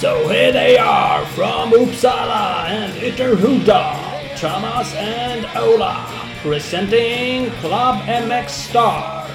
[0.00, 6.06] So here they are from Uppsala and Ytterhuda, Thomas and Ola,
[6.42, 9.26] presenting Club MX Star.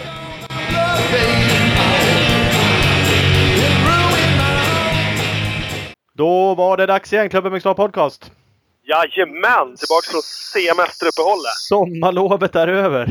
[6.13, 8.31] Då var det dags igen, Club MX Star Podcast.
[8.83, 9.67] Jajamän!
[9.81, 10.21] Tillbaka från
[10.53, 11.55] semesteruppehållet.
[11.69, 13.07] Sommarlovet är över.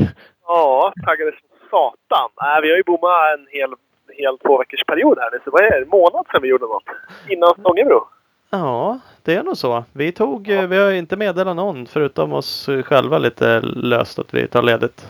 [0.47, 2.29] Ja, taggade som satan.
[2.55, 3.69] Äh, vi har ju bommat en hel,
[4.17, 5.39] hel två veckors period här nu.
[5.45, 5.77] Så vad är det?
[5.77, 6.83] En månad sedan vi gjorde något.
[7.29, 8.07] Innan Stångebro.
[8.49, 9.83] Ja, det är nog så.
[9.93, 14.47] Vi tog, eh, vi har inte meddelat någon förutom oss själva lite löst att vi
[14.47, 15.07] tar ledigt.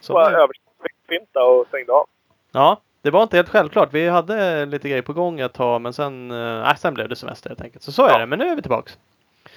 [0.00, 2.06] Så, Bara överfinta och stängde av.
[2.52, 3.88] ja, det var inte helt självklart.
[3.92, 7.50] Vi hade lite grejer på gång ett tag men sen, äh, sen blev det semester
[7.50, 7.82] helt enkelt.
[7.82, 8.18] Så så är Ja.
[8.18, 8.26] det.
[8.26, 8.98] Men nu är vi tillbaks.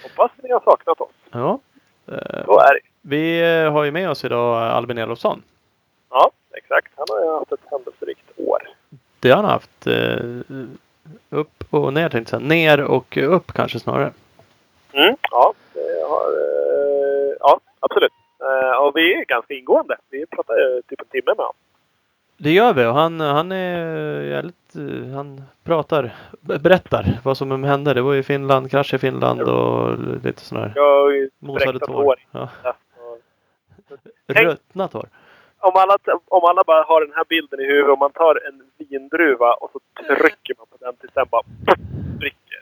[0.03, 1.11] Hoppas ni har saknat oss.
[1.31, 1.59] Ja.
[2.07, 2.79] Eh, Så är det.
[3.01, 5.43] Vi eh, har ju med oss idag Albin Elofsson.
[6.09, 6.91] Ja, exakt.
[6.97, 8.59] Han har ju haft ett händelserikt år.
[9.19, 9.87] Det har han haft.
[9.87, 10.19] eh,
[11.29, 12.41] Upp och ner tänkte jag.
[12.43, 14.11] Ner och upp kanske snarare.
[14.91, 15.53] Mm, ja,
[16.09, 16.33] har,
[17.39, 18.11] ja, absolut.
[18.81, 19.97] Och vi är ganska ingående.
[20.09, 21.53] Vi pratar typ en timme med honom.
[22.37, 24.51] Det gör vi och han, han är
[25.13, 27.93] han pratar, berättar vad som hände.
[27.93, 32.15] Det var ju Finland, krasch i Finland och lite har ju mosade tår.
[32.31, 32.49] Ja.
[34.27, 35.09] Ruttna tår.
[35.59, 35.97] om alla,
[36.27, 37.93] om alla bara har den här bilden i huvudet.
[37.93, 41.41] Om man tar en vindruva och så trycker man på den tills den bara
[42.15, 42.61] spricker.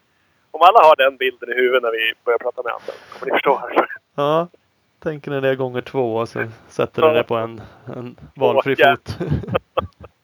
[0.52, 3.32] Om alla har den bilden i huvudet när vi börjar prata med andra kommer ni
[3.32, 3.88] förstå varför.
[4.16, 4.48] Ja.
[5.00, 7.62] Tänker ni det gånger två och så sätter ni det på en,
[7.96, 9.18] en valfri fot.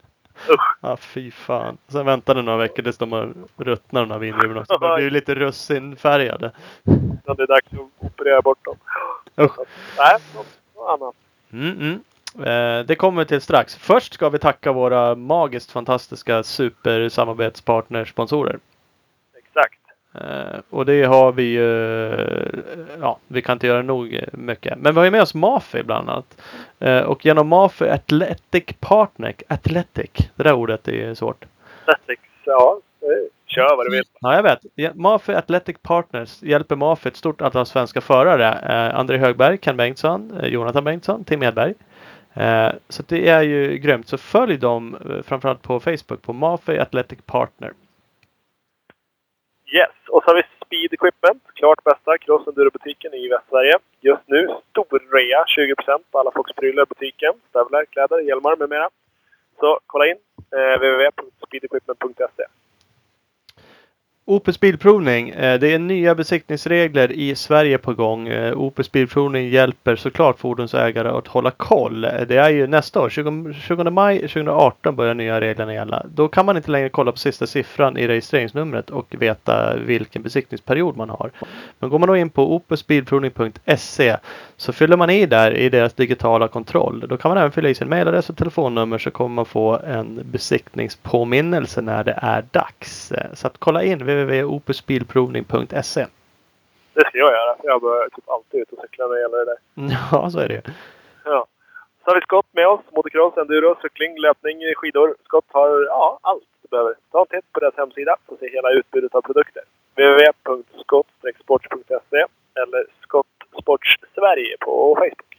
[0.49, 0.77] Usch.
[0.81, 1.77] Ja, fy fan.
[1.87, 4.77] Sen väntar det några veckor tills de har ruttnat de här vindruvorna också.
[4.77, 6.51] De blir ju lite russinfärgade.
[6.83, 8.77] När det är dags att operera bort dem.
[9.39, 9.57] Usch.
[9.97, 11.15] Nej, något, något annat.
[11.51, 11.99] Mm, mm.
[12.39, 13.75] Eh, det kommer vi till strax.
[13.75, 18.59] Först ska vi tacka våra magiskt fantastiska supersamarbetspartner, sponsorer.
[20.13, 22.49] Eh, och det har vi ju, eh,
[23.01, 24.77] ja, vi kan inte göra nog eh, mycket.
[24.77, 26.41] Men vi har ju med oss Mafi bland annat.
[26.79, 31.45] Eh, och genom Mafi Athletic Partner, Athletic, det där ordet är svårt.
[31.87, 32.79] Netflix, ja.
[33.47, 34.03] Kör vad du vill.
[34.19, 34.95] Ja, jag vet.
[34.95, 38.59] Mafi Athletic Partners hjälper Mafi ett stort antal svenska förare.
[38.69, 41.73] Eh, André Högberg, Ken Bengtsson, Jonathan Bengtsson, Tim Edberg.
[42.89, 44.07] Så det är ju grymt.
[44.07, 47.73] Så följ dem framförallt på Facebook på Mafi Athletic Partner.
[49.79, 49.95] Yes.
[50.09, 51.43] Och så har vi Speed Equipment.
[51.53, 53.75] Klart bästa cross butiken i Västsverige.
[54.01, 55.43] Just nu stor rea.
[55.43, 57.33] 20% på alla Fox-prylar i butiken.
[57.49, 58.89] Stövlar, kläder, hjälmar med mera.
[59.59, 60.17] Så kolla in.
[60.55, 62.45] Eh, www.speedequipment.se
[64.33, 65.29] Opus Bilprovning.
[65.29, 68.27] Eh, det är nya besiktningsregler i Sverige på gång.
[68.27, 72.05] Eh, Opus Bilprovning hjälper såklart fordonsägare att hålla koll.
[72.05, 76.05] Eh, det är ju nästa år, 20, 20 maj 2018 börjar nya reglerna gälla.
[76.13, 80.97] Då kan man inte längre kolla på sista siffran i registreringsnumret och veta vilken besiktningsperiod
[80.97, 81.31] man har.
[81.79, 84.17] Men går man då in på opusbilprovning.se
[84.57, 87.05] så fyller man i där i deras digitala kontroll.
[87.09, 90.19] Då kan man även fylla i sin mejladress och telefonnummer så kommer man få en
[90.31, 93.13] besiktningspåminnelse när det är dags.
[93.33, 96.05] Så att kolla in www.opusbilprovning.se.
[96.93, 97.55] Det ska jag göra.
[97.63, 99.57] Jag börjar typ alltid ut och cykla när det gäller det där.
[100.11, 100.61] Ja, så är det ju.
[101.25, 101.45] Ja.
[102.03, 102.81] Så har vi Scott med oss.
[102.91, 105.15] Motocross, enduro, cykling, löpning, skidor.
[105.25, 106.93] Scott har ja, allt du behöver.
[107.11, 109.63] Ta en titt på deras hemsida att se hela utbudet av produkter.
[109.95, 112.25] www.scott-sports.se
[112.61, 113.27] eller Scott
[113.61, 115.32] Sports Sverige på Facebook.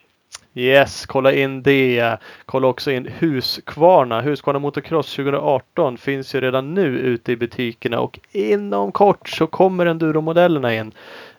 [0.57, 2.17] Yes, kolla in det.
[2.47, 4.21] Kolla också in Husqvarna.
[4.21, 9.87] Husqvarna Motocross 2018 finns ju redan nu ute i butikerna och inom kort så kommer
[9.87, 10.93] enduromodellerna in.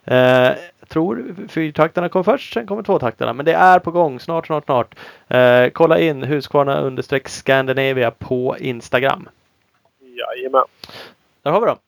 [0.04, 0.50] Eh,
[0.88, 3.32] tror fyrtaktarna kommer först, sen kommer tvåtaktarna.
[3.32, 4.94] Men det är på gång snart, snart, snart.
[5.28, 9.28] Eh, kolla in Husqvarna understreck Scandinavia på Instagram.
[10.00, 10.64] Jajamän.
[11.42, 11.78] Där har vi dem.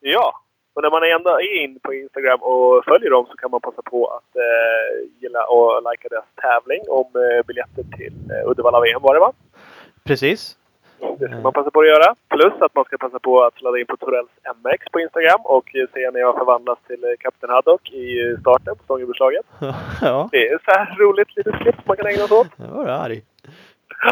[0.00, 0.43] Ja,
[0.74, 3.82] och när man ändå är in på Instagram och följer dem så kan man passa
[3.82, 9.02] på att eh, gilla och likea deras tävling om eh, biljetter till eh, Uddevalla VM
[9.02, 9.32] var det va?
[10.04, 10.56] Precis.
[11.18, 12.14] Det ska man passa på att göra.
[12.28, 14.30] Plus att man ska passa på att sladda in på Torells
[14.64, 18.40] MX på Instagram och eh, se när jag förvandlas till eh, Kapten Haddock i eh,
[18.40, 19.46] starten på Stångebroslaget.
[20.02, 22.48] ja, Det är så här roligt litet klipp man kan ägna sig åt.
[22.56, 23.22] det var arg.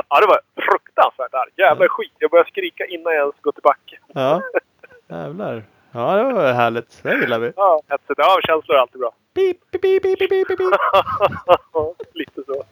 [0.08, 1.50] Ja, det var fruktansvärt arg.
[1.56, 2.12] Jävla skit.
[2.18, 3.98] Jag började skrika innan jag ens gått till backen.
[4.14, 4.42] Ja,
[5.08, 5.62] jävlar.
[5.92, 7.02] Ja, det var härligt.
[7.02, 7.52] Det gillar vi.
[7.56, 8.14] Ja, hetset.
[8.16, 9.12] Ja, känslor är alltid bra.
[9.34, 10.58] Beep, beep, beep, beep, beep, beep.
[12.14, 12.64] Lite så.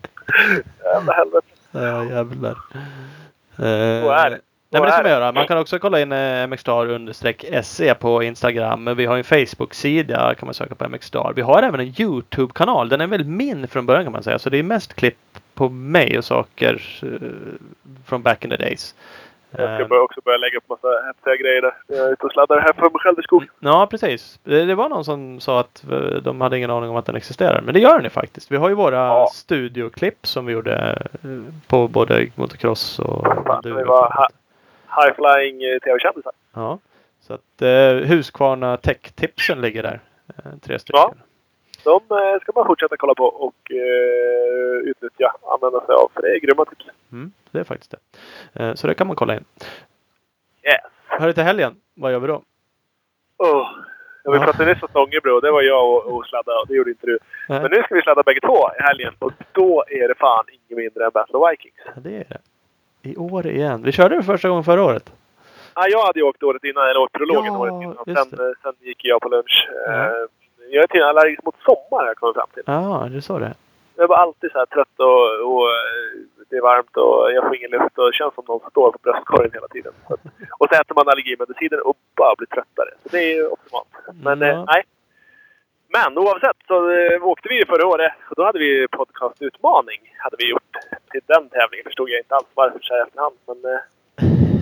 [0.85, 1.47] Jävla helvete.
[1.71, 2.59] Ja, jävlar.
[3.57, 4.41] Så är det.
[4.73, 5.33] Nej, men det ska man göra.
[5.33, 8.97] Man kan också kolla in eh, mxstar-se på Instagram.
[8.97, 11.33] Vi har en Facebook-sida kan man söka på mxstar.
[11.37, 12.89] Vi har även en YouTube-kanal.
[12.89, 14.39] Den är väl min från början kan man säga.
[14.39, 15.17] Så det är mest klipp
[15.55, 17.29] på mig och saker eh,
[18.07, 18.95] från back in the days.
[19.50, 21.75] Jag ska Eh, börja också börja lägga upp massa häftiga grejer där.
[21.87, 23.49] Jag är ute och sladdar här för mig själv i skogen.
[23.61, 24.41] Ja, precis.
[24.44, 27.17] Det, det var någon som sa att eh, de hade ingen aning om att den
[27.17, 27.61] existerar.
[27.61, 28.52] Men det gör den ju faktiskt.
[28.52, 29.29] Vi har ju våra Ja.
[29.35, 31.29] studioklipp som vi gjorde eh,
[31.67, 33.61] på både motocross och Fan.
[33.64, 34.29] Vi var ha-
[35.05, 36.32] high flying eh, tv-kändisar.
[36.55, 36.79] Ja.
[37.20, 40.00] Så att eh, Husqvarna Tech-tipsen ligger där.
[40.29, 41.00] Eh, tre stycken.
[41.00, 41.14] Ja.
[41.85, 46.11] De eh, ska man fortsätta kolla på och eh, utnyttja, använda sig av.
[46.15, 46.85] För det är grymma tips.
[47.12, 47.99] Mm, det är faktiskt det.
[48.65, 49.44] Eh, så det kan man kolla in.
[50.65, 50.81] Yes.
[51.06, 51.77] Hör till helgen.
[51.94, 52.43] Vad gör vi då?
[53.37, 53.67] Oh.
[54.25, 55.41] Ja, vi pratade nyss om Stångebro.
[55.41, 56.65] Det var jag och, och sladdade.
[56.69, 57.19] Det gjorde inte du.
[57.49, 57.61] Nej.
[57.61, 59.15] Men nu ska vi sladda bägge två i helgen.
[59.19, 61.75] Och då är det fan inget mindre än Battle of Vikings.
[61.85, 62.41] Ja, det är det.
[63.03, 63.83] I år igen.
[63.83, 65.12] Vi körde det första gången förra året.
[65.75, 68.05] Ja, jag hade ju åkt året innan, eller åkt prologen Ja, året innan.
[68.05, 69.69] Sen, eh, sen gick jag på lunch.
[69.87, 70.11] Ja.
[70.73, 72.63] Jag är tydligen allergisk mot sommar jag kommit fram till.
[72.67, 73.55] Ja, du sa det.
[73.97, 76.11] Jag var alltid så här trött och, och eh,
[76.51, 78.99] det är varmt och jag får ingen luft och det känns som någon står på
[79.03, 79.93] bröstkorgen hela tiden.
[80.09, 80.21] Så att,
[80.59, 82.91] och så äter man allergimediciner och bara blir tröttare.
[83.03, 83.89] Så det är ju optimalt.
[84.23, 84.47] Men Ja.
[84.49, 84.83] eh, nej.
[85.97, 90.01] Men oavsett så eh, åkte vi ju förra året och då hade vi podcastutmaning.
[90.19, 90.73] Hade vi gjort
[91.11, 91.85] till den tävlingen.
[91.85, 93.37] Förstod jag inte alls varför så här efterhand.
[93.47, 93.81] Men eh,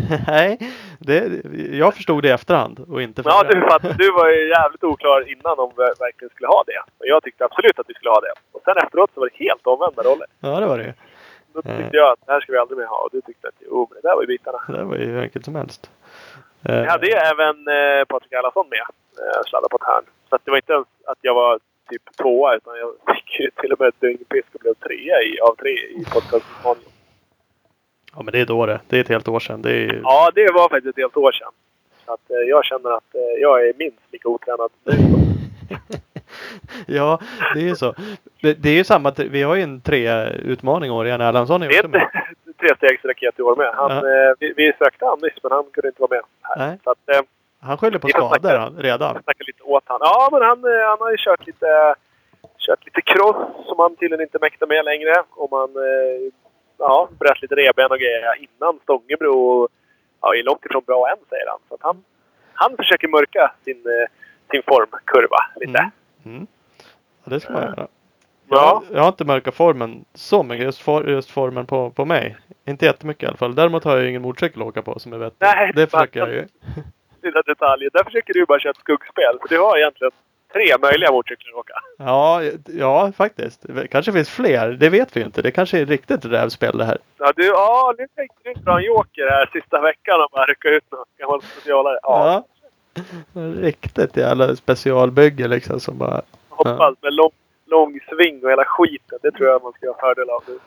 [0.27, 0.59] Nej,
[0.99, 1.43] det,
[1.77, 3.49] jag förstod det i efterhand och inte ja, förra.
[3.53, 6.79] du, för att du var ju jävligt oklar innan om vi verkligen skulle ha det.
[6.99, 8.33] Och jag tyckte absolut att vi skulle ha det.
[8.53, 10.27] Och sen efteråt så var det helt omvända roller.
[10.41, 10.93] Ja, det var det ju.
[11.53, 11.77] Då Eh.
[11.79, 12.97] tyckte jag att det här ska vi aldrig mer ha.
[13.05, 14.61] Och du tyckte att jo, men det där var ju bitarna.
[14.69, 15.91] Det var ju hur enkelt som helst.
[16.63, 18.87] Vi hade ju även eh, Patrik Allarsson med.
[19.23, 20.05] Eh, sladda på ett hörn.
[20.29, 21.59] Så att det var inte ens att jag var
[21.91, 25.41] typ tvåa utan jag fick ju till och med ett dyngpisk och blev trea i,
[25.41, 26.91] av tre i podcastutmaningen.
[28.17, 28.81] Ja, men det är då det.
[28.89, 29.63] Det är ett helt år sedan.
[29.63, 30.01] Det är.
[30.03, 31.53] Ja, det var faktiskt ett helt år sedan.
[32.07, 34.93] Så att eh, jag känner att eh, jag är minst lika otränad nu.
[36.87, 37.21] ja,
[37.55, 37.95] det är ju så.
[38.43, 39.13] Det, det är ju samma.
[39.17, 41.21] Vi har ju en tre-utmaning år igen.
[41.21, 42.11] Erlandsson är också med.
[42.61, 43.71] trestegsraket i år med.
[43.75, 46.67] Han, eh, vi, vi sökte han nyss, men han kunde inte vara med här.
[46.67, 46.79] Nej.
[46.85, 47.21] Så att, eh,
[47.61, 48.29] Han skyller på snacka.
[48.29, 49.15] skador han, redan.
[49.15, 49.99] Jag snackade lite åt han.
[50.01, 51.95] Ja, men han, eh, han har ju kört lite,
[52.59, 55.15] kört lite cross som han tydligen inte mäktar med längre.
[55.31, 56.33] Och man eh,
[56.79, 59.69] ja, bröt lite revben och grejer innan Stångebro.
[60.21, 61.59] Ja, är långt ifrån bra än, säger han.
[61.69, 62.05] Så han,
[62.55, 64.09] han försöker mörka sin, eh,
[64.51, 65.79] sin formkurva lite.
[65.79, 65.91] Mm.
[66.25, 66.47] Mm.
[67.25, 67.89] Ja, det ska man göra.
[68.49, 68.83] Ja.
[68.89, 70.65] Jag, jag har inte mörkat formen så mycket.
[70.65, 72.37] Just, for, just formen på, på mig.
[72.65, 73.55] Inte jättemycket i alla fall.
[73.55, 75.35] Däremot har jag ju ingen motorcykel att åka på som jag vet.
[75.39, 76.47] Nej, det försöker jag ju.
[77.23, 77.91] Lilla detaljer.
[77.93, 79.39] Där försöker du bara köra ett skuggspel.
[79.41, 80.13] För du har egentligen
[80.53, 81.75] tre möjliga motorcyklar att åka.
[81.99, 83.67] Ja, ja, faktiskt.
[83.91, 84.69] Kanske finns fler.
[84.69, 85.43] Det vet vi inte.
[85.43, 86.99] Det kanske är riktigt rävspel det här.
[87.19, 90.69] Ja, du, ja nu tänkte du dra en joker här sista veckan och bara rycka
[90.69, 91.99] ut någon gammal specialare.
[92.03, 92.45] Ja,
[92.95, 93.03] Ja.
[93.61, 96.23] Riktigt jävla specialbygge liksom som bara...
[96.49, 97.31] hoppas med lång,
[97.67, 99.19] lång sving och hela skiten.
[99.23, 100.59] Det tror jag man ska ha fördel av nu.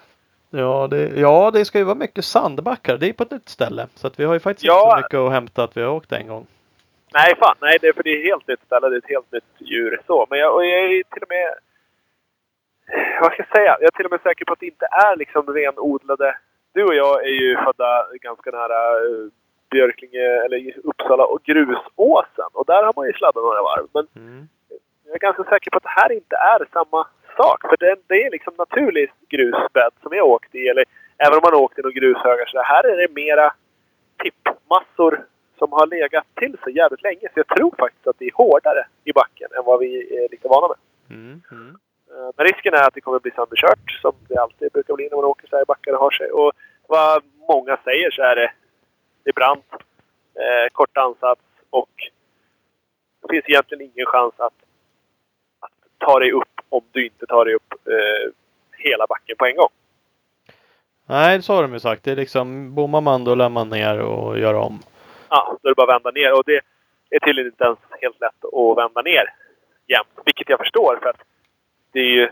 [0.60, 2.98] Ja det, ja, det ska ju vara mycket sandbackar.
[2.98, 3.88] Det är på ett nytt ställe.
[3.96, 4.82] Så att vi har ju faktiskt Ja.
[4.84, 6.48] inte så mycket att hämta att vi har åkt en gång.
[7.14, 7.56] Nej, fan.
[7.62, 8.90] Nej, det är för det är ett helt nytt ställe.
[8.90, 10.00] Det är ett helt nytt djur.
[10.08, 10.28] Så.
[10.30, 11.48] Men jag, och jag är till och med...
[13.22, 13.78] Vad ska jag säga?
[13.80, 16.38] Jag är till och med säker på att det inte är liksom renodlade...
[16.74, 19.28] Du och jag är ju födda ganska nära eh,
[19.72, 22.50] Björklinge, eller Uppsala och Grusåsen.
[22.54, 23.88] Och där har man ju sladdat några varv.
[23.94, 24.48] Men Mm.
[25.06, 27.08] jag är ganska säker på att det här inte är samma
[27.38, 27.62] sak.
[27.70, 30.68] För det, det är liksom naturlig grusbädd som jag åkt i.
[30.68, 30.86] Eller
[31.18, 32.46] även om man åkt i några grushögar.
[32.46, 33.54] Så här är det mera
[34.24, 35.26] tippmassor
[35.62, 37.26] som har legat till sig jävligt länge.
[37.34, 40.48] Så jag tror faktiskt att det är hårdare i backen än vad vi är lite
[40.48, 40.80] vana med.
[41.18, 41.42] Mm.
[41.52, 41.78] Mm.
[42.12, 45.18] Eh, Men risken är att det kommer bli sönderkört som det alltid brukar bli när
[45.18, 46.32] man åker så här i backar och har sig.
[46.32, 46.52] Och
[46.88, 48.52] vad många säger så är det,
[49.24, 49.70] det är brant,
[50.44, 51.96] eh, kort ansats och
[53.22, 54.60] det finns egentligen ingen chans att,
[55.60, 58.32] att ta dig upp om du inte tar dig upp eh,
[58.78, 59.74] hela backen på en gång.
[61.06, 62.04] Nej, så har de ju sagt.
[62.04, 64.80] Det är liksom bommar man då lär man ner och gör om.
[65.34, 66.34] Ja, då är det bara att vända ner.
[66.38, 66.62] Och det
[67.16, 69.26] är tydligen inte ens helt lätt att vända ner
[69.88, 70.08] jämt.
[70.26, 71.22] Vilket jag förstår för att
[71.94, 72.30] det är ju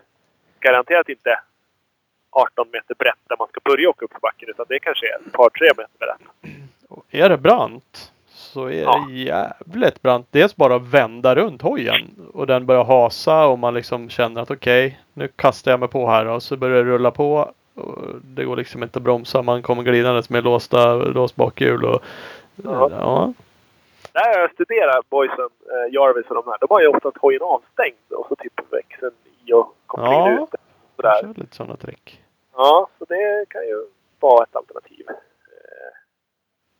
[0.59, 1.39] garanterat inte
[2.31, 4.49] 18 meter brett där man ska börja åka upp för backen.
[4.49, 6.55] Utan det kanske är ett par, tre meter brett.
[6.89, 9.05] Och är det brant så är Ja.
[9.09, 10.27] det jävligt brant.
[10.31, 14.51] Dels bara att vända runt hojen och den börjar hasa och man liksom känner att
[14.51, 17.51] okej, nu kastar jag mig på här och så börjar det rulla på.
[17.75, 19.41] Och det går liksom inte att bromsa.
[19.41, 22.03] Man kommer glidandes med låsta, låst bakhjul och
[22.63, 22.89] Ja.
[22.91, 23.33] ja.
[24.13, 26.57] Har jag studerat boysen, eh, Jarvis och de här.
[26.59, 30.43] De har ju oftast hojen avstängd och så typ växeln i och kopplingen Ja.
[30.43, 30.49] ut.
[30.95, 31.21] Sådär.
[31.21, 32.23] Kör lite sådana trick.
[32.55, 33.85] Ja, så det kan ju
[34.19, 35.05] vara ett alternativ.
[35.09, 35.91] Eh,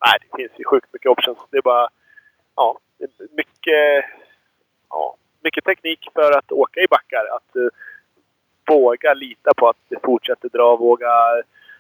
[0.06, 1.38] nej, det finns ju sjukt mycket options.
[1.52, 1.88] Det är bara...
[2.56, 2.80] Ja,
[3.32, 4.06] mycket...
[4.90, 7.26] Ja, mycket teknik för att åka i backar.
[7.36, 7.70] Att uh,
[8.68, 10.76] våga lita på att det fortsätter dra.
[10.76, 11.12] Våga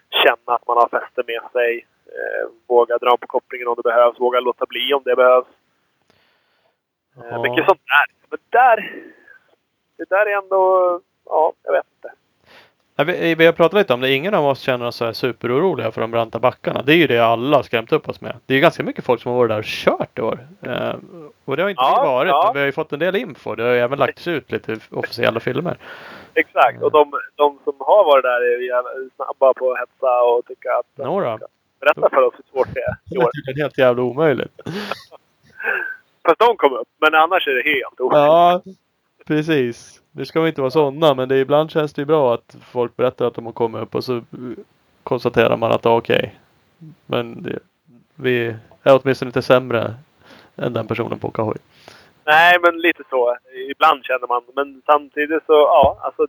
[0.09, 1.85] känna att man har fäste med sig.
[2.09, 4.19] Uh, våga dra på kopplingen om det behövs.
[4.19, 5.47] Våga låta bli om det behövs.
[7.17, 7.41] Uh, Ja.
[7.41, 8.05] Mycket sånt där.
[8.29, 8.93] Men där...
[9.97, 11.01] Det där är ändå...
[11.25, 12.13] Ja, jag vet inte.
[13.03, 14.11] Vi, vi har pratat lite om det.
[14.11, 16.81] Ingen av oss känner oss så här superoroliga för de branta backarna.
[16.81, 18.35] Det är ju det alla har skrämt upp oss med.
[18.45, 20.47] Det är ju ganska mycket folk som har varit där och kört i år.
[20.61, 20.93] Eh,
[21.45, 22.29] och det har inte Ja, vi varit.
[22.29, 22.43] ja.
[22.45, 23.55] Men vi har ju fått en del info.
[23.55, 25.77] Det har ju även lagts ut lite officiella filmer.
[26.33, 26.81] Exakt.
[26.81, 30.69] Och de, de som har varit där är jävla snabba på att hetsa och tycka
[30.73, 31.05] att...
[31.05, 31.39] Några.
[31.79, 33.29] Berätta för oss hur svårt det är i Det år.
[33.55, 34.61] är helt jävla omöjligt.
[36.25, 36.87] Fast de kom upp.
[37.01, 38.25] Men annars är det helt omöjligt.
[38.25, 38.61] Ja,
[39.27, 40.01] precis.
[40.11, 42.95] Nu ska vi inte vara sådana, men det, ibland känns det ju bra att folk
[42.97, 44.21] berättar att de har kommit upp och så
[45.03, 46.35] konstaterar man att det är okej.
[47.05, 47.59] Men det,
[48.15, 49.93] vi är åtminstone inte sämre
[50.55, 51.57] än den personen på att åka hoj.
[52.25, 53.37] Nej, men lite så.
[53.71, 54.41] Ibland känner man.
[54.55, 55.97] Men samtidigt så, ja.
[56.01, 56.27] Alltså,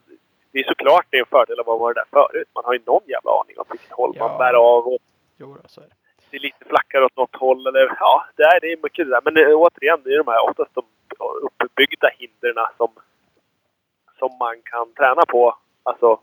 [0.52, 2.49] det är såklart det är en fördel att varit där förut.
[2.54, 4.28] Man har ju någon jävla aning om vilket håll Ja.
[4.28, 4.87] man bär av.
[4.87, 4.99] Och
[5.40, 5.94] Jo, så är det.
[6.30, 7.66] det är lite flackare åt något håll.
[7.66, 9.20] Eller, ja, det är, det är mycket det där.
[9.25, 10.85] Men det, återigen, det är de här oftast de
[11.62, 12.88] uppbyggda hindren som,
[14.18, 15.56] som man kan träna på.
[15.82, 16.20] Alltså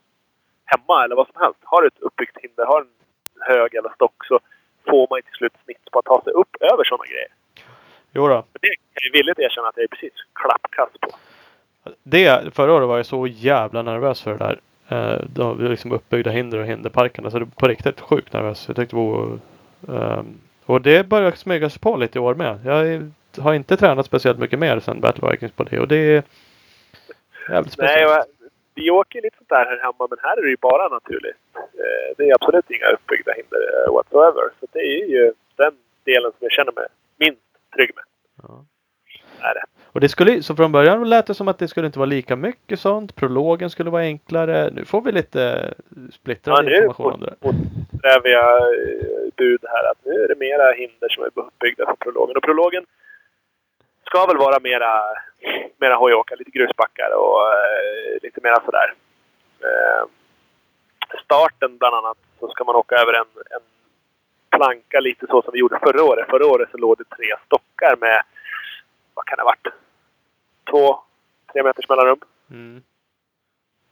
[0.65, 1.59] hemma eller vad som helst.
[1.63, 2.93] Har du ett uppbyggt hinder, har en
[3.39, 4.39] hög eller stock så
[4.89, 7.31] får man ju till slut snitt på att ta sig upp över sådana grejer.
[8.11, 8.35] Jo då.
[8.35, 11.09] Men det kan jag villigt erkänna att jag är precis klappkast på.
[12.03, 14.59] Det, förra året var jag så jävla nervös för det där.
[14.89, 17.31] Eh, de liksom uppbyggda hinder och hinderparkerna.
[17.31, 18.67] Så det var på riktigt sjukt nervös.
[18.67, 19.39] Jag tyckte det var...
[20.17, 22.59] ehm, och det börjar smyga sig på lite i år med.
[22.65, 25.79] Jag är- har inte tränat speciellt mycket mer sedan Battle Vikings på det.
[25.79, 26.23] Och det är
[27.49, 28.11] jävligt Nej, speciellt.
[28.27, 28.33] och
[28.75, 31.37] vi åker lite sånt där här hemma, men här är det ju bara naturligt.
[31.55, 34.49] Eh, Det är absolut inga uppbyggda hinder eh, whatsoever.
[34.59, 35.73] Så det är ju den
[36.05, 37.41] delen som jag känner mig minst
[37.75, 38.03] trygg med.
[38.43, 38.65] Ja.
[39.39, 39.63] Är det.
[39.97, 42.35] Och det skulle, så från början lät det som att det skulle inte vara lika
[42.35, 43.15] mycket sånt.
[43.15, 44.69] Prologen skulle vara enklare.
[44.73, 45.73] Nu får vi lite
[46.11, 47.35] splittrad Ja, information om det.
[47.41, 51.95] motsträver jag eh, bud här att nu är det mera hinder som är uppbyggda för
[51.95, 52.37] prologen.
[52.37, 52.85] Och prologen
[54.05, 55.01] ska väl vara mera,
[55.77, 58.93] mera hojåka, lite grusbackar och eh, lite mera sådär.
[59.59, 60.03] Eh,
[61.23, 63.25] starten bland annat så ska man åka över en,
[63.55, 63.65] en
[64.57, 66.29] planka lite så som vi gjorde förra året.
[66.29, 68.21] Förra året så låg det tre stockar med,
[69.13, 69.67] vad kan det ha varit?
[70.71, 70.99] Två,
[71.53, 72.19] tre meters mellanrum.
[72.51, 72.81] Mm.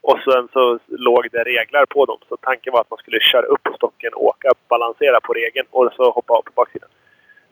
[0.01, 2.17] Och sen så låg det reglar på dem.
[2.29, 5.93] Så tanken var att man skulle köra upp på stocken, åka, balansera på regeln och
[5.95, 6.89] så hoppa av på baksidan.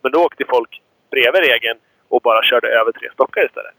[0.01, 3.75] Men då åkte folk bredvid regeln och bara körde över tre stockar istället.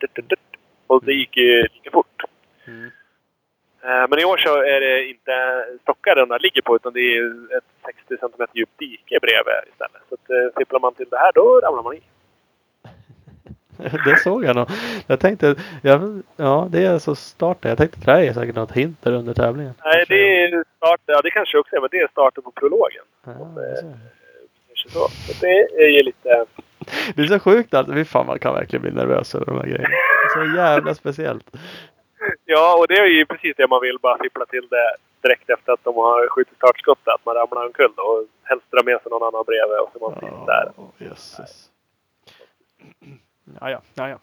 [0.86, 2.22] Och det gick ju lika fort.
[2.66, 2.90] Mm.
[3.84, 7.00] Eh, Men i år så är det inte stockar de där ligger på utan det
[7.00, 10.02] är ett 60 cm djupt dike bredvid istället.
[10.08, 12.02] Så att, eh, fipplar man till det här då ramlar man i.
[13.76, 14.68] Det såg jag nog.
[15.06, 16.00] Jag tänkte, ja,
[16.36, 17.68] ja det är alltså starten.
[17.68, 19.74] Jag tänkte det här är säkert något hinder under tävlingen.
[19.84, 23.04] Nej, det är start, ja det kanske också är, men det är starten på prologen.
[23.24, 23.98] Ja, det ser jag.
[24.68, 25.08] Kanske så.
[25.08, 26.46] Så det är ju lite...
[27.14, 27.92] Det är så sjukt alltså.
[27.92, 29.88] Fy fan man kan verkligen bli nervös över de här grejerna.
[29.88, 31.56] Det är så jävla speciellt.
[32.44, 33.98] Ja, och det är ju precis det man vill.
[34.02, 37.08] Bara fippla till det direkt efter att de har skjutit startskottet.
[37.08, 40.20] Att man ramlar omkull och helst dra med sig någon annan bredvid och så man
[40.20, 40.72] precis där.
[40.76, 41.70] Ja, jösses.
[43.60, 44.18] Ja, ja, ja, ja.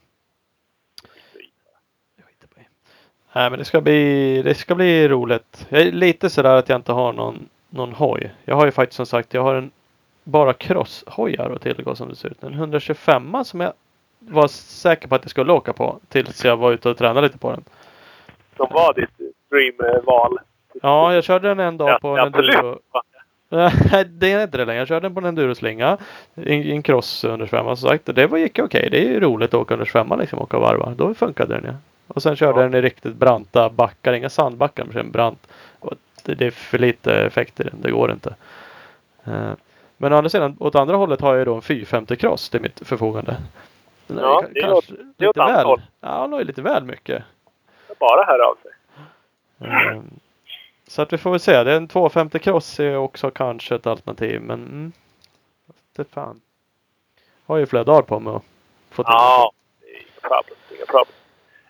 [3.33, 5.65] Nej, men det ska bli, det ska bli roligt.
[5.69, 8.31] Jag är lite sådär att jag inte har någon, någon hoj.
[8.45, 9.71] Jag har ju faktiskt som sagt, jag har en
[10.23, 12.43] bara crosshojar att tillgå som det ser ut.
[12.43, 13.73] En 125 som jag
[14.19, 17.37] var säker på att jag skulle åka på tills jag var ute och tränade lite
[17.37, 17.63] på den.
[18.57, 20.39] Som var ditt dreamval.
[20.81, 22.79] Ja, jag körde den en dag Ja, på en enduro.
[23.51, 24.79] Nej, det är inte det längre.
[24.79, 25.98] Jag körde den på en enduroslinga.
[26.36, 28.10] I en cross under svemman som sagt.
[28.10, 28.88] Och det var, gick okej.
[28.91, 30.39] Det är ju roligt att åka under svemman liksom.
[30.39, 30.93] Åka och varva.
[30.98, 31.74] Då funkade den ja.
[32.08, 32.63] Och sen körde Ja.
[32.63, 34.13] den i riktigt branta backar.
[34.13, 35.48] Inga sandbackar men brant.
[35.79, 35.93] Och
[36.24, 37.81] det, det är för lite effekt i den.
[37.81, 38.36] Det går inte.
[39.24, 39.51] Eh,
[39.98, 42.62] Men å andra sidan, åt andra hållet har jag ju då en 450 cross till
[42.62, 43.31] mitt förfogande.
[44.08, 45.65] Är Ja, det är kanske åt- det är åt väl.
[45.65, 45.81] håll.
[46.01, 47.24] Ja, har ju lite väl mycket.
[48.00, 48.72] Bara höra av sig.
[49.70, 50.03] Ehm,
[50.91, 51.63] Så att vi får väl se.
[51.63, 54.41] Det är en 250 cross är också kanske ett alternativ.
[54.41, 54.91] Men mm,
[55.95, 56.41] det fan.
[57.45, 58.43] Har ju flera dagar på mig att
[58.89, 60.57] få till Ja, det är inga problem.
[60.69, 61.15] Inga problem.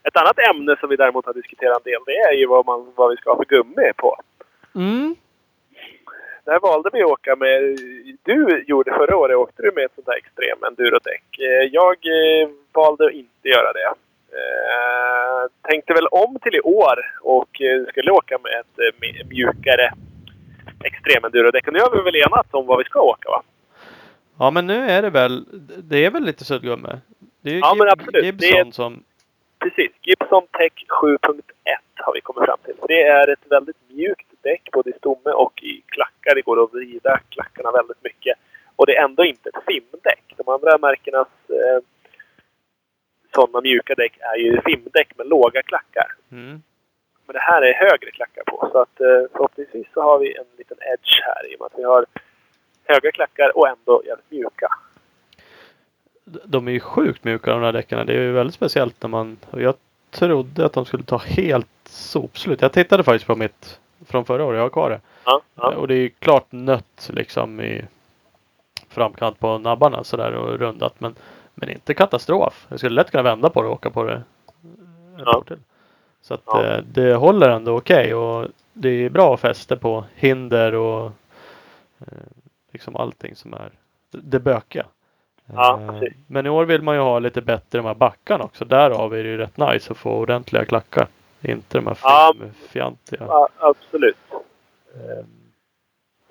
[0.03, 2.93] Ett annat ämne som vi däremot har diskuterat en del, det är ju vad, man,
[2.95, 4.17] vad vi ska ha för gummi på.
[4.75, 5.15] Mm.
[6.43, 7.61] Där valde vi att åka med...
[8.23, 11.39] Du gjorde förra året, åkte du med ett sånt här extrem endurodäck.
[11.39, 13.93] Eh, Jag eh, valde att inte göra det.
[14.31, 19.91] Eh, tänkte väl om till i år och eh, skulle åka med ett eh, mjukare
[20.83, 21.67] extrem endurodäck.
[21.67, 23.43] Och nu har vi väl enats om vad vi ska åka va?
[24.39, 25.45] Ja men nu är det väl,
[25.83, 26.99] det är väl lite suddgumme?
[27.41, 28.23] Det är Ja, men Gib- absolut.
[28.25, 29.03] Gibson är- som,
[29.59, 29.91] Precis.
[30.01, 31.41] Gibson Tech 7.1
[31.95, 32.75] har vi kommit fram till.
[32.87, 36.35] Det är ett väldigt mjukt däck både i stomme och i klackar.
[36.35, 38.37] Det går att vrida klackarna väldigt mycket.
[38.75, 40.23] Och det är ändå inte ett filmdäck.
[40.37, 41.83] De andra märkenas eh,
[43.35, 46.07] sådana mjuka däck är ju filmdäck med låga klackar.
[46.31, 46.61] mm.
[47.25, 48.69] Men det här är högre klackar på.
[48.71, 51.79] Så att eh, förhoppningsvis så har vi en liten edge här i och med att
[51.79, 52.05] vi har
[52.83, 54.67] höga klackar och ändå jävligt mjuka.
[56.23, 58.05] de är ju sjukt mjuka de här däcken.
[58.07, 59.75] Det är ju väldigt speciellt när man, jag
[60.11, 62.61] trodde att de skulle ta helt sopslut.
[62.61, 65.01] Jag tittade faktiskt på mitt från förra året, jag har kvar det.
[65.25, 65.75] Ja, ja.
[65.75, 67.85] Och det är ju klart nött liksom i
[68.89, 70.99] framkant på nabbarna sådär och rundat.
[70.99, 71.15] Men,
[71.55, 72.65] men inte katastrof.
[72.69, 74.23] Jag skulle lätt kunna vända på det och åka på det
[75.25, 75.43] Ja.
[76.21, 76.63] Så att Ja.
[76.65, 81.05] eh, det håller ändå okej och det är bra fäste på hinder och
[81.99, 82.07] eh,
[82.71, 83.71] liksom allting som är
[84.11, 84.85] det bökiga.
[85.53, 86.11] Ja, Eh.
[86.27, 88.65] Men i år vill man ju ha lite bättre de här backarna också.
[88.65, 91.07] Därav är det ju rätt nice att få ordentliga klackar.
[91.41, 92.33] Inte de här Ja.
[92.69, 93.23] fjantiga.
[93.27, 94.17] ja absolut.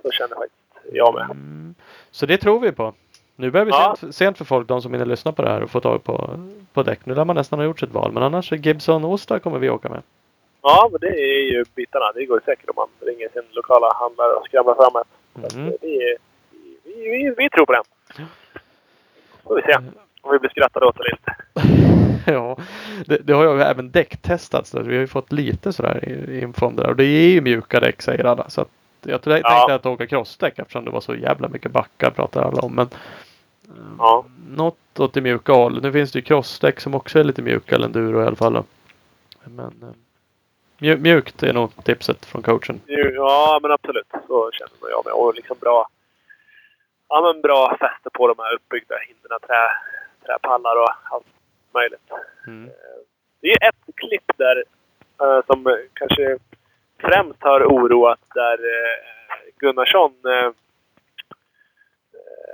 [0.02, 1.24] Så känner faktiskt jag med.
[1.24, 1.74] Mm.
[2.10, 2.94] Så det tror vi på.
[3.40, 3.96] Nu börjar vi Ja.
[4.00, 6.40] sent, sent för folk, de som hinner lyssna på det här och få tag på,
[6.72, 7.00] på däck.
[7.06, 8.12] Nu lär man nästan ha gjort sitt val.
[8.12, 10.02] Men annars är Gibson Ostar kommer vi åka med.
[10.62, 12.12] Ja, men det är ju bitarna.
[12.14, 15.54] Det går säkert om man ringer sin lokala handlare och skramlar fram ett.
[15.54, 15.66] Mm.
[15.68, 15.72] eh,
[16.84, 17.82] vi, vi, vi tror på den.
[19.44, 19.78] Får vi se
[20.22, 21.34] om vi blir skrattade åt eller inte.
[22.32, 22.56] ja,
[23.06, 24.70] det, det har ju även däcktestats.
[24.70, 26.90] Så vi har ju fått lite sådär info om det där.
[26.90, 28.50] Och det är ju mjuka däck säger alla.
[28.50, 28.68] Så att
[29.02, 29.74] jag tänkte Ja.
[29.74, 32.74] att åka crossdäck eftersom det var så jävla mycket backar pratar alla om.
[32.74, 32.88] Men
[33.98, 34.24] Ja.
[34.48, 35.82] något åt det mjuka hållet.
[35.82, 37.74] Nu finns det ju crossdäck som också är lite mjuka.
[37.74, 38.52] Eller enduro i alla fall.
[38.52, 38.64] då.
[39.44, 39.94] Men eh,
[40.78, 42.80] mju- mjukt är nog tipset från coachen.
[42.86, 44.06] Ja, men absolut.
[44.26, 45.14] Så känner jag med.
[45.14, 45.88] Och liksom bra,
[47.08, 49.40] ja, men bra fäste på de här uppbyggda hindren.
[49.46, 49.68] Trä,
[50.26, 51.26] träpallar och allt
[51.74, 52.10] möjligt.
[52.46, 52.70] Mm.
[53.40, 54.64] Det är ett klipp där
[55.22, 56.38] eh, som eh, kanske
[56.98, 58.96] främst har oroat där eh,
[59.58, 60.54] Gunnarsson eh, eh, eh, eh,
[62.12, 62.49] eh, eh,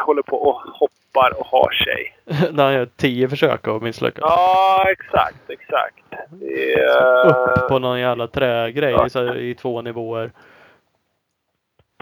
[0.00, 2.16] håller på och hoppar och har sig.
[2.52, 4.22] När han gör tio försök och misslyckas.
[4.22, 5.96] Ja, exakt, exakt.
[6.42, 9.34] Är, Upp på någon jävla trägrej Ja.
[9.34, 10.30] i två nivåer.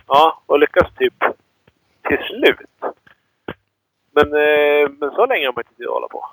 [0.07, 1.15] Ja, och lyckas typ
[2.09, 2.57] till slut.
[4.15, 6.25] Men, eh, men så länge har man inte tid att hålla på.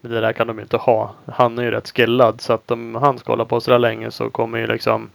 [0.00, 1.14] Men det där kan de ju inte ha.
[1.32, 4.10] Han är ju rätt skillad så att om han ska hålla på så där länge
[4.10, 5.10] så kommer ju liksom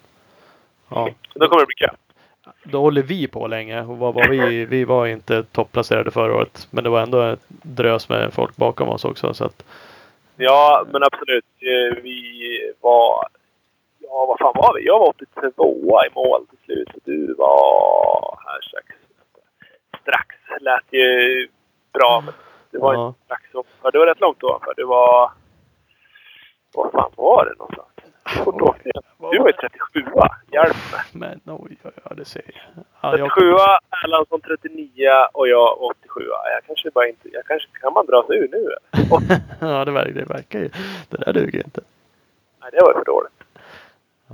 [0.89, 1.89] Ja, Då kommer det bli kö.
[2.63, 3.81] Då håller vi på länge.
[3.81, 4.65] Och vad var vi?
[4.65, 6.67] Vi var inte topplacerade förra året.
[6.71, 9.33] Men det var ändå ett drös med folk bakom oss också.
[9.33, 9.63] Så att,
[10.35, 11.45] Ja, men absolut.
[11.59, 13.27] Eh, Vi var...
[13.99, 14.85] Ja, vad fan var vi?
[14.85, 16.87] Jag var 82 i mål till slut.
[16.93, 18.87] Och du var här strax.
[20.01, 20.35] Strax.
[20.61, 21.47] Lät ju
[21.93, 22.33] bra, men
[22.71, 23.07] det var Ja.
[23.07, 23.43] inte strax.
[23.81, 24.73] För det var rätt långt ovanför.
[24.77, 25.31] Det var...
[26.73, 27.87] Vad fan var det någonstans?
[28.25, 29.03] Hur fort åkte jag?
[29.31, 30.03] Du var ju 37
[30.51, 31.01] Hjälp mig.
[31.11, 32.83] men oj, oj, oj, det ser jag.
[33.01, 33.47] Ja, jag 37
[34.05, 36.21] Erlandsson 39 och jag 87
[36.55, 37.29] Jag kanske bara inte...
[37.33, 37.69] Jag kanske...
[37.81, 38.69] Kan man dra sig ur nu
[39.59, 40.69] ja, det verkar, det verkar ju.
[41.09, 41.81] Det där duger inte.
[42.61, 43.31] nej, det var ju för dåligt.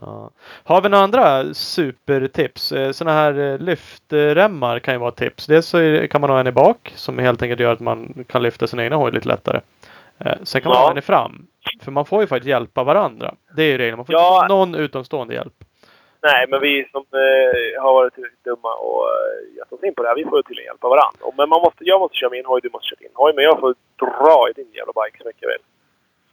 [0.02, 0.30] Ja.
[0.64, 2.72] Har vi några andra supertips?
[2.72, 5.46] Eh, Sådana här eh, lyftremmar kan ju vara ett tips.
[5.46, 8.44] Dels så kan man ha en i bak som helt enkelt gör att man kan
[8.44, 9.60] lyfta sin egna hoj lite lättare.
[10.20, 10.98] Eh, Sen kan man Ja.
[11.00, 11.48] i fram.
[11.84, 13.36] För man får ju faktiskt hjälpa varandra.
[13.56, 13.98] Det är ju regeln.
[13.98, 14.36] Man får Ja.
[14.44, 15.54] inte någon utomstående hjälp.
[16.22, 20.02] Nej, men vi som eh, har varit tillräckligt dumma och eh, gett oss in på
[20.04, 21.20] det här, vi får ju tydligen hjälpa varandra.
[21.22, 23.34] Och, men man måste, jag måste köra min hoj, du måste köra din hoj.
[23.36, 25.64] Men jag får dra i din jävla bike så mycket jag vill.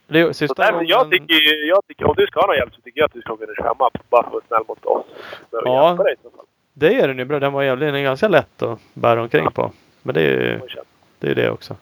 [0.07, 2.73] Det Så därför, jag gången- tycker, ju- jag tycker, om du ska ha någon hjälp
[2.75, 4.85] så tycker jag att du ska åka ner 25 bara för att vara snäll mot
[4.85, 5.05] oss.
[5.51, 5.87] Ja.
[5.89, 6.15] hjälpa dig.
[6.73, 7.39] Det är den ju bra.
[7.39, 9.71] Den var jävligt, den är ganska lätt att bära omkring på.
[10.03, 10.59] Men det är ju
[11.19, 11.75] det, är det också.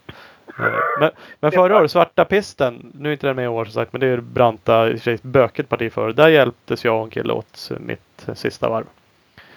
[0.99, 3.93] Men, men förra året, svarta pisten, nu är inte den med i år som sagt,
[3.93, 6.13] men det är branta, i sig bökigt parti för.
[6.13, 8.85] Där hjälptes jag och en kille åt mitt sista varv.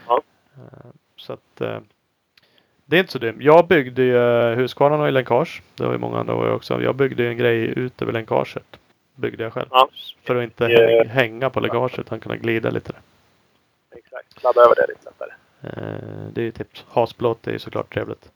[0.09, 0.22] Ja.
[0.57, 1.79] Eh, Så att eh,
[2.85, 3.37] det är inte så dumt.
[3.40, 5.62] Jag byggde ju eh, Husqvarna och länkage.
[5.75, 6.83] Det var ju många andra år också.
[6.83, 8.77] Jag byggde ju en grej ut över länkaget.
[9.14, 9.68] Byggde jag själv.
[9.70, 9.88] Ja.
[10.25, 12.92] För att inte häng- hänga på läckaget utan kunna glida lite.
[13.96, 14.42] Exakt.
[14.42, 15.31] Ladda över det lite lättare.
[16.33, 16.85] Det är ju tips.
[16.88, 18.31] Hasplåt är ju såklart trevligt.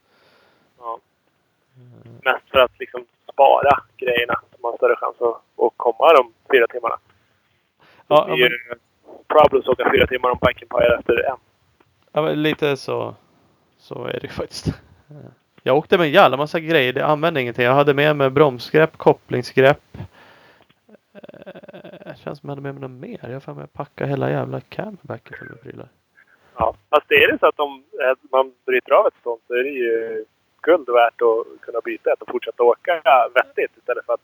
[2.22, 2.32] Ja.
[2.32, 4.34] Mest för att liksom spara grejerna.
[4.50, 6.98] Så man har större chans att, att komma de fyra timmarna.
[8.06, 8.58] Ja, det är ju
[9.28, 11.36] Problems att åka fyra timmar om Bike Empire efter en.
[12.12, 13.14] Ja, men lite så,
[13.78, 14.66] så är det faktiskt.
[15.62, 16.92] Jag åkte med en jävla massa grejer.
[16.92, 17.64] Det använde ingenting.
[17.64, 19.96] Jag hade med mig bromsgrepp, kopplingsgrepp.
[21.12, 21.20] Eh,
[22.04, 23.18] Det känns som jag hade med mig något mer.
[23.30, 25.88] Jag har att packa hela jävla camelbacken full med prylar.
[26.56, 26.74] Ja.
[26.90, 29.62] Fast det är det så att om eh, man bryter av ett stånd så är
[29.62, 30.24] det ju
[30.62, 33.02] guld värt att kunna byta ett och fortsätta åka
[33.34, 34.20] vettigt istället för att...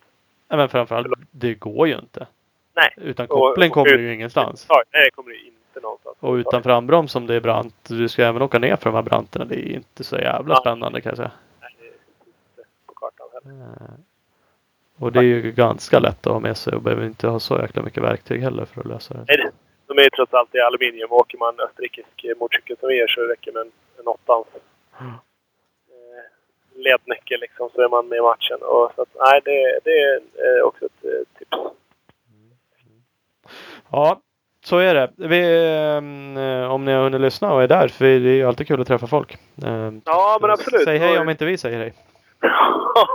[0.48, 2.26] Ja, men framförallt, det går ju inte.
[2.74, 2.94] Nej.
[2.96, 4.66] Utan koppling kommer du ju ingenstans.
[4.68, 6.16] Ja, nej, det kommer ju inte någonstans.
[6.20, 7.74] Och utan frambroms om det är brant.
[7.88, 9.44] Du ska även åka ner för de här branterna.
[9.44, 10.60] Det är inte så jävla Ja.
[10.60, 11.30] spännande kan jag säga.
[11.60, 11.96] Nej, det finns
[12.58, 13.64] inte på kartan heller.
[13.64, 13.94] Eh,
[15.04, 17.58] Och det är ju ganska lätt att ha med sig och behöver inte ha så
[17.58, 19.24] jäkla mycket verktyg heller för att lösa det.
[19.28, 19.52] Nej, det-
[19.86, 21.12] de är ju trots allt i aluminium.
[21.12, 22.08] Åker man österrikisk
[22.40, 24.46] motorcykel som vi gör så räcker med en, en åttans
[25.00, 25.12] Mm.
[26.86, 28.58] Lednyckel liksom så är man med i matchen.
[28.62, 31.58] Och, så att, nej, det, det är eh, också ett eh, tips.
[33.90, 34.20] Ja,
[34.64, 35.10] så är det.
[35.16, 35.40] Vi,
[36.62, 38.80] eh, om ni har hunnit lyssna och är där, för det är ju alltid kul
[38.80, 39.38] att träffa folk.
[40.04, 40.84] Ja, men absolut.
[40.84, 41.94] Säg hej om inte vi säger hej.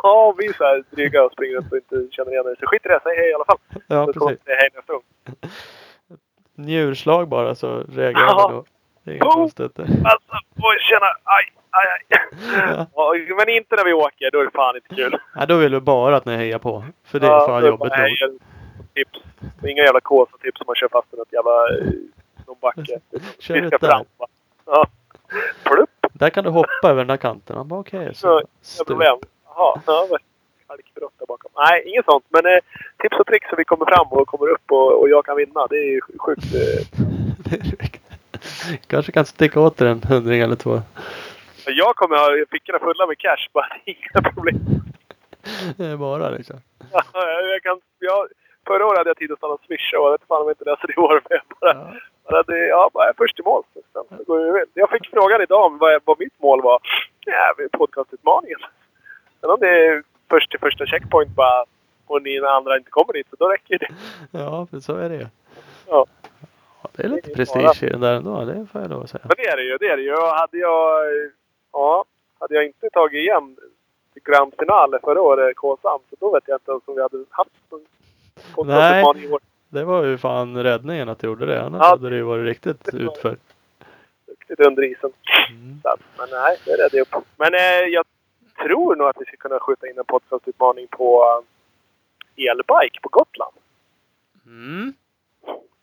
[0.03, 2.55] Ja, vi är så här dryga och springer runt och inte känner igen er.
[2.60, 3.57] Så skit i det, säg hej i alla fall.
[3.88, 4.39] Ja, så precis.
[4.39, 5.03] vi säga hej nästa gång.
[6.55, 8.36] Njurslag bara så reagerar Ja.
[8.49, 8.65] man då.
[9.03, 9.33] Det är inget Oh.
[9.33, 9.79] konstigt.
[9.79, 11.05] Alltså, oj, tjena!
[11.23, 12.19] Aj, aj, aj.
[12.75, 12.87] Ja.
[13.29, 15.17] Ja, men inte när vi åker, då är det fan inte kul.
[15.35, 16.83] Ja, då vill du bara att ni hejar på.
[17.03, 18.39] För det är Ja, fan jobbigt nog.
[18.95, 19.19] Tips.
[19.67, 21.51] Inga jävla kåsa-tips som man kör fast i något jävla...
[21.51, 21.93] eh,
[22.47, 22.99] Någon backe.
[23.39, 24.05] Kör Vi ut där.
[24.65, 24.85] Ja.
[25.63, 25.89] Plupp!
[26.13, 27.57] Där kan du hoppa över den här kanten.
[27.57, 28.03] Han bara okej.
[28.05, 28.87] Ja, så Inga stup.
[28.87, 29.17] problem.
[29.45, 30.07] Jaha, ja,
[30.67, 31.51] halkbrott där bakom.
[31.55, 32.25] Nej, inget sånt.
[32.29, 32.59] Men eh,
[32.97, 35.67] tips och tricks så vi kommer fram och kommer upp och, och jag kan vinna.
[35.67, 36.43] Det är ju sjukt.
[36.55, 36.85] Eh.
[38.88, 40.82] Kanske kan sticka åt dig en hundring eller två.
[41.65, 43.47] jag kommer ha fickorna fulla med cash.
[43.54, 44.56] Bara inga problem.
[45.77, 46.56] Det är bara liksom.
[46.91, 47.04] Ja,
[47.54, 48.27] jag kan, jag,
[48.67, 50.51] förra året hade jag tid att stanna och swisha och jag vet fan om jag
[50.54, 51.21] inte löser det i år.
[51.30, 51.93] Men jag bara, Ja.
[52.30, 53.63] bara det, ja, bara jag är först i mål.
[53.93, 54.65] Sen går väl.
[54.73, 56.80] Jag fick frågan idag om vad, vad mitt mål var.
[57.25, 58.60] Ja, podcastutmaningen.
[59.41, 61.65] Men om det är först till första checkpoint bara
[62.08, 63.88] och ni andra inte kommer dit så då räcker det.
[64.32, 65.27] Ja, för så är det ju.
[65.88, 66.06] Ja.
[66.84, 68.46] Ja, det är lite Det är prestige i den där ändå.
[68.46, 69.22] Det får jag lov att säga.
[69.24, 69.78] Men det är det ju.
[69.78, 70.15] Det är det ju.
[70.15, 71.06] Hade jag,
[71.72, 72.06] ja,
[72.39, 73.58] hade jag inte tagit igen
[74.24, 77.52] Grand Finale förra året, KSAM, så då vet jag inte ens om vi hade haft
[79.17, 79.39] i år.
[79.70, 81.62] Det var ju fan räddningen att du gjorde det.
[81.62, 81.89] Annars Ja.
[81.89, 83.38] hade det ju varit riktigt utför.
[84.28, 85.12] Riktigt under isen.
[85.50, 85.80] Mm.
[85.84, 87.26] Så Men nej, det räddade jag upp.
[87.38, 88.06] Men eh, jag
[88.63, 91.24] tror nog att vi ska kunna skjuta in en podcastutmaning på
[92.36, 93.54] eh, elbike på Gotland.
[94.46, 94.94] Mm.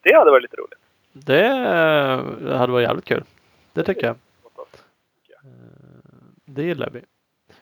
[0.03, 0.79] Det hade varit lite roligt.
[1.26, 1.48] Det
[2.59, 3.24] hade varit jävligt kul.
[3.72, 4.16] Det tycker jag.
[5.44, 5.50] Eh,
[6.44, 7.00] det gillar vi.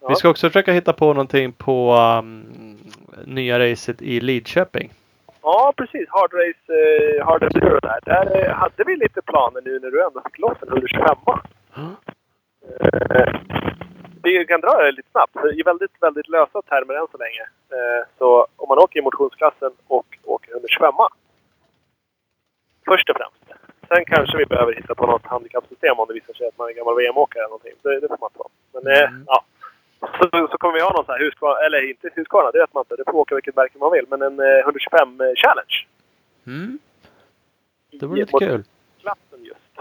[0.08, 2.78] Vi ska också försöka hitta på någonting på um,
[3.24, 4.92] nya racet i Lidköping.
[5.42, 6.08] Ja, precis.
[6.08, 7.98] Hard Race, eh, Hard Enduro där.
[8.02, 11.16] Där eh, hade vi lite planer nu när du ändå fick loss en 125
[12.80, 13.40] Eh,
[14.22, 15.36] Vi kan dra det lite snabbt.
[15.58, 17.42] I väldigt, väldigt lösa termer än så länge.
[17.70, 20.92] Eh, Så om man åker i motionsklassen och åker 125
[22.84, 23.45] Först och främst.
[23.88, 26.72] Sen kanske vi behöver hitta på något handikappsystem om det visar sig att man är
[26.72, 27.72] gammal VM-åkare eller någonting.
[27.82, 28.48] Det, det får man ta.
[28.74, 29.24] Men eh, Mm.
[29.26, 29.44] ja.
[30.00, 32.80] Så, så kommer vi ha någon sån här Husqvarna, eller inte Husqvarna, det vet man
[32.80, 32.96] inte.
[32.96, 34.04] Det får åka vilket märke man vill.
[34.08, 35.76] Men en eh, 125 challenge.
[36.46, 36.78] Mm.
[38.00, 38.64] Det vore lite kul.
[39.00, 39.78] Klassen just.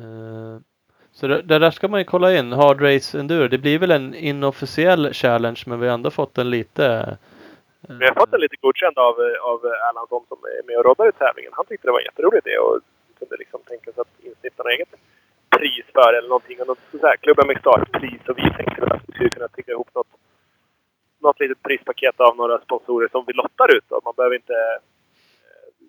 [0.00, 0.58] Eh,
[1.12, 2.52] Så det, det där ska man ju kolla in.
[2.52, 3.48] Hard Race Enduro.
[3.48, 6.84] Det blir väl en inofficiell challenge men vi har ändå fått en lite...
[7.88, 10.84] eh, Vi har fått en lite godkänd av, eh, av Erlandsson som är med och
[10.84, 11.52] roddar i tävlingen.
[11.54, 12.80] Han tyckte det var en jätterolig idé och
[13.18, 14.92] kunde liksom tänka sig att instifta något eget
[15.56, 16.60] pris för eller någonting.
[16.60, 19.48] Och något så här, klubben med startpris och vi tänkte väl att vi skulle kunna
[19.48, 20.12] tigga ihop något,
[21.18, 23.92] något litet prispaket av några sponsorer som vi lottar ut.
[23.92, 24.78] Och man behöver inte eh,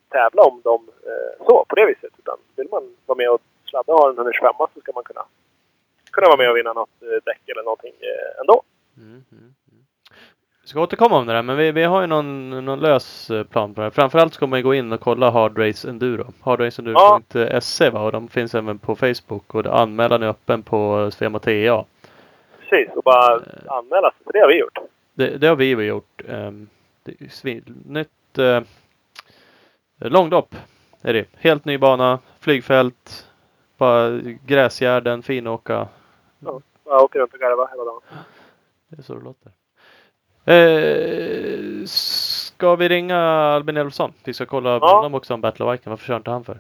[0.10, 2.14] tävla om dem eh, så på det viset.
[2.20, 5.26] Utan vill man vara med och sladda och ha en 125 så ska man kunna,
[6.12, 8.64] kunna vara med och vinna något eh, däck eller någonting eh, ändå.
[8.98, 9.54] Mm, mm, mm.
[10.68, 13.44] Vi ska återkomma om det där men vi, vi har ju någon, någon lös eh,
[13.44, 13.92] plan på det här.
[13.92, 16.34] Framförallt ska man ju gå in och kolla Hard Race Enduro.
[16.42, 21.86] Hardraceenduro.se va och de finns även på Facebook och anmälan är öppen på Svema TA.
[22.60, 24.20] Precis, och bara anmäla sig.
[24.34, 24.78] Det har vi gjort.
[25.14, 26.22] Det, det har vi ju gjort.
[26.28, 26.70] Um,
[27.04, 28.60] det är svin, nytt uh,
[29.98, 30.56] långlopp
[31.02, 31.26] är det.
[31.36, 33.28] Helt ny bana, flygfält,
[33.78, 35.88] bara gräsgärden, finåka.
[36.86, 38.02] Jag åker runt och garvar hela dagen.
[38.90, 39.57] Det är så det låter.
[40.48, 43.18] Eh, ska vi ringa
[43.56, 44.14] Albin Elfsson?
[44.24, 44.96] Vi ska kolla Ja.
[44.96, 45.90] honom också om Battle of Viking.
[45.90, 46.58] Varför kör inte han för?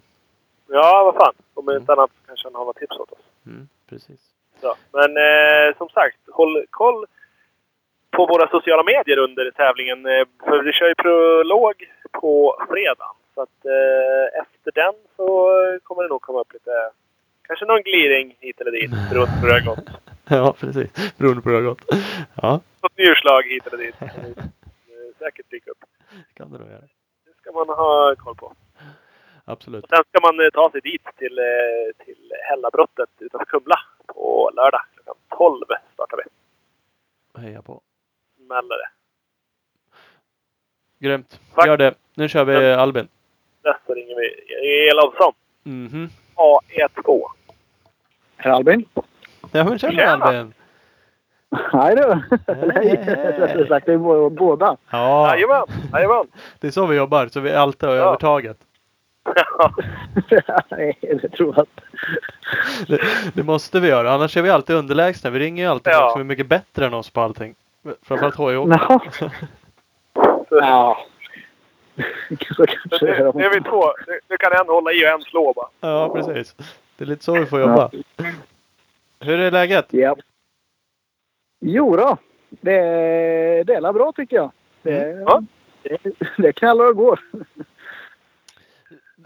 [0.69, 1.33] Ja, vad fan.
[1.53, 3.19] Om inte annat så kanske han har något tips åt oss.
[3.45, 4.19] Mm, precis.
[4.61, 4.75] Så.
[4.91, 7.05] Men eh, som sagt, håll koll
[8.11, 10.05] på våra sociala medier under tävlingen.
[10.05, 11.73] Eh, för vi kör ju prolog
[12.11, 13.11] på fredag.
[13.35, 15.27] Så att eh, efter den så
[15.83, 16.71] kommer det nog komma upp lite...
[17.47, 19.89] Kanske någon gliring hit eller dit på hur det har gått.
[20.29, 21.17] Ja, precis.
[21.17, 21.85] Beroende på hur det har gått.
[22.41, 23.95] Ja, Något njurslag hit eller dit.
[23.99, 25.83] Det säkert dyka upp.
[26.33, 26.81] kan det nog göra.
[27.25, 28.53] Det ska man ha koll på.
[29.45, 29.83] absolut.
[29.83, 34.51] Och sen ska man eh, ta sig dit till, eh, till Hällabrottet utanför Kumla på
[34.55, 34.81] lördag.
[34.95, 37.41] Klockan 12 startar vi.
[37.41, 37.81] Heja på.
[38.45, 38.89] Smäller det.
[41.07, 41.39] Grymt.
[41.55, 41.67] Tack.
[41.67, 41.93] Gör det.
[42.15, 43.07] Nu kör vi Albin.
[43.63, 45.33] Nästa ringer vi Elofsson.
[45.63, 46.09] Mhm.
[46.35, 47.23] AE2.
[48.37, 48.85] Herr Albin?
[49.57, 50.25] Ja men tjena Tjena.
[50.25, 50.53] Albin.
[51.71, 52.01] Hej du!
[52.47, 54.77] Hej, Nej, rättare sagt, det är bå- båda.
[54.89, 55.63] Ja, Jajamän!
[55.93, 56.25] Jajamän!
[56.59, 57.27] det är så vi jobbar.
[57.27, 58.03] Så vi alltid har Ja.
[58.07, 58.57] övertaget.
[60.69, 61.81] Nej, det tror jag inte.
[62.87, 63.01] Det,
[63.33, 64.11] det måste vi göra.
[64.13, 65.29] Annars är vi alltid underlägsna.
[65.29, 65.99] Vi ringer ju alltid Ja.
[65.99, 67.55] folk som är mycket bättre än oss på allting.
[68.03, 68.37] Framförallt.
[68.39, 68.99] Jaha.
[70.49, 70.97] Ja.
[72.55, 73.33] Så kanske nu, är.
[73.33, 73.83] nu är vi två.
[74.07, 75.67] Nu, nu kan en hålla i och en slå bara.
[75.91, 76.55] Ja, precis.
[76.97, 77.89] Det är lite så vi får jobba.
[79.19, 79.85] Hur är läget?
[79.89, 80.15] Ja.
[81.59, 82.17] Jo då.
[82.49, 82.81] Det,
[83.63, 84.51] det är bra tycker jag.
[84.81, 85.43] Det, Ja.
[85.83, 85.97] det,
[86.37, 87.19] det knallar och går.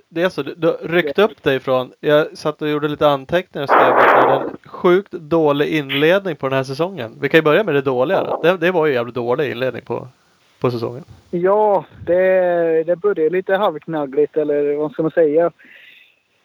[0.09, 3.63] Det är så, du, du ryckte upp dig från, jag satt och gjorde lite anteckningar
[3.63, 7.17] och skrev att det en sjukt dålig inledning på den här säsongen.
[7.21, 8.41] Vi kan ju börja med det doliga då.
[8.43, 10.07] Det, det var ju en jävligt dålig inledning på,
[10.59, 11.03] på säsongen.
[11.29, 15.51] Ja, det, det började lite halvknaggligt eller vad ska man säga.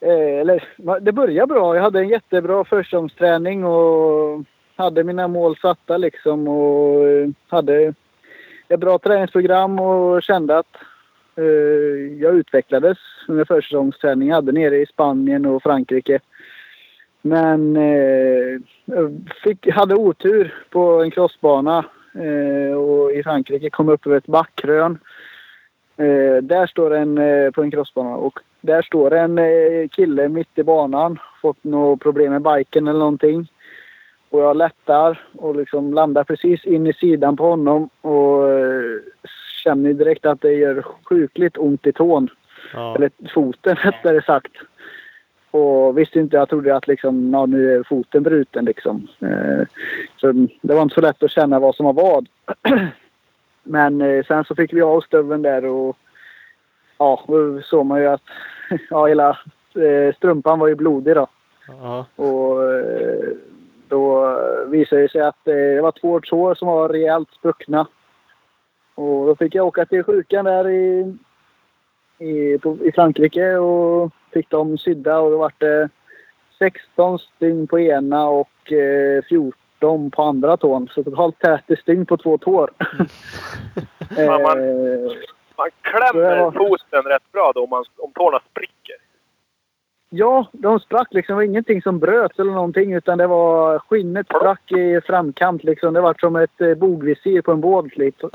[0.00, 0.64] Eh, eller,
[1.00, 1.74] det började bra.
[1.74, 4.44] Jag hade en jättebra försäsongsträning och
[4.76, 7.94] hade mina mål satta liksom och eh, hade
[8.68, 10.76] ett bra träningsprogram och kände att
[11.36, 11.44] eh,
[12.20, 14.28] jag utvecklades under försäsongsträningen.
[14.28, 16.20] Jag hade nere i Spanien och Frankrike.
[17.22, 24.06] Men eh, jag fick, hade otur på en crossbana eh, och i Frankrike kom upp
[24.06, 24.98] över ett backkrön.
[25.96, 30.58] Eh, där står en, eh, på en crossbana och där står en eh, kille mitt
[30.58, 31.18] i banan.
[31.42, 33.48] Fått något problem med biken eller någonting.
[34.30, 39.00] Och jag lättar och liksom landar precis in i sidan på honom och eh,
[39.64, 42.28] känner direkt att det gör sjukligt ont i tån.
[42.72, 42.94] Ja.
[42.94, 44.52] Eller foten rättare sagt.
[45.50, 49.08] Och visste inte, jag trodde att liksom, ja, nu är foten bruten liksom.
[49.20, 49.66] Eh,
[50.16, 52.28] så det var inte så lätt att känna vad som var vad.
[53.62, 55.96] Men sen så fick vi av stöveln där och
[56.98, 58.22] ja, då såg man ju att
[58.90, 59.38] ja, hela
[59.74, 61.26] eh, strumpan var ju blodig då.
[61.68, 62.06] Ja.
[62.16, 63.28] Och eh,
[63.88, 67.86] då visade det sig att eh, det var två sår som var rejält spruckna.
[68.94, 71.16] Och då fick jag åka till sjukan där i,
[72.18, 75.88] i, på, i Frankrike och fick dem sydda och då var det
[76.58, 80.88] 16 stygn på ena och eh, 14 på andra tån.
[80.94, 82.70] Så totalt 30 stygn på två tår.
[84.42, 85.12] Man- eh,
[85.58, 88.96] Man klämmer var- foten rätt bra då om, man, om tårna spricker.
[90.10, 91.32] Ja, de sprack liksom.
[91.32, 95.94] Det var ingenting som bröts eller någonting utan det var skinnet sprack i framkant liksom.
[95.94, 98.30] Det var som ett eh, bogvisir på en båt liksom.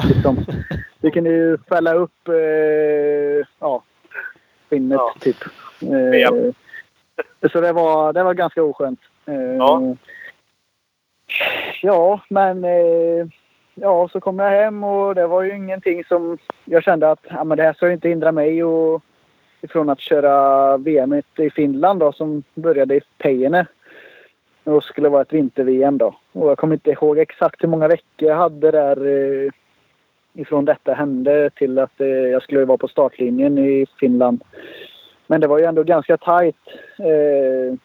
[1.01, 3.83] Vi kunde ju fälla upp eh, ja,
[4.69, 5.13] skinnet Ja.
[5.19, 5.37] typ.
[5.79, 6.35] Ja.
[6.35, 8.99] Eh, så det var, det var ganska oskönt.
[9.25, 9.95] Eh, Ja.
[11.81, 13.27] ja, men eh,
[13.75, 17.43] ja, så kom jag hem och det var ju ingenting som jag kände att ja,
[17.43, 19.03] men det här ska ju inte hindra mig och
[19.61, 23.65] ifrån att köra VM i Finland då som började i Peine.
[24.63, 26.15] Och skulle vara ett vinter-VM då.
[26.31, 29.51] Och jag kommer inte ihåg exakt hur många veckor jag hade där eh,
[30.33, 34.43] ifrån detta hände till att eh, jag skulle vara på startlinjen i Finland.
[35.27, 36.55] Men det var ju ändå ganska tajt.
[36.99, 37.77] Eh,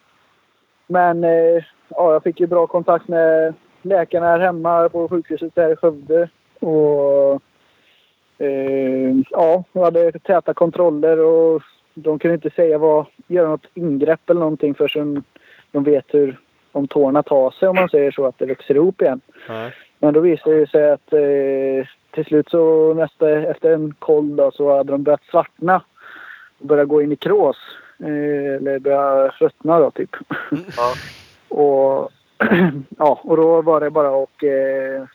[0.87, 5.73] men eh, ja, jag fick ju bra kontakt med läkarna här hemma på sjukhuset där
[5.73, 6.29] i Skövde.
[6.59, 7.41] Och
[8.37, 11.61] eh, ja, jag hade täta kontroller och
[11.93, 15.23] de kunde inte säga vad, göra något ingrepp eller någonting förrän
[15.71, 16.39] de vet hur
[16.71, 19.21] om tårna tar sig om man säger så, att det växer ihop igen.
[19.49, 19.73] Nej.
[19.99, 24.51] Men då visade det sig att eh, till slut så nästa, efter en koll då,
[24.51, 25.81] så hade de börjat svartna.
[26.59, 27.57] Och börjat gå in i krås.
[27.99, 30.09] Eh, eller börja ruttna då typ.
[30.77, 30.93] Ja.
[31.55, 32.11] Och,
[32.97, 35.07] ja, och då var det bara att eh,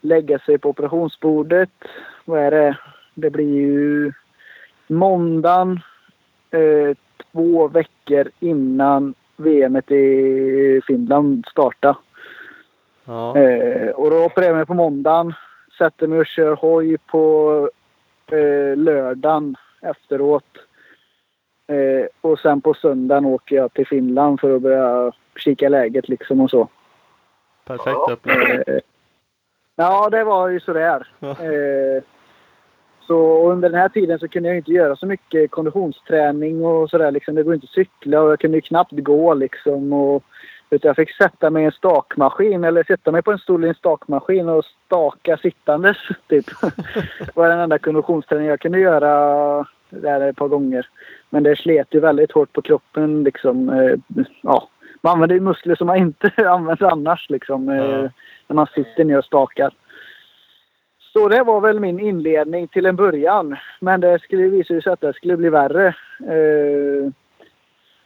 [0.00, 1.70] lägga sig på operationsbordet.
[2.24, 2.76] Vad är det?
[3.14, 4.12] Det blir ju
[4.86, 5.80] måndagen
[6.50, 6.96] eh,
[7.32, 11.96] två veckor innan VMet i Finland startar.
[13.04, 13.36] Ja.
[13.36, 15.34] Eh, och då opererar jag mig på måndagen.
[15.78, 17.70] Sätter mig och kör hoj på
[18.26, 20.67] eh, lördagen efteråt.
[21.68, 26.40] Eh, och sen på söndagen åker jag till Finland för att börja kika läget liksom
[26.40, 26.68] och så.
[27.64, 28.62] Perfekt upplägg.
[28.66, 28.80] Eh,
[29.76, 31.08] ja, det var ju sådär.
[31.18, 31.30] Ja.
[31.30, 32.02] Eh,
[33.00, 37.10] så under den här tiden så kunde jag inte göra så mycket konditionsträning och sådär.
[37.10, 37.34] Liksom.
[37.34, 39.92] Det går inte att cykla och jag kunde ju knappt gå liksom.
[39.92, 40.24] Och,
[40.70, 43.68] utan jag fick sätta mig i en stakmaskin eller sätta mig på en stol i
[43.68, 45.96] en stakmaskin och staka sittandes.
[46.28, 46.46] Typ.
[47.20, 50.88] det var den enda konditionsträning jag kunde göra där ett par gånger.
[51.30, 53.68] Men det slet ju väldigt hårt på kroppen liksom.
[53.68, 54.68] Eh, ja,
[55.00, 57.68] man använder ju muskler som man inte använder annars liksom.
[57.68, 58.10] Eh, Ja.
[58.46, 59.74] När man sitter ner och stakar.
[61.12, 63.56] Så det var väl min inledning till en början.
[63.80, 65.86] Men det skulle visa sig att det skulle bli värre.
[66.26, 67.12] Eh,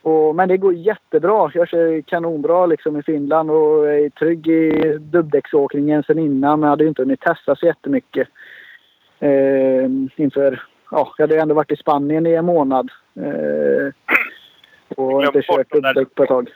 [0.03, 1.51] och, men det går jättebra.
[1.55, 6.61] Jag kör kanonbra liksom i Finland och är trygg i dubbdäcksåkningen sen innan.
[6.61, 8.29] Men jag hade inte hunnit testa så jättemycket.
[9.21, 9.85] Eh,
[10.17, 12.91] inför, ja, jag hade ändå varit i Spanien i en månad.
[13.17, 13.93] Eh,
[14.97, 16.51] och inte Glömt bort kört dubbdäck på ett tag.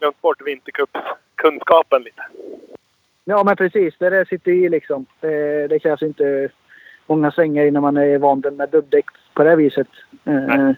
[0.00, 2.22] Glömt bort vintercupskunskapen lite.
[3.24, 3.94] Ja, men precis.
[3.98, 5.06] Det där sitter i liksom.
[5.20, 6.48] Det, det krävs inte
[7.06, 9.88] många svängar innan man är van med dubbdäck på det viset.
[10.24, 10.74] Eh, Nej.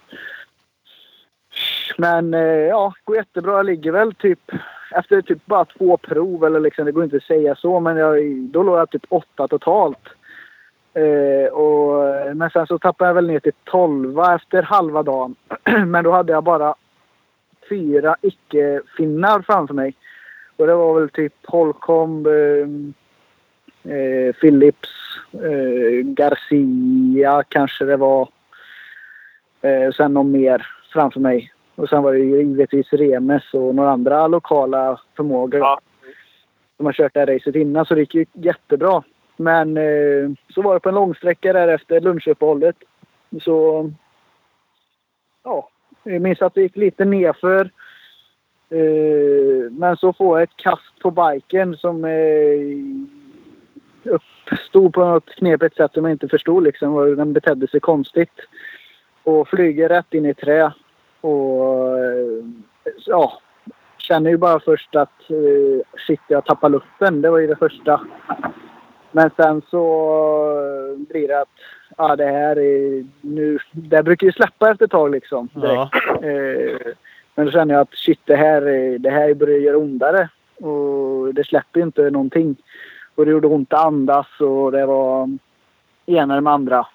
[1.98, 3.52] Men eh, ja, går jättebra.
[3.52, 4.52] Jag ligger väl typ
[4.90, 8.24] efter typ bara två prov eller liksom, det går inte att säga så, men jag,
[8.40, 10.08] då låg jag typ åtta totalt.
[10.96, 15.34] Eh, och, men sen så tappade jag väl ner till tolva efter halva dagen.
[15.86, 16.74] men då hade jag bara
[17.68, 19.94] fyra icke-finnar framför mig.
[20.56, 22.66] Och det var väl typ Holcomb, eh,
[23.94, 24.88] eh, Phillips,
[25.32, 28.28] eh, Garcia kanske det var.
[29.60, 31.52] Eh, sen någon mer framför mig.
[31.74, 35.60] Och sen var det ju givetvis Remes och några andra lokala förmågor.
[35.60, 35.80] Ja.
[36.76, 39.02] De har kört det här racet innan så det gick ju jättebra.
[39.36, 42.76] Men eh, så var det på en långsträcka där efter lunchuppehållet.
[43.42, 43.90] Så
[45.44, 45.68] ja,
[46.02, 47.70] jag minns att det gick lite nerför.
[48.70, 52.76] Eh, men så får jag ett kast på biken som eh,
[54.04, 56.62] uppstod på något knepigt sätt som jag inte förstod.
[56.62, 57.16] Liksom.
[57.16, 58.40] Den betedde sig konstigt.
[59.22, 60.72] Och flyger rätt in i trä.
[61.20, 62.44] Och eh,
[63.06, 63.40] ja,
[63.98, 67.22] känner ju bara först att eh, shit, jag tappar luppen.
[67.22, 68.00] Det var ju det första.
[69.16, 69.82] Men sen så
[70.58, 71.48] eh, blir det att
[71.96, 73.58] ja, det här är nu...
[73.72, 75.48] Det brukar ju släppa efter ett tag liksom.
[75.54, 75.90] Ja.
[76.22, 76.92] Eh,
[77.34, 80.28] men då känner jag att shit, det här, är- det här börjar göra ondare.
[80.60, 82.56] Och det släpper ju inte någonting.
[83.14, 85.38] Och det gjorde ont att andas och det var
[86.06, 86.86] ena med andra.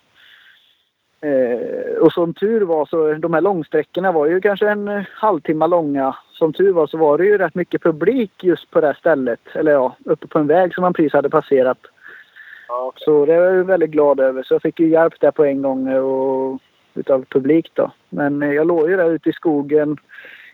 [1.21, 6.15] Eh, och som tur var så, de här långsträckorna var ju kanske en halvtimme långa.
[6.31, 9.39] Som tur var så var det ju rätt mycket publik just på det stället.
[9.53, 11.77] Eller ja, uppe på en väg som man precis hade passerat.
[12.71, 12.93] Ja.
[12.95, 14.43] Så det var jag väldigt glad över.
[14.43, 16.59] Så jag fick ju hjälp där på en gång och,
[16.93, 17.91] utav publik då.
[18.09, 19.97] Men eh, jag låg ju där ute i skogen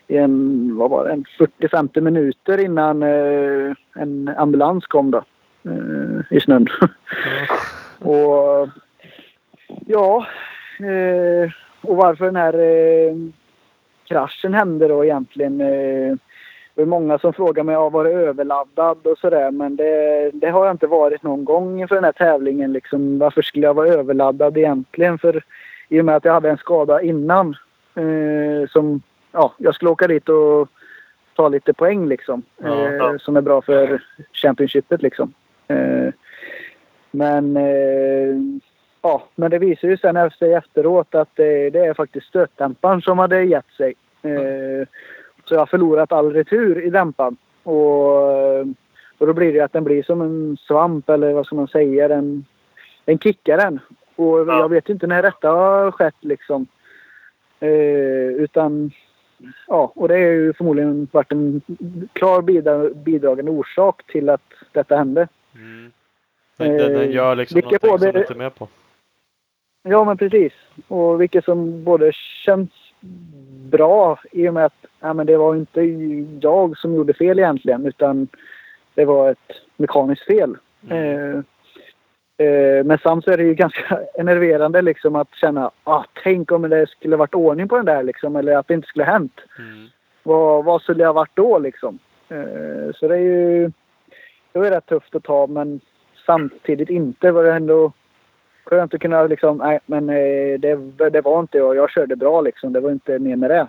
[0.07, 1.25] i en, vad var det, en
[1.59, 5.23] 40-50 minuter innan eh, en ambulans kom då.
[5.65, 6.67] Eh, I snön.
[7.99, 8.69] och
[9.85, 10.27] ja,
[10.79, 11.51] eh,
[11.81, 13.15] och varför den här eh,
[14.07, 15.61] kraschen hände då egentligen.
[16.77, 19.51] Eh, det är många som frågar mig, ja, var det överladdad och sådär.
[19.51, 22.73] Men det, det har jag inte varit någon gång inför den här tävlingen.
[22.73, 25.17] Liksom, varför skulle jag vara överladdad egentligen?
[25.17, 25.43] För
[25.89, 27.55] i och med att jag hade en skada innan.
[27.95, 30.69] Eh, som, ja, jag skulle åka dit och
[31.35, 32.43] ta lite poäng liksom.
[32.57, 33.19] Ja, eh, ja.
[33.19, 35.33] Som är bra för Championshipet liksom.
[35.67, 36.13] Eh,
[37.11, 38.35] men eh,
[39.01, 43.19] ja, men det visar ju sen efter efteråt att det, det är faktiskt stötdämparen som
[43.19, 43.93] hade gett sig.
[44.21, 44.87] Eh,
[45.47, 47.37] så jag har förlorat all retur i dämparen.
[47.63, 48.11] Och,
[49.17, 52.07] och då blir det att den blir som en svamp eller vad ska man säga.
[52.07, 52.45] Den,
[53.05, 53.79] den kickar den.
[54.15, 54.59] Och Ja.
[54.59, 56.67] jag vet inte när detta har skett liksom.
[57.59, 58.91] Eh, utan
[59.67, 61.61] ja, och det är ju förmodligen varit en
[62.13, 65.27] klar bidra, bidragande orsak till att detta hände.
[65.55, 65.91] Mm.
[66.57, 68.67] Den, den, den gör liksom Vilka någonting som både- du inte är med på.
[69.83, 70.53] Ja, men precis.
[70.87, 72.11] Och vilket som både
[72.45, 72.69] känns
[73.69, 75.81] bra i och med att ja, men det var inte
[76.41, 78.27] jag som gjorde fel egentligen utan
[78.95, 80.57] det var ett mekaniskt fel.
[80.89, 81.37] Eh,
[82.47, 86.61] eh, men samt så är det ju ganska enerverande liksom att känna ah, tänk om
[86.61, 89.39] det skulle varit ordning på den där liksom eller att det inte skulle hänt.
[89.59, 89.87] Mm.
[90.23, 91.99] Vad, vad skulle jag varit då liksom?
[92.29, 93.71] Eh, så det är ju
[94.51, 95.79] det var rätt tufft att ta men
[96.25, 97.91] samtidigt inte var det ändå
[98.67, 101.75] skönt att kunna liksom, nej men eh, det, det var inte jag.
[101.75, 102.73] Jag körde bra liksom.
[102.73, 103.67] Det var inte mer med det.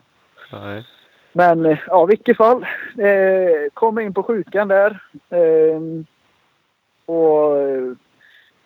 [0.53, 0.85] Nej.
[1.33, 2.63] Men eh, ja, i vilket fall.
[2.99, 5.03] Eh, kom in på sjukan där.
[5.31, 5.81] Eh,
[7.07, 7.57] och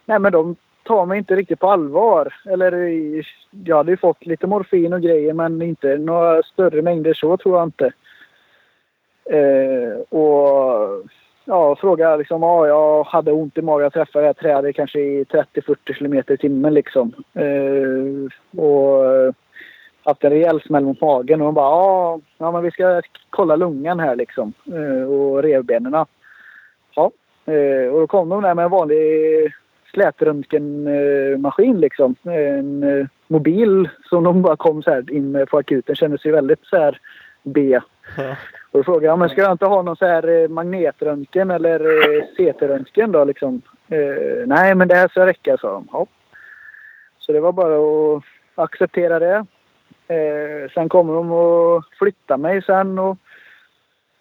[0.05, 2.35] nej men de tar mig inte riktigt på allvar.
[2.45, 3.25] Eller eh,
[3.65, 7.59] jag hade ju fått lite morfin och grejer men inte några större mängder så tror
[7.59, 7.93] jag inte.
[9.25, 11.03] Eh, och
[11.45, 13.83] ja, fråga liksom, ja, jag hade ont i magen.
[13.83, 17.13] Jag träffade det här trädet kanske i 30-40 kilometer i timmen liksom.
[17.35, 19.33] Eh, och eh,
[20.05, 23.57] haft en rejäl smäll mot magen och de bara, ja, ja men vi ska kolla
[23.57, 24.53] lungan här liksom.
[24.67, 25.93] Eh, och revbenen.
[26.95, 27.11] Ja.
[27.45, 28.99] Eh, och då kom de där med en vanlig
[29.95, 32.15] slätröntgenmaskin liksom.
[32.23, 35.97] En eh, mobil som de bara kom så här in med på akuten.
[35.97, 37.01] Kändes ju väldigt så här
[37.43, 37.81] B.
[38.17, 38.37] Ja.
[38.73, 41.81] Och då frågade jag, men ska jag inte ha någon så här eh, magnetröntgen eller
[41.81, 43.63] eh, CT-röntgen då liksom?
[43.89, 45.89] Eh, nej, men det här ska räcka, sa de.
[45.93, 46.07] Ja.
[47.19, 48.23] Så det var bara att
[48.55, 49.47] acceptera det.
[50.09, 53.19] Eh, sen kommer de att flytta mig sen och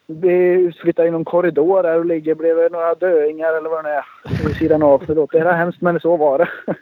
[0.08, 3.92] vi flyttar in i någon korridor där och ligger bredvid några döingar eller vad det
[3.92, 4.06] är
[4.48, 5.06] vid sidan av.
[5.06, 6.50] Det låter hemskt men så var det.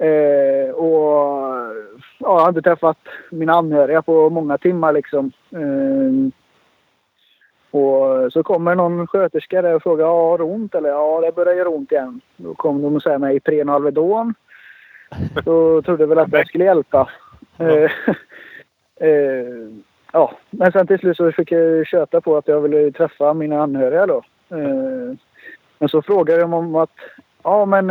[0.00, 1.12] Eh, och
[2.18, 2.98] ja, jag har inte träffat
[3.30, 5.32] mina anhöriga på många timmar liksom.
[5.50, 6.39] Eh,
[7.70, 10.88] och så kommer någon sköterska där och frågar ja, har du ont eller?
[10.88, 12.20] Ja, det börjar göra ont igen.
[12.36, 14.34] Då kom de och sa mig Ipren och Alvedon.
[15.44, 17.08] Då trodde jag väl att det skulle hjälpa.
[17.58, 17.90] Eh,
[19.08, 19.68] eh,
[20.12, 23.62] ja, men sen till slut så fick jag köta på att jag ville träffa mina
[23.62, 24.22] anhöriga då.
[24.48, 25.16] Eh,
[25.78, 26.90] men så frågade de om att
[27.42, 27.86] Ja, men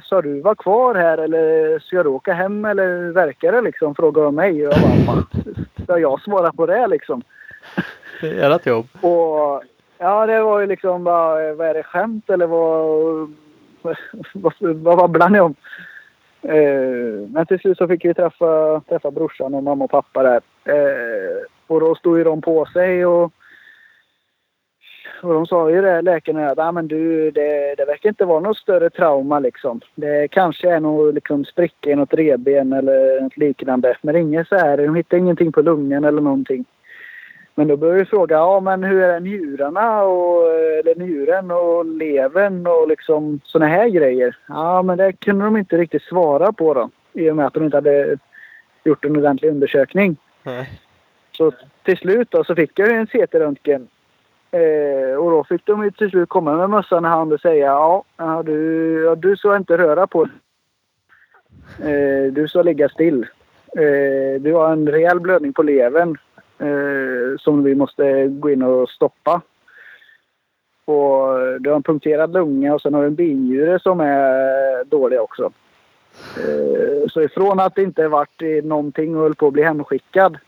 [0.00, 3.94] ska du vara kvar här eller ska du åka hem eller verkar det liksom?
[3.94, 4.66] Frågade de mig.
[4.66, 5.22] Och jag bara, "Va?
[5.84, 7.22] ska jag svara på det liksom?
[8.20, 8.86] Det är ert jobb.
[9.00, 9.62] Och
[9.98, 13.34] ja, det var ju liksom bara, vad är det skämt eller vad,
[14.32, 15.54] vad, vad babblar ni om?
[16.42, 20.40] Eh, men till slut så fick vi träffa, träffa brorsan och mamma och pappa där.
[20.64, 21.36] Eh,
[21.66, 23.32] och då stod ju de på sig och,
[25.22, 28.40] och de sa ju det, läkarna, att ah, men du, det, det verkar inte vara
[28.40, 29.80] något större trauma liksom.
[29.94, 33.96] Det kanske är någon liksom, spricka i något revben eller något liknande.
[34.02, 36.64] Men inget så här, de hittade ingenting på lungan eller någonting.
[37.54, 42.66] Men då började vi fråga, ja men hur är njurarna och, eller njuren och levern
[42.66, 44.36] och liksom såna här grejer?
[44.46, 46.90] Ja men det kunde de inte riktigt svara på då.
[47.12, 48.18] I och med att de inte hade
[48.84, 50.16] gjort en ordentlig undersökning.
[50.42, 50.70] Nej.
[51.32, 51.52] Så
[51.82, 53.88] till slut då så fick jag en CT-röntgen.
[54.50, 57.66] Eh, och då fick de ju till slut komma med mössan i hand och säga
[57.66, 60.34] ja, ja, du, ja du ska inte röra på dig.
[61.92, 63.26] eh, Du ska ligga still.
[63.76, 66.16] Eh, du har en rejäl blödning på levern
[66.58, 69.42] eh, som vi måste gå in och stoppa.
[70.84, 71.26] Och
[71.60, 75.52] du har en punkterad lunga och sen har du en binjure som är dålig också.
[76.38, 80.38] Eh, så ifrån att det inte varit någonting och höll på att bli hemskickad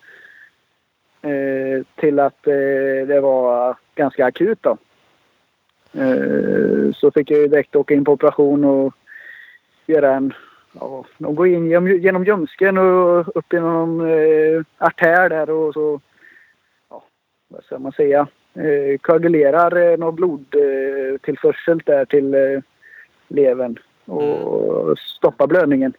[1.23, 4.77] eh, till att eh, det var ganska akut då.
[5.93, 8.95] Eh, så fick jag ju direkt åka in på operation och
[9.87, 10.33] göra en
[10.81, 16.01] Ja, de går in genom, genom ljumsken och upp genom eh, artär där och så,
[16.91, 17.05] ja,
[17.49, 22.61] vad ska man säga, eh, koagulerar eh, någon blodtillförsel eh, där till eh,
[23.29, 25.93] levern och stoppar blödningen.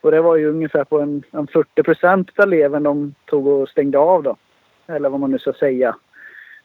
[0.00, 3.68] Och det var ju ungefär på en, en 40 procent av levern de tog och
[3.68, 4.36] stängde av då.
[4.86, 5.96] Eller vad man nu ska säga.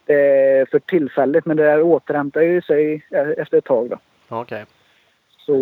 [0.04, 3.98] Det är för tillfället men det där återhämtar ju sig eh, efter ett tag då.
[4.28, 4.64] Okej.
[5.38, 5.58] Så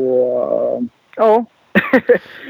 [1.17, 1.45] ja.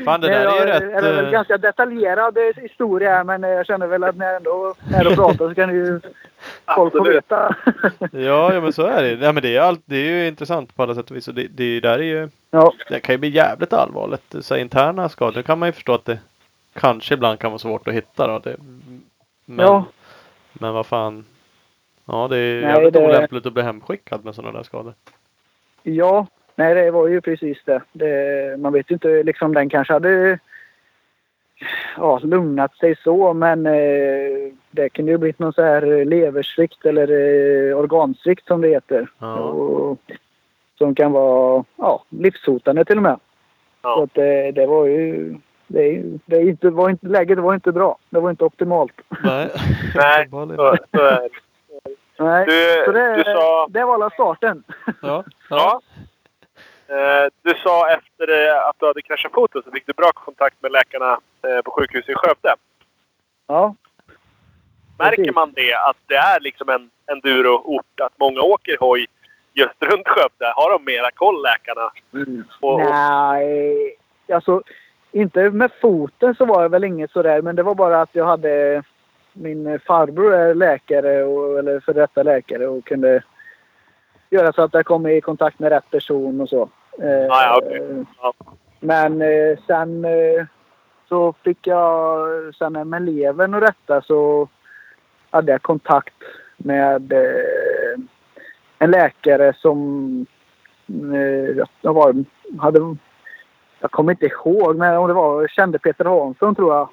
[0.05, 0.81] Fan det där är ju rätt...
[1.03, 4.75] Det är väl eh, ganska detaljerad historia men jag känner väl att när jag ändå
[4.95, 6.01] är och pratar så kan ju
[6.75, 7.57] folk få veta.
[8.13, 9.13] Ja, ja men så är det.
[9.27, 11.29] Ja, men det, är allt, det är ju intressant på alla sätt och vis.
[11.29, 12.29] Och det, det där är ju...
[12.51, 14.35] ja, Det kan ju bli jävligt allvarligt.
[14.41, 16.19] Så interna skador kan man ju förstå att det
[16.75, 18.27] kanske ibland kan vara svårt att hitta.
[18.27, 18.39] Då.
[18.39, 18.57] Det,
[19.45, 19.85] men, Ja.
[20.53, 21.25] men vad fan.
[22.05, 24.95] Ja, det är Nej, jävligt det- olämpligt att bli hemskickad med sådana där skador.
[25.83, 26.27] ja,
[26.57, 27.83] nej det var ju precis det.
[27.93, 28.61] det.
[28.61, 30.39] Man vet ju inte liksom den kanske hade
[31.97, 37.09] ja, lugnat sig så men eh, det kunde ju blivit någon så här leversvikt eller
[37.71, 39.09] eh, organsvikt som det heter.
[39.19, 39.35] Ja.
[39.37, 39.99] Och,
[40.79, 43.17] som kan vara ja, livshotande till och med.
[43.83, 44.03] Så Ja.
[44.03, 45.35] att det, det var ju...
[45.69, 47.99] Det, det, inte, var inte, läget var inte bra.
[48.11, 48.93] Det var inte optimalt.
[49.25, 49.51] Nej.
[49.95, 51.29] Nej, så, så är det.
[52.19, 53.67] Nej, Du, så det, du sa...
[53.71, 54.63] det var alla starten.
[55.03, 55.25] Ja.
[55.51, 55.81] Ja.
[55.95, 56.03] Eh,
[57.43, 60.73] Du sa efter eh, att du hade kraschat foten så fick du bra kontakt med
[60.73, 62.55] läkarna eh, på sjukhuset i Skövde.
[63.47, 63.75] Ja,
[64.99, 68.01] Märker man det att det är liksom en enduro-ort?
[68.01, 69.07] Att många åker hoj
[69.55, 70.53] just runt Skövde?
[70.57, 71.91] Har de mera koll läkarna?
[72.61, 73.97] Och, och, Nej,
[74.33, 74.63] alltså
[75.13, 77.43] inte med foten så var det väl inget sådär.
[77.43, 78.83] Men det var bara att jag hade...
[79.39, 83.23] Min farbror är läkare, och, eller för detta läkare och kunde
[84.37, 86.69] göra så att jag kom i kontakt med rätt person och så.
[87.03, 88.05] Eh, ja, okej.
[88.23, 88.33] Ja.
[88.81, 90.47] Men eh, sen eh,
[91.09, 94.49] så fick jag, sen med levern och detta så
[95.31, 96.15] hade jag kontakt
[96.57, 97.13] med
[98.79, 100.27] en läkare som
[101.81, 102.25] jag var,
[102.59, 102.97] hade,
[103.81, 106.89] jag kommer inte ihåg, men om det var, kände Peter Hansson tror jag.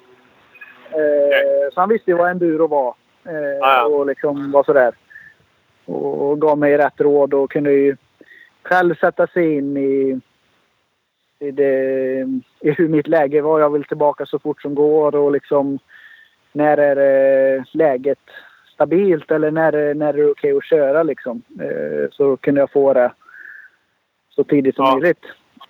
[0.90, 2.94] Eh, så han visste ju vad enduro var.
[3.24, 3.84] Eh, ja.
[3.84, 4.94] Och liksom var sådär.
[5.86, 7.96] Och gav mig rätt råd och kunde ju
[8.62, 10.20] själv sätta sig in i
[11.38, 11.72] i, det,
[12.60, 13.60] i hur mitt läge var.
[13.60, 15.78] Jag vill tillbaka så fort som går och liksom
[16.52, 18.18] när är eh, läget
[18.74, 21.42] stabilt eller när, när är det okej att köra liksom.
[21.60, 23.12] Eh, så kunde jag få det
[24.30, 24.96] så tidigt som Ja.
[24.96, 25.24] möjligt.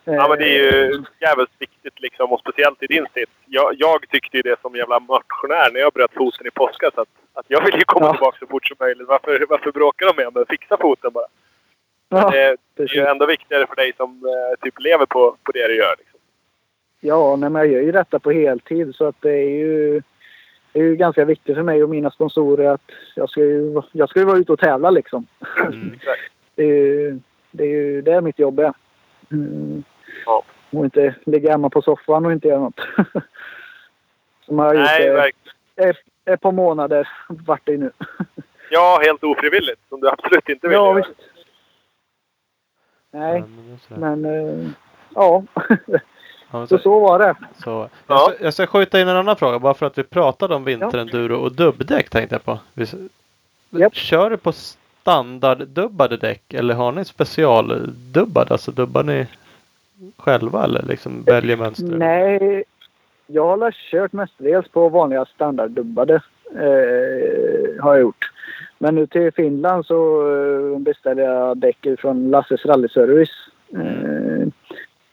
[0.05, 2.33] Ja, men det är Eh, ju jävligt viktigt liksom.
[2.33, 3.31] Och speciellt i din sitt.
[3.47, 6.95] Jag, jag tyckte ju det som jävla motionär när jag bröt foten i påskas.
[6.95, 8.13] Att, att jag vill ju komma Ja.
[8.13, 9.09] tillbaka så fort som möjligt.
[9.09, 10.45] Varför, varför bråkar de med mig?
[10.49, 11.27] Fixa foten bara.
[12.09, 15.53] ja, det, det är ju ändå viktigare för dig som eh, typ lever på, på
[15.53, 15.95] det du gör.
[15.99, 16.21] Liksom.
[17.01, 20.03] Ja, nej, men jag gör ju detta på heltid så att det är ju,
[20.73, 24.09] det är ju ganska viktigt för mig och mina sponsorer att jag ska ju, jag
[24.09, 25.27] ska ju vara ute och tävla liksom.
[25.67, 25.99] Mm.
[26.55, 27.19] Det är ju
[27.51, 28.73] det är, ju, det mitt jobb är.
[29.33, 29.83] Mm.
[30.27, 30.43] Ja.
[30.71, 32.81] Och inte ligga hemma på soffan och inte göra något.
[34.47, 35.91] Som jag har gjort Nej, eh, verkligen.
[35.91, 37.91] ett, ett par månader vart det nu.
[38.71, 39.81] Ja, helt ofrivilligt.
[39.89, 40.95] Som du absolut inte vill ja, göra.
[40.95, 41.11] visst.
[43.11, 43.45] Nej,
[43.89, 44.71] Ja, men eh,
[45.15, 45.43] ja.
[46.51, 47.35] Ja, men så så, var det.
[47.65, 48.19] så, jag, Ja.
[48.19, 51.37] ska, jag ska skjuta in en annan fråga bara för att vi pratade om vinterenduro
[51.37, 52.59] och dubbdäck tänkte jag på.
[52.75, 52.87] Vi,
[53.71, 53.95] Japp.
[53.95, 58.53] Kör du på standarddubbade däck eller har ni specialdubbade?
[58.55, 59.27] Alltså dubbar ni
[60.17, 61.97] själva eller liksom väljer mönster?
[61.99, 62.65] Nej,
[63.27, 66.15] jag har kört mestadels på vanliga standarddubbade.
[66.55, 68.31] Eh, har jag gjort.
[68.79, 73.49] Men nu till Finland så eh, beställde jag däck från Lasses rallyservice.
[73.73, 74.49] Eh,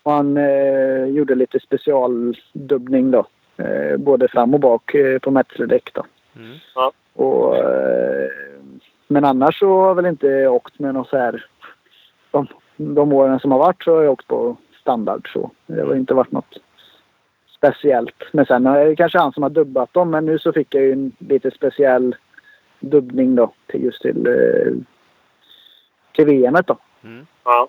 [0.04, 3.26] och han eh, gjorde lite specialdubbning då.
[3.58, 6.06] Eh, både fram och bak eh, på Metzeler-däck då.
[6.36, 6.58] Mm.
[7.14, 8.30] Och, eh,
[9.08, 11.46] men annars så har jag väl inte åkt med något så här.
[12.32, 15.52] De, de åren som har varit så har jag åkt på standard så.
[15.68, 16.58] Det har inte varit något
[17.58, 18.16] speciellt.
[18.32, 20.10] Men sen är det kanske han som har dubbat dem.
[20.10, 22.16] Men nu så fick jag ju en lite speciell
[22.80, 24.74] dubbning då till just till, eh,
[26.16, 26.78] till VM då.
[27.04, 27.26] Mm.
[27.44, 27.68] Ja.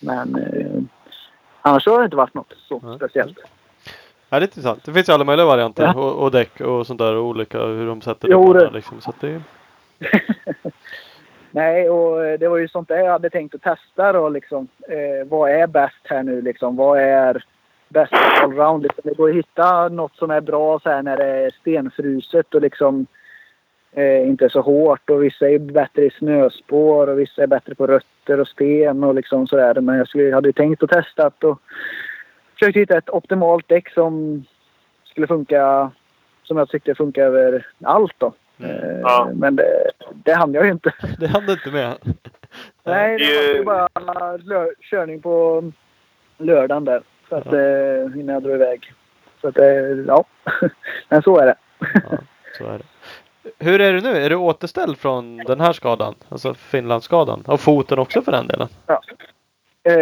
[0.00, 0.82] Men eh,
[1.62, 2.96] annars har det inte varit något så Ja.
[2.96, 3.38] speciellt.
[4.28, 4.84] Ja, det är intressant.
[4.84, 5.94] Det finns ju alla möjliga varianter Ja.
[5.94, 9.00] och, och däck och sånt där och olika hur de sätter Jo, det- liksom.
[9.00, 9.42] Så att det är,
[11.54, 14.68] Nej, och eh, det var ju sånt där jag hade tänkt att testa då liksom.
[14.88, 16.76] Eh, vad är bäst här nu liksom?
[16.76, 17.44] Vad är
[17.88, 18.82] bäst allround?
[18.82, 22.54] Liksom, det går att hitta något som är bra så här när det är stenfruset
[22.54, 23.06] och liksom
[23.92, 25.10] eh, inte så hårt.
[25.10, 29.14] Och vissa är bättre i snöspår och vissa är bättre på rötter och sten och
[29.14, 29.80] liksom sådär.
[29.80, 31.60] Men jag skulle, hade ju tänkt att testa och
[32.54, 34.44] försökt hitta ett optimalt däck som
[35.04, 35.90] skulle funka
[36.42, 38.32] som jag tyckte funkar över allt då.
[38.58, 38.70] Mm.
[38.70, 39.30] Eh, Ja.
[39.34, 39.90] Men det,
[40.24, 40.92] det hann jag ju inte.
[41.18, 41.94] det hann du inte med.
[42.84, 45.62] Nej, det var ju bara körning på
[46.38, 47.02] lördagen där.
[47.28, 48.92] Så att, eh, innan jag drog iväg.
[49.40, 49.66] Så att, eh,
[50.06, 50.24] ja.
[51.08, 51.54] Men så är det.
[51.78, 52.18] Ja,
[52.58, 52.84] så är det.
[53.58, 54.16] Hur är det nu?
[54.16, 56.14] Är du återställd från den här skadan?
[56.28, 57.44] Alltså Finlandsskadan?
[57.46, 58.68] Och foten också för den delen?
[59.82, 59.94] Eh,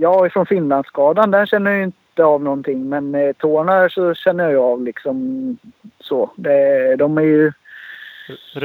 [0.00, 1.30] jag är från Finlandsskadan.
[1.30, 2.88] Där känner jag ju inte av någonting.
[2.88, 5.56] Men eh, tårna så känner jag av liksom
[6.00, 6.30] så.
[6.36, 7.52] Det, de är ju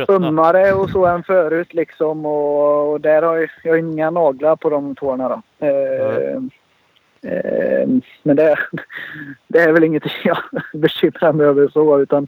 [0.09, 2.25] ömmare och så än förut liksom.
[2.25, 5.65] Och, och där har jag, jag har inga naglar på de tårna då.
[5.67, 6.35] Eh,
[7.33, 7.87] eh,
[8.23, 8.57] men det,
[9.47, 10.37] det är väl inget jag
[10.73, 12.27] bekymrar mig över så utan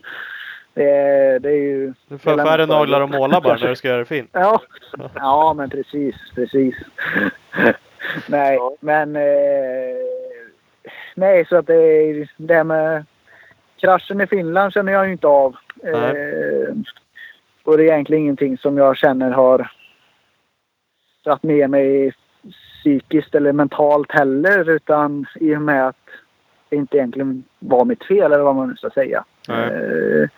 [0.73, 1.93] det, är- det är ju...
[2.07, 4.29] Du får färre naglar och måla bara när du ska göra det fint.
[4.33, 4.61] Ja,
[5.15, 6.75] ja men precis, precis.
[8.27, 8.75] nej, Ja.
[8.79, 9.15] men...
[9.15, 9.98] Eh,
[11.19, 13.05] nej, så att det, är- det här med
[13.77, 15.55] kraschen i Finland känner jag ju inte av.
[15.83, 16.73] Eh,
[17.63, 19.71] och det är egentligen ingenting som jag känner har
[21.23, 22.13] dragit med mig
[22.81, 24.69] psykiskt eller mentalt heller.
[24.69, 25.95] Utan i och med att
[26.69, 29.23] det inte egentligen var mitt fel eller vad man nu ska säga.
[29.49, 30.29] Eh,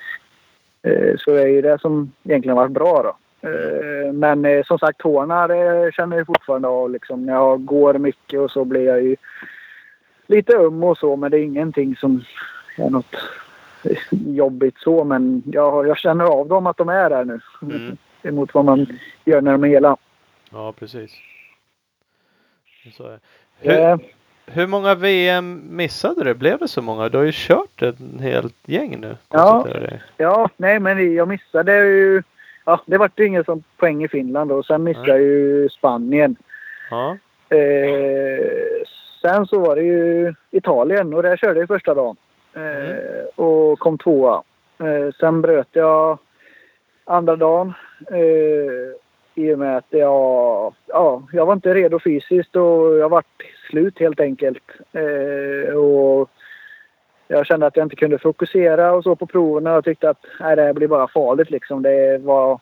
[0.92, 3.18] eh, så det är ju det som egentligen varit bra då.
[3.50, 6.92] Eh, Men eh, som sagt tårna det känner jag fortfarande av.
[6.92, 7.26] Liksom.
[7.26, 9.16] När jag går mycket och så blir jag ju
[10.32, 11.16] lite öm och så.
[11.16, 12.24] Men det är ingenting som
[12.78, 13.16] är något
[14.10, 15.04] jobbigt så.
[15.04, 17.40] Men jag, jag känner av dem att de är där nu.
[17.62, 17.98] Mm.
[18.24, 18.88] Emot vad man
[19.26, 19.98] gör när de är hela.
[20.52, 21.12] Ja, precis.
[22.98, 23.20] Så är.
[23.60, 23.98] Hur, Eh,
[24.46, 26.34] hur många VM missade du?
[26.34, 27.10] Blev det så många?
[27.10, 29.18] Du har ju kört ett helt gäng nu.
[29.30, 29.68] Ja.
[30.18, 32.24] Ja, nej men jag missade ju...
[32.66, 36.36] Ja, det vart ju ingen som poäng i Finland och sen missade jag ju Spanien.
[36.90, 37.18] Ja.
[37.50, 38.86] Eh,
[39.22, 42.16] sen så var det ju Italien och där körde jag första dagen.
[42.54, 44.44] Eh, och kom tvåa.
[44.80, 46.18] Eh, sen bröt jag
[47.06, 47.74] andra dagen.
[48.12, 53.44] Eh, I och med att jag, ja, jag var inte redo fysiskt och jag vart
[53.70, 54.64] slut helt enkelt.
[54.92, 56.30] Eh, och
[57.28, 60.26] jag kände att jag inte kunde fokusera och så på proven och jag tyckte att
[60.40, 61.82] nej, det här blir bara farligt liksom.
[61.82, 62.60] Det var,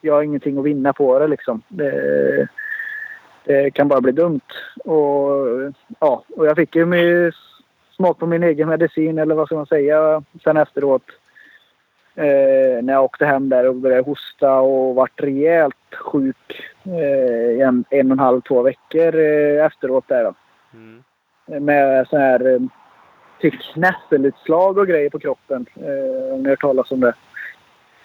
[0.00, 1.62] jag har ingenting att vinna på det liksom.
[1.68, 2.48] Det,
[3.50, 4.40] det kan bara bli dumt.
[4.84, 5.36] Och,
[5.98, 7.32] ja, och jag fick ju med
[7.96, 11.02] smak på min egen medicin eller vad ska man säga sen efteråt.
[12.14, 17.84] Eh, när jag åkte hem där och började hosta och vart rejält sjuk eh, en,
[17.90, 20.34] en och en halv, två veckor eh, efteråt där då.
[20.74, 21.02] Mm.
[21.64, 25.66] Med så här eh, nässelutslag och grejer på kroppen.
[25.76, 27.14] Eh, om ni har hört talas om det.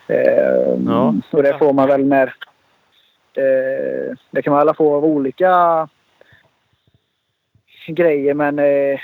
[0.07, 0.45] Eh,
[0.85, 1.13] Ja.
[1.31, 2.33] Och det får man väl när...
[3.37, 5.87] Eh, det kan man alla få av olika
[7.87, 8.99] grejer men eh,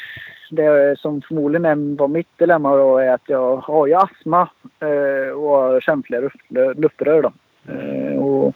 [0.52, 5.34] det som förmodligen är- var mitt dilemma då är att jag har ju astma eh,
[5.34, 6.30] och har känsliga
[6.76, 7.34] luftrör då.
[7.74, 8.56] Eh, och,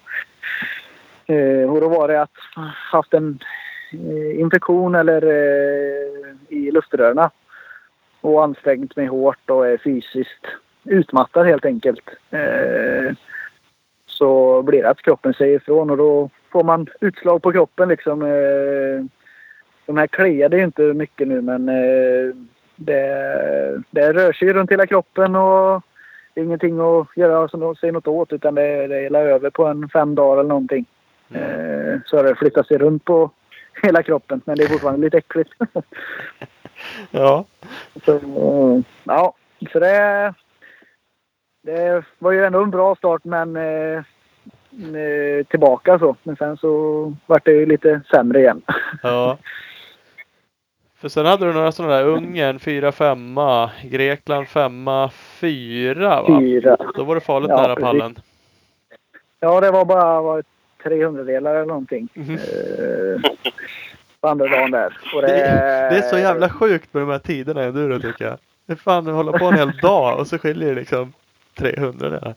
[1.36, 2.62] eh, och då var det att jag
[2.98, 3.40] haft en
[3.94, 7.30] eh, infektion eller eh, i luftrören
[8.22, 10.46] och ansträngt mig hårt och är fysiskt
[10.84, 12.10] utmattad helt enkelt.
[12.32, 13.14] Eh,
[14.16, 18.22] så blir det att kroppen säger ifrån och då får man utslag på kroppen liksom.
[18.22, 19.06] Eh,
[19.86, 22.36] de här kliade ju inte mycket nu men eh,
[22.76, 25.82] det, det rör sig runt hela kroppen och
[26.34, 29.50] det är ingenting att göra som de säger något åt utan det, det gäller över
[29.50, 30.86] på en fem dagar eller någonting.
[31.34, 33.32] Eh, så det flyttat sig runt på
[33.84, 35.52] hela kroppen men det är fortfarande lite äckligt.
[37.12, 37.46] Ja.
[38.06, 38.20] Så,
[39.04, 39.34] ja,
[39.72, 40.34] så det,
[41.66, 43.98] det var ju ändå en bra start men eh,
[44.96, 46.16] eh, tillbaka så.
[46.24, 48.62] Men sen så vart det ju lite sämre igen.
[49.04, 49.38] Ja.
[50.98, 56.40] För sen hade du några sådana där Ungern 4-5, Grekland 5, 4 va?
[56.40, 56.78] Fyra.
[56.96, 57.84] Då var det farligt Ja, nära precis.
[57.84, 58.16] pallen.
[59.40, 60.44] Ja, det var bara var
[60.84, 62.08] 300 delar eller någonting.
[62.14, 62.34] Mhm.
[62.34, 63.32] Eh,
[64.22, 64.98] på andra dagen där.
[65.14, 68.26] Det, Det, är- det är så jävla sjukt med de här tiderna i enduro tycker
[68.26, 68.38] jag.
[68.66, 71.14] Det är fan att hålla på en hel dag och så skiljer det liksom
[71.58, 72.36] 300 där.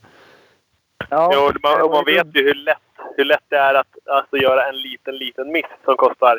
[1.10, 2.78] Ja, Jo, man, det och man vet ju hur lätt,
[3.16, 6.38] hur lätt det är att alltså, göra en liten, liten miss som kostar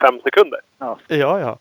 [0.00, 0.60] fem sekunder.
[0.78, 1.58] Ja, ja.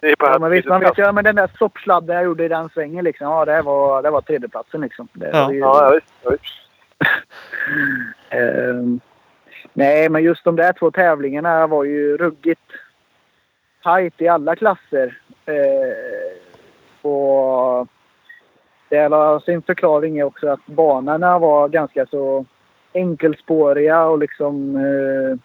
[0.00, 2.48] Det på Ja, men visst, man vet ju, men den där stoppsladden jag gjorde i
[2.48, 3.26] den svängen liksom.
[3.26, 5.08] Ja, det var, det var tredjeplatsen liksom.
[5.12, 5.52] Det, Ja.
[5.52, 6.06] ju- Ja, ja, visst.
[6.22, 6.44] Ja, visst.
[8.30, 9.00] Ehm,
[9.72, 12.60] nej, men just de där två tävlingarna var ju ruggigt
[13.82, 15.18] tajt i alla klasser.
[15.46, 17.88] Eh, och
[18.92, 22.44] det har sin förklaring är också att banorna var ganska så
[22.92, 25.38] enkelspåriga och liksom eh,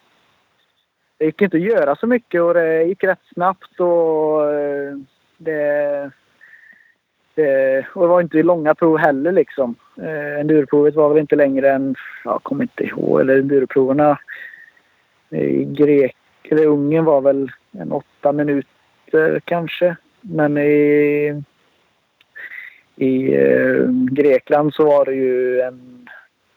[1.18, 4.96] det gick inte att göra så mycket och det gick rätt snabbt och eh,
[5.38, 6.10] det,
[7.34, 9.74] det, och det var inte långa prov heller liksom.
[9.96, 11.94] Eh, enduroprovet var väl inte längre än,
[12.24, 14.18] jag kommer inte ihåg, eller enduroproverna
[15.30, 16.16] i Grek,
[16.50, 19.96] eller Ungern var väl en åtta minuter kanske.
[20.20, 21.42] Men i,
[22.98, 26.08] i eh, Grekland så var det ju en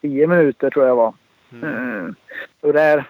[0.01, 1.13] tio minuter tror jag var.
[1.51, 2.05] Mm.
[2.05, 2.13] Eh,
[2.61, 3.09] och där,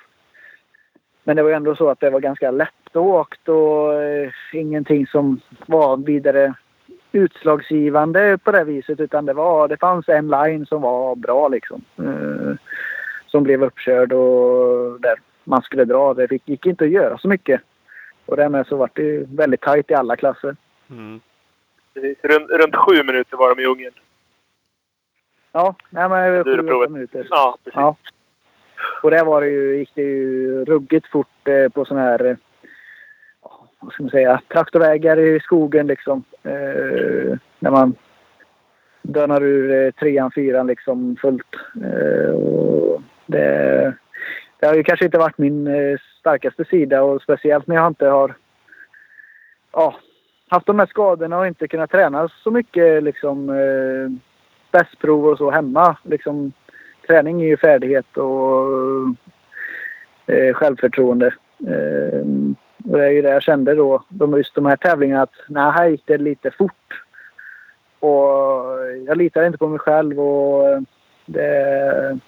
[1.23, 5.97] men det var ändå så att det var ganska lättåkt och eh, ingenting som var
[5.97, 6.53] vidare
[7.11, 11.82] utslagsgivande på det viset utan det, var, det fanns en line som var bra liksom.
[11.97, 12.55] Eh,
[13.27, 16.13] som blev uppkörd och där man skulle dra.
[16.13, 17.61] Det fick, gick inte att göra så mycket.
[18.25, 20.55] Och därmed så var det ju väldigt tajt i alla klasser.
[20.89, 21.19] Mm.
[21.93, 22.17] Precis.
[22.21, 23.93] Runt, runt sju minuter var de i Ungern.
[25.51, 27.27] Ja, nej men sju, åtta minuter.
[27.29, 27.75] Ja, precis.
[27.75, 27.95] Ja.
[29.03, 32.35] Och där var det ju, gick det ju ruggigt fort eh, på sådana här, eh,
[33.79, 36.23] vad ska man säga, traktorvägar i skogen liksom.
[36.43, 37.95] Eh, när man
[39.01, 41.55] dönar ur eh, trean, fyran liksom fullt.
[41.83, 43.93] Eh, och det,
[44.59, 48.07] det har ju kanske inte varit min eh, starkaste sida och speciellt när jag inte
[48.07, 48.35] har
[49.71, 49.95] ja,
[50.52, 54.12] haft de här skadorna och inte kunnat träna så mycket liksom eh,
[54.72, 55.97] bästprov och så hemma.
[56.04, 56.52] Liksom,
[57.08, 58.68] träning är ju färdighet och
[60.26, 61.28] eh, självförtroende.
[61.68, 62.26] Eh,
[62.91, 65.72] och det är ju det jag kände då, de, just de här tävlingarna, att nej,
[65.72, 67.04] här gick det lite fort.
[67.99, 68.18] Och
[69.08, 70.82] jag litade inte på mig själv och eh,
[71.26, 72.20] det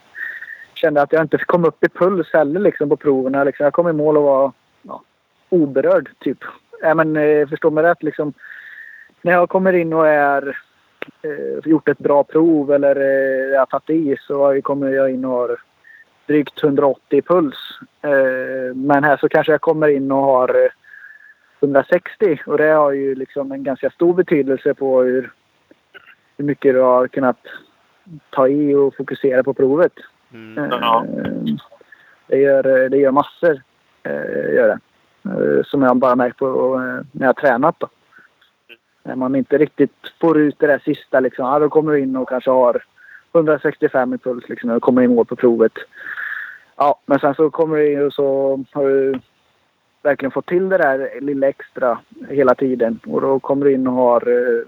[0.73, 3.43] kände att jag inte kom upp i puls heller liksom, på proverna.
[3.43, 3.63] Liksom.
[3.63, 4.51] Jag kom i mål och var
[4.81, 5.01] ja,
[5.49, 6.39] oberörd, typ.
[6.83, 8.33] Ja, men, eh, förstå mig rätt, liksom.
[9.21, 10.57] När jag kommer in och är
[11.21, 15.31] eh, gjort ett bra prov eller eh, jag tagit i så kommer jag in och
[15.31, 15.57] har
[16.25, 17.79] drygt 180 i puls.
[18.01, 20.71] Eh, men här så kanske jag kommer in och har eh,
[21.59, 25.31] 160 och det har ju liksom en ganska stor betydelse på hur,
[26.37, 27.39] hur mycket du har kunnat
[28.29, 29.93] ta i och fokusera på provet.
[30.33, 30.69] Mm.
[30.71, 31.05] Ja.
[32.27, 33.61] Det gör, det gör massor.
[34.53, 34.79] Gör det.
[35.25, 37.75] Eh, som jag bara märkt på eh, när jag har tränat.
[37.79, 37.87] Då.
[39.03, 41.19] När man inte riktigt får ut det där sista.
[41.19, 41.45] Liksom.
[41.45, 42.83] Ja, då kommer du in och kanske har
[43.33, 45.73] 165 i puls liksom, när du kommer i mål på provet.
[46.75, 49.19] Ja, men sen så kommer du in och så har du
[50.01, 51.99] verkligen fått till det där lilla extra
[52.29, 52.99] hela tiden.
[53.07, 54.65] Och då kommer du in och har eh,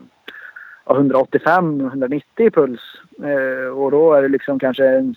[0.86, 2.82] 185-190 i puls.
[3.24, 5.14] Eh, och då är det liksom kanske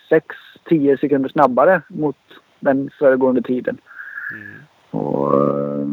[0.68, 2.16] 6-10 sekunder snabbare mot
[2.60, 3.78] den föregående tiden.
[4.34, 4.58] Mm.
[4.98, 5.86] Och, eh,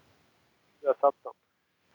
[0.83, 1.15] Där satt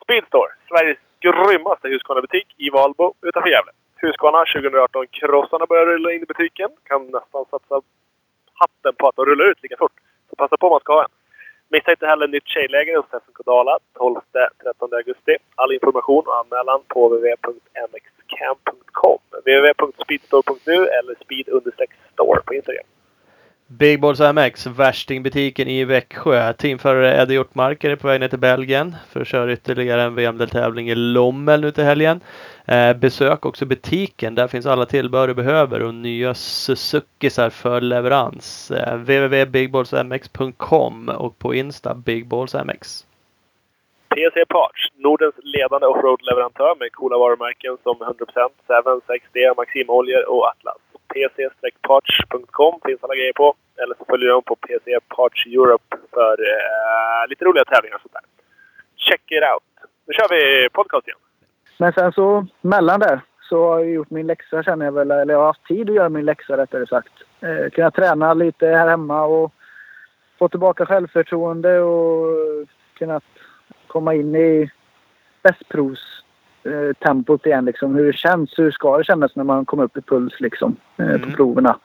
[0.04, 3.72] Speedstore, Sveriges grymmaste Husqvarna-butik i Valbo utanför Gävle.
[3.96, 6.70] Husqvarna 2018-krossarna börjar rulla in i butiken.
[6.84, 7.80] Kan nästan satsa
[8.54, 9.92] hatten på att de rullar ut lika fort.
[10.30, 11.10] Så passa på om man ska ha en.
[11.68, 15.36] Missa inte heller nytt tjejläger hos SMK Dala 12-13 augusti.
[15.54, 19.18] All information och anmälan på www.mxcamp.com.
[19.44, 22.84] www.speedstore.nu eller speed-store på Instagram.
[23.78, 26.52] Big Balls MX, värstingbutiken i Växjö.
[26.52, 30.90] Teamförare Eddie Hjortmarker är på väg ner till Belgien för att köra ytterligare en VM-deltävling
[30.90, 32.20] i Lommel nu till helgen.
[32.64, 34.34] Eh, besök också butiken.
[34.34, 38.70] Där finns alla tillbehör du behöver och nya Suzukisar för leverans.
[38.70, 43.06] Eh, www.bigballsmx.com och på Insta bigballsmx.
[44.08, 48.74] PC Parts, Nordens ledande offroad-leverantör med coola varumärken som 100%, 7,
[49.06, 50.76] 6D, Maximoljor och Atlas
[51.12, 53.54] pc-parts.com finns alla grejer på.
[53.82, 58.12] Eller så följer de på PC Parts Europe för eh, lite roliga tävlingar och sånt
[58.12, 58.26] där.
[58.96, 59.62] Check it out!
[60.06, 61.18] Nu kör vi podcast igen.
[61.78, 65.10] Men sen så mellan där så har jag gjort min läxa känner jag väl.
[65.10, 67.12] Eller jag har haft tid att göra min läxa rättare sagt.
[67.40, 69.52] Eh, kunna träna lite här hemma och
[70.38, 72.26] få tillbaka självförtroende och
[72.94, 73.24] kunnat
[73.86, 74.70] komma in i
[76.62, 77.64] bästprovstempot igen.
[77.64, 77.94] Liksom.
[77.94, 78.58] Hur det känns.
[78.58, 81.32] Hur ska det kännas när man kommer upp i puls liksom, eh, på Mm.
[81.32, 81.78] proverna.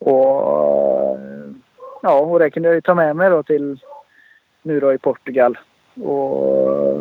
[0.00, 1.18] Och
[2.02, 3.78] ja, och det kunde jag ju ta med mig då till
[4.62, 5.58] nu då i Portugal.
[6.02, 6.98] Och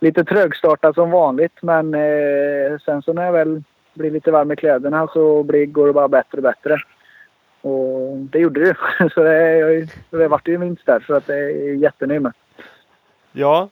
[0.00, 3.62] lite trögstartad som vanligt men eh, sen så när jag väl
[3.94, 6.78] blir lite varm i kläderna så blir, går det bara bättre och bättre.
[7.60, 9.08] Och det gjorde det ju.
[9.14, 12.32] Så det, jag, det vart ju vinst där så att det är jättenöjd med.
[13.32, 13.68] Ja,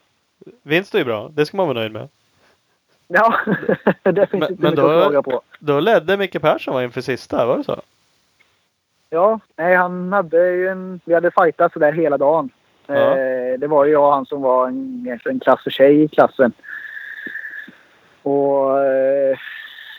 [0.63, 1.29] vinst är ju bra.
[1.35, 2.09] Det ska man vara nöjd med.
[3.09, 3.35] Ja,
[4.03, 5.43] det finns Men- inte men då- på.
[5.59, 7.81] Då ledde Micke Persson va, inför sista, var det så?
[9.11, 11.01] Ja, nej han hade ju en...
[11.05, 12.51] Vi hade fightat sådär hela dagen.
[12.87, 13.19] Ja.
[13.19, 16.09] Eh, det var ju jag och han som var en, en klass för sig i
[16.09, 16.53] klassen.
[18.23, 19.37] Och eh,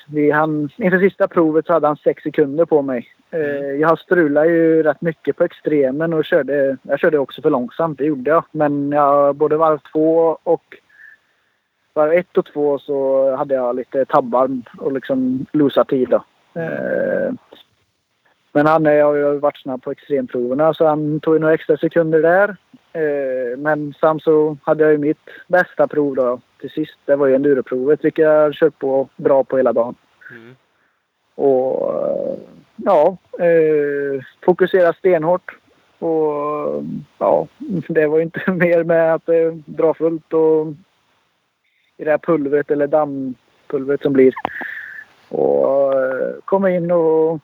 [0.08, 3.08] vi, han, inför sista provet så hade han sex sekunder på mig.
[3.36, 7.98] Eh, jag strulade ju rätt mycket på extremen och körde, jag körde också för långsamt,
[7.98, 8.44] det gjorde jag.
[8.52, 10.76] Men jag, både varv två och
[11.94, 16.24] varv ett och två så hade jag lite tabbar och liksom losat tid då.
[16.62, 17.34] Eh,
[18.52, 22.56] men han har ju varit snabb på extremproverna så han tog några extra sekunder där.
[22.94, 26.98] Eh, men sen så hade jag ju mitt bästa prov då till sist.
[27.06, 29.96] Det var ju enduroprovet vilket jag kört på bra på hela dagen.
[30.32, 30.56] Mm.
[31.36, 31.96] Och
[32.76, 35.58] ja, eh, fokusera stenhårt.
[36.00, 36.84] Och
[37.18, 37.48] ja,
[37.88, 40.68] det var ju inte mer med att eh, dra fullt och
[41.98, 44.34] i det här pulvret eller dammpulvret som blir.
[45.30, 47.40] Och eh, komma in och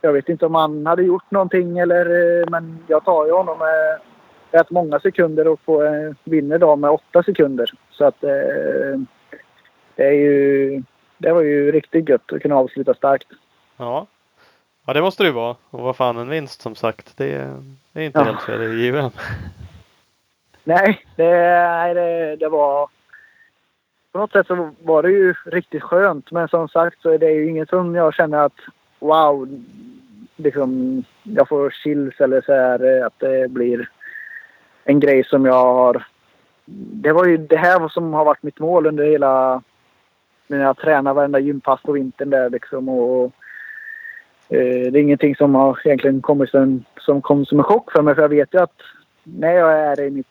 [0.00, 2.06] jag vet inte om han hade gjort någonting eller
[2.40, 3.98] eh, men jag tar ju honom med
[4.50, 7.70] rätt många sekunder och får, eh, vinner då med åtta sekunder.
[7.90, 9.00] Så att eh,
[9.96, 10.82] det är ju
[11.18, 13.28] det var ju riktigt gött att kunna avsluta starkt.
[13.76, 14.06] Ja.
[14.88, 15.56] Ja, det måste det ju vara.
[15.70, 17.16] Och vad fan en vinst som sagt.
[17.16, 17.62] Det är,
[17.92, 18.24] det är inte Ja.
[18.24, 19.10] helt fel given.
[20.64, 21.24] Nej, det,
[21.94, 22.88] det, det var...
[24.12, 26.30] På något sätt så var det ju riktigt skönt.
[26.30, 28.60] Men som sagt så är det ju inget som jag känner att
[28.98, 29.48] wow,
[30.36, 33.88] liksom jag får chills eller så här att det blir
[34.84, 36.06] en grej som jag har...
[37.02, 39.62] Det var ju det här som har varit mitt mål under hela...
[40.46, 43.32] När jag tränar varenda gympass på vintern där liksom och...
[44.48, 48.02] Eh, det är ingenting som har egentligen kommit som, som kom som en chock för
[48.02, 48.80] mig för jag vet ju att
[49.22, 50.26] när jag är i mitt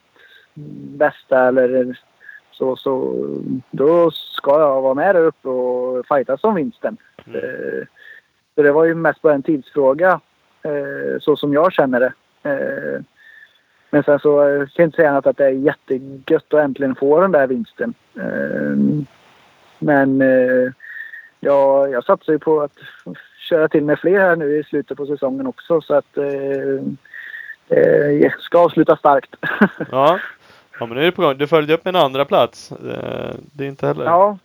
[0.97, 1.99] bästa eller
[2.51, 3.13] så, så
[3.71, 6.97] då ska jag vara med där uppe och fightas om vinsten.
[7.25, 7.39] Mm.
[7.39, 7.87] Eh,
[8.55, 10.19] Så det var ju mest bara en tidsfråga
[10.63, 12.13] eh, så som jag känner det.
[13.89, 17.21] Men sen så kan jag inte säga annat att det är jättegött att äntligen få
[17.21, 17.93] den där vinsten.
[19.79, 20.21] Men
[21.39, 22.77] jag, jag satsar ju på att
[23.47, 28.31] köra till med fler här nu i slutet på säsongen också så att eh, eh,
[28.39, 29.35] ska avsluta starkt.
[29.91, 30.19] Ja.
[30.79, 31.37] ja, men nu är det på gång.
[31.37, 32.71] Du följde upp med en andra plats.
[32.71, 34.37] Eh, Det är inte heller ja,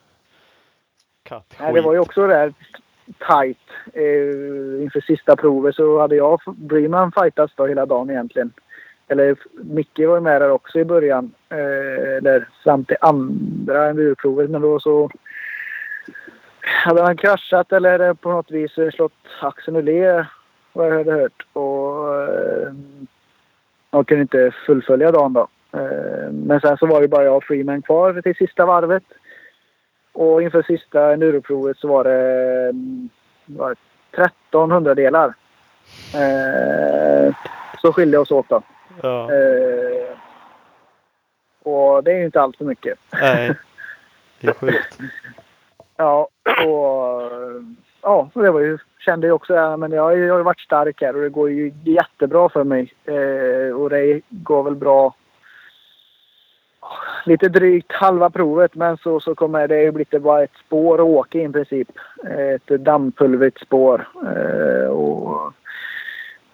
[1.22, 1.60] kattskit.
[1.60, 2.52] nej, det var ju också det där
[3.18, 3.58] tight.
[3.92, 8.52] Eh, inför sista provet så hade jag och Breeman fightats då hela dagen egentligen.
[9.08, 11.32] Eller Micke var ju med där också i början.
[11.48, 14.50] Eh, eller fram till andra endurprovet.
[14.50, 15.10] Men då så
[16.62, 20.26] hade han kraschat eller på något vis slått axeln ur led
[20.72, 21.46] vad jag hade hört.
[21.52, 22.72] Och eh,
[23.90, 25.48] jag kunde inte fullfölja dagen då.
[25.72, 29.04] Eh, men sen så var det bara jag och Freeman kvar till sista varvet.
[30.12, 33.08] Och inför sista enduroprovet så var det, mm,
[33.46, 33.76] var det
[34.16, 35.34] 13 hundradelar.
[36.14, 37.34] Eh,
[37.80, 38.62] så skilde oss åt då.
[39.02, 39.30] Ja.
[39.32, 40.16] Eh,
[41.62, 42.98] och det är ju inte allt för mycket.
[43.12, 43.54] Nej.
[44.40, 44.98] Det är sjukt.
[45.96, 46.28] Ja,
[46.66, 47.30] och
[48.02, 51.02] ja, så det var ju, kände jag också, ja, men jag, har ju- varit stark
[51.02, 52.92] här och det går ju jättebra för mig.
[53.04, 55.14] Eh, och det går väl bra
[57.24, 60.94] lite drygt halva provet men så, så kommer det ju bli det bara ett spår
[60.94, 61.88] att åka i princip.
[62.24, 64.08] Eh, ett dammpulvrigt spår.
[64.22, 65.52] Eh, och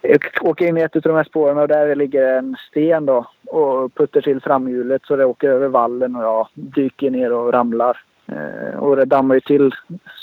[0.01, 3.27] jag åker in i ett av de här spåren och där ligger en sten då
[3.47, 8.01] och puttar till framhjulet så det åker över vallen och jag dyker ner och ramlar.
[8.33, 9.75] Eh, och det dammar ju till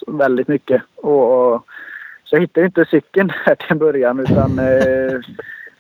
[0.07, 0.81] väldigt mycket.
[0.95, 1.65] Och, och,
[2.23, 5.19] så jag hittade inte cykeln här till en början utan eh,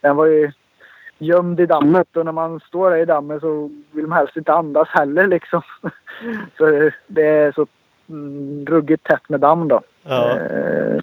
[0.01, 0.51] den var ju
[1.17, 4.53] gömd i dammet och när man står där i dammet så vill man helst inte
[4.53, 5.61] andas heller liksom.
[6.57, 7.67] så det är så
[8.09, 9.81] mm, ruggigt tätt med damm då.
[10.03, 10.39] Ja.
[10.39, 10.99] Eh,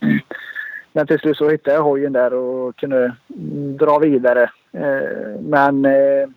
[0.92, 4.50] Men till slut så hittade jag hojen där och kunde mm, dra vidare.
[4.72, 6.28] Eh, Men eh,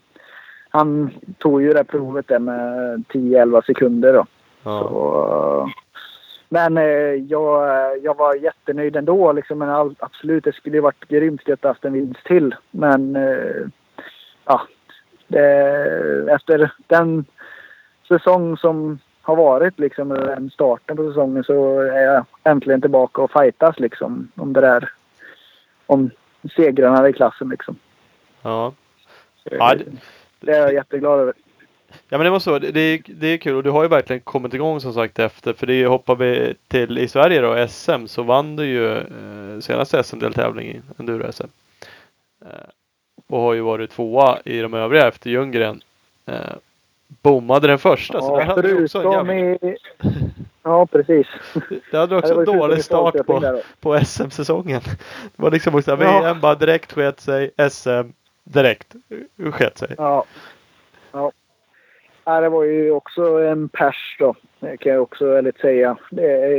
[0.69, 4.25] han tog ju det provet där med 10-11 sekunder då.
[4.65, 4.79] Ja.
[4.89, 5.69] Så,
[6.49, 6.83] men eh,
[7.29, 7.67] jag,
[8.03, 9.31] jag var jättenöjd ändå.
[9.31, 12.55] Liksom, men all, absolut, det skulle ju varit grymt att haft en vinst till.
[12.71, 13.67] Men eh,
[14.45, 14.61] ja,
[15.27, 15.45] det,
[16.31, 17.25] efter den
[18.07, 23.31] säsong som har varit, liksom, den starten på säsongen, så är jag äntligen tillbaka och
[23.31, 24.89] fightas liksom, om det där.
[25.85, 26.09] Om
[26.55, 27.75] segrarna i klassen liksom.
[28.41, 28.73] Ja.
[29.43, 29.85] Ja, det-
[30.39, 31.33] Det är jag jätteglad över.
[32.09, 33.89] Ja men det måste vara, det, det, är, det är kul och du har ju
[33.89, 35.53] verkligen kommit igång som sagt efter.
[35.53, 40.03] För det hoppar vi till i Sverige då, SM, så vann du ju eh, senaste
[40.03, 41.47] SM-deltävling i enduro-SM.
[42.41, 42.47] Eh,
[43.27, 45.81] och har ju varit tvåa i de övriga efter Ljunggren.
[46.25, 46.35] Eh,
[47.07, 48.21] bommade den första.
[48.21, 49.77] så där Ja, hade du också en jävla, i...
[50.63, 51.27] Ja, precis.
[51.91, 54.81] det hade också var en dålig start på, där på SM-säsongen.
[55.35, 55.95] Det var liksom också, Ja.
[56.21, 58.09] VM bara direkt sket sig, SM
[58.43, 58.95] direkt
[59.51, 59.95] sket sig.
[59.97, 60.25] Ja.
[62.25, 64.35] Ja, det var ju också en pers då.
[64.59, 65.97] Kan jag också ärligt säga.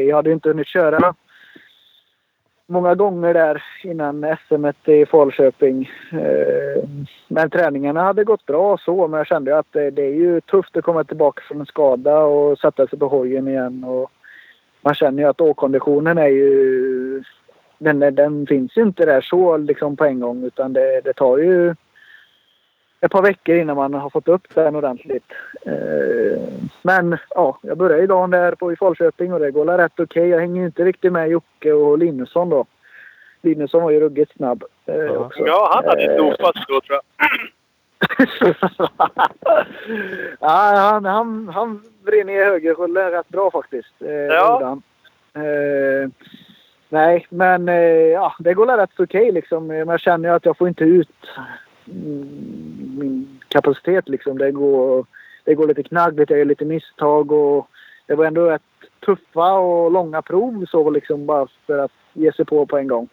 [0.08, 1.14] Jag hade ju inte hunnit köra
[2.66, 5.90] många gånger där innan SM i Falköping.
[6.12, 6.88] Eh,
[7.28, 9.08] men träningarna hade gått bra så.
[9.08, 12.18] Men jag kände att det, det är ju tufft att komma tillbaka från en skada
[12.18, 13.84] och sätta sig på hojen igen.
[13.84, 14.10] Och
[14.82, 17.22] man känner ju att åkonditionen är ju...
[17.78, 21.38] Den, den finns ju inte där så liksom på en gång utan det, det tar
[21.38, 21.74] ju
[23.00, 25.24] ett par veckor innan man har fått upp den ordentligt.
[25.66, 26.42] Eh,
[26.82, 30.28] men ja, jag började ju dagen där på i Falköping och det går rätt okej.
[30.28, 32.64] Jag hänger inte riktigt med Jocke och Linusson då.
[33.42, 35.18] Linusson var ju ruggigt snabb eh, Ja.
[35.18, 35.46] också.
[35.46, 37.02] Ja, han hade ett Eh, nospass då tror jag.
[40.40, 44.02] ja, han, han, han vred ner högerrullen rätt bra faktiskt.
[44.02, 44.78] Eh, Ja.
[45.34, 46.08] Eh,
[46.88, 47.74] nej, men eh,
[48.12, 49.66] ja, det går rätt så okej liksom.
[49.66, 51.08] Men jag känner ju att jag får inte ut
[51.88, 54.38] Mm, min kapacitet liksom.
[54.38, 55.06] Det går,
[55.44, 57.68] det går lite knaggligt, jag gör lite misstag och
[58.06, 58.62] det var ändå rätt
[59.06, 63.08] tuffa och långa prov så liksom bara för att ge sig på på en gång.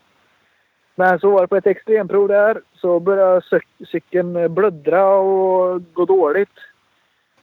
[0.95, 3.41] Men så var det på ett extremprov där så började
[3.91, 6.57] cykeln blöddra och gå dåligt.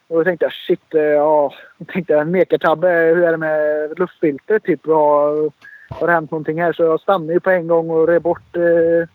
[0.09, 4.63] Och då tänkte jag shit, ja, jag tänkte jag mekartabbe, hur är det med luftfiltret
[4.63, 4.87] typ?
[4.87, 5.51] Har,
[5.89, 6.73] har det hänt någonting här?
[6.73, 9.09] Så jag stannade ju på en gång och rev bort eh,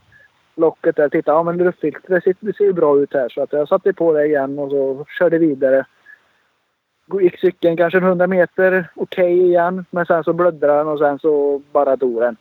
[0.56, 1.10] locket där.
[1.10, 3.30] Titta, ja men luftfiltret ser, det ser ju bra ut här.
[3.30, 5.86] Så att jag satte på det igen och så körde vidare.
[7.22, 9.86] Gick cykeln kanske en 100 meter, okej igen.
[9.89, 12.38] Men sen så blödde den och sen så bara dog den.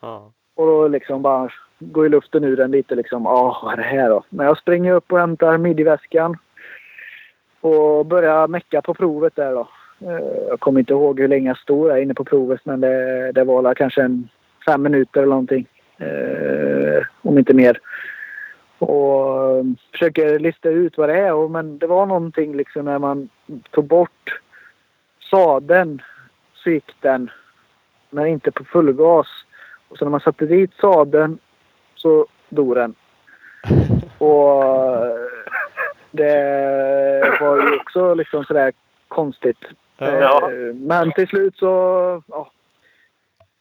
[0.00, 0.30] Ja.
[0.54, 3.22] Och då liksom bara går ju luften ur den lite liksom.
[3.24, 4.22] Ja, vad är det här då?
[4.28, 6.36] Men jag springer upp och hämtar midjeväskan.
[7.60, 9.68] Och börjar mecka på provet där då.
[10.00, 13.32] Eh, Jag kommer inte ihåg hur länge jag stod där inne på provet men det,
[13.32, 14.28] det var kanske en
[14.66, 15.66] fem minuter eller någonting.
[16.00, 17.80] Eh, om inte mer.
[18.78, 21.34] Och eh, försöker lista ut vad det är.
[21.34, 23.28] Och, men det var någonting liksom när man
[23.70, 24.40] tog bort
[25.30, 26.02] sadeln
[26.54, 27.30] så gick den.
[28.10, 29.26] Men inte på full gas.
[29.88, 31.38] Och så när man satte dit sadeln
[31.94, 32.94] så dog den.
[34.18, 35.30] Och eh,
[36.10, 38.72] det var ju också liksom sådär
[39.08, 39.64] konstigt.
[39.98, 40.50] Ja.
[40.52, 42.50] Eh, Men till slut så ja,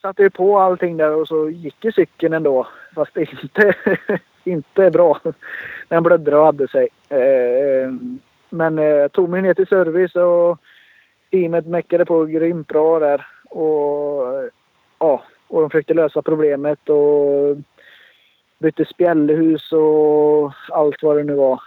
[0.01, 2.67] satte ju på allting där och så gick ju cykeln ändå.
[2.95, 3.73] Fast det inte,
[4.43, 5.19] inte bra.
[5.87, 6.87] Den blödde och hade sig.
[7.09, 7.91] Eh,
[8.49, 10.57] men jag tog mig ner till service och
[11.31, 13.27] teamet meckade på grymt bra där.
[13.49, 14.49] Och, eh,
[14.99, 17.57] ja, och de försökte lösa problemet och
[18.59, 21.61] bytte spjällhus och allt vad det nu var.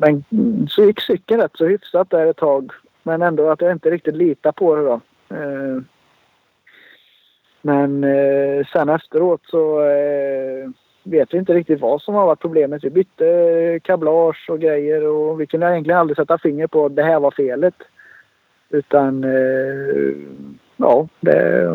[0.00, 0.24] Men
[0.68, 2.72] så gick cykeln rätt så hyfsat där ett tag.
[3.02, 5.00] Men ändå att jag inte riktigt litar på det då.
[7.64, 10.70] Eh, Men eh, sen efteråt så eh,
[11.02, 12.84] vet vi inte riktigt vad som har varit problemet.
[12.84, 17.02] Vi bytte kablage och grejer och vi kunde egentligen aldrig sätta finger på att det
[17.02, 17.74] här var felet.
[18.70, 20.14] Utan eh,
[20.76, 21.68] ja, det,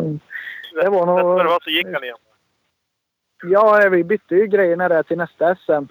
[0.82, 1.40] det var nog...
[1.40, 2.16] Rätt vad så gick han igen.
[3.42, 5.84] Ja, vi bytte ju grejerna där till nästa SM.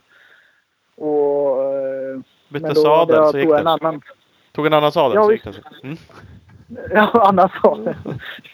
[0.95, 2.19] Och, eh,
[2.49, 3.61] Bytte men då sadel så gick tog det.
[3.61, 4.01] en annan.
[4.51, 5.61] Tog en annan sadel Ja, så gick det.
[5.83, 5.97] Mm.
[6.93, 7.95] Ja, annan sadel.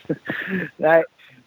[0.78, 1.04] nej,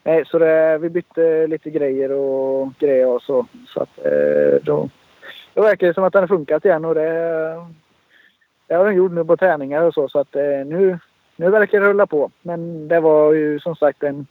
[0.08, 3.46] nej, så det, vi bytte lite grejer och grejer och så.
[3.66, 4.88] Så att eh, då,
[5.54, 7.10] då verkar det som att den har funkat igen och det,
[8.66, 10.08] det har den gjort nu på träningar och så.
[10.08, 10.98] Så att eh, nu,
[11.36, 12.30] nu verkar det rulla på.
[12.42, 14.26] Men det var ju som sagt en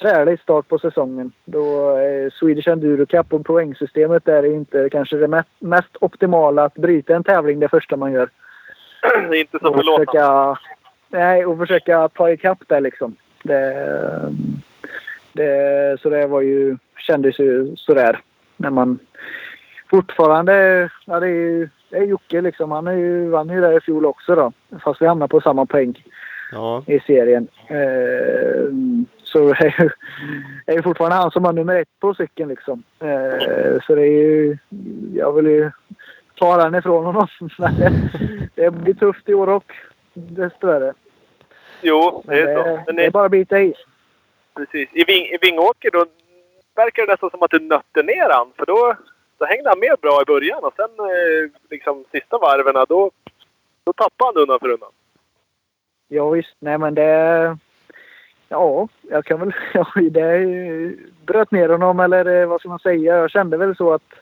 [0.00, 1.32] trälig start på säsongen.
[1.44, 6.74] Då eh, Swedish Enduro Cup och poängsystemet är inte kanske det mest, mest optimala att
[6.74, 8.28] bryta en tävling det första man gör.
[9.30, 10.06] Det är inte så förlåtande.
[10.06, 10.58] försöka,
[11.08, 13.16] nej, och försöka ta ikapp det liksom.
[13.42, 14.32] Det,
[15.36, 18.20] det, så det var ju, kändes ju sådär
[18.56, 18.98] när man
[19.90, 22.70] fortfarande, ja det är ju det är Jocke liksom.
[22.70, 24.52] Han är ju, vann ju där i fjol också då.
[24.84, 26.04] Fast vi hamnar på samma poäng
[26.52, 26.82] Ja.
[26.86, 27.48] i serien.
[27.66, 28.70] Eh,
[29.22, 29.90] så det är ju,
[30.66, 32.82] det är fortfarande han som har nummer ett på cykeln liksom.
[33.00, 34.58] Eh, så det är ju,
[35.14, 35.70] jag vill ju
[36.38, 37.26] ta den ifrån honom.
[37.78, 37.92] Det,
[38.54, 39.72] det blir tufft i år och
[40.14, 40.92] desto värre.
[41.82, 42.82] Jo, det Men är så.
[42.86, 43.74] det, det är bara att bita i
[44.56, 44.88] precis.
[44.92, 46.06] I, Ving, I Vingåker då
[46.74, 48.52] verkar det nästan som att du nötte ner han.
[48.56, 48.96] För då,
[49.38, 53.10] då hängde han med bra i början och sen eh, liksom sista varven då,
[53.84, 54.90] då tappade han undan för undan.
[56.08, 57.58] Ja visst, nej men det...
[58.48, 59.54] Ja, jag kan väl...
[59.74, 60.96] Ja, det
[61.26, 63.16] bröt ner honom eller eh, vad ska man säga.
[63.16, 64.12] Jag kände väl så att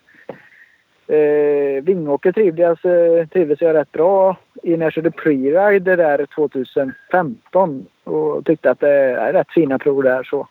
[1.06, 7.86] eh, Vingåker trivdes, eh, trivdes jag rätt bra i när jag körde pre-ride där 2015
[8.04, 10.48] och tyckte att det är rätt fina prov där så.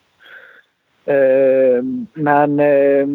[1.06, 1.84] Eh,
[2.14, 3.08] men eh,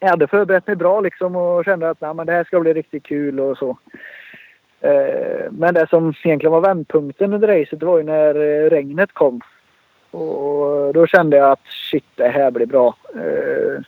[0.00, 2.72] jag hade förberett mig bra liksom och kände att nej, men det här ska bli
[2.72, 3.78] riktigt kul och så.
[4.80, 9.40] Eh, Men det som egentligen var vändpunkten under racet var ju när eh, regnet kom.
[10.10, 12.96] Och då kände jag att shit, det här blir bra.
[13.14, 13.82] Eh,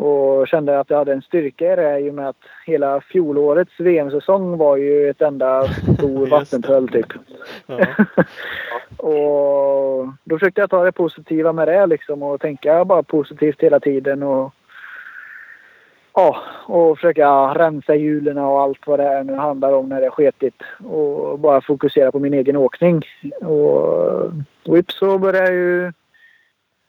[0.00, 3.80] och kände att jag hade en styrka i det i och med att hela fjolårets
[3.80, 7.06] VM-säsong var ju ett enda stor vattenpöl typ.
[7.66, 7.86] Ja.
[8.96, 13.80] och då försökte jag ta det positiva med det liksom och tänka bara positivt hela
[13.80, 14.22] tiden.
[14.22, 14.52] Och,
[16.14, 16.36] ja,
[16.66, 20.10] och försöka rensa hjulen och allt vad det är nu handlar om när det är
[20.10, 20.62] sketigt.
[20.84, 23.02] Och bara fokusera på min egen åkning.
[23.40, 24.32] Och
[24.64, 25.92] vips så började jag ju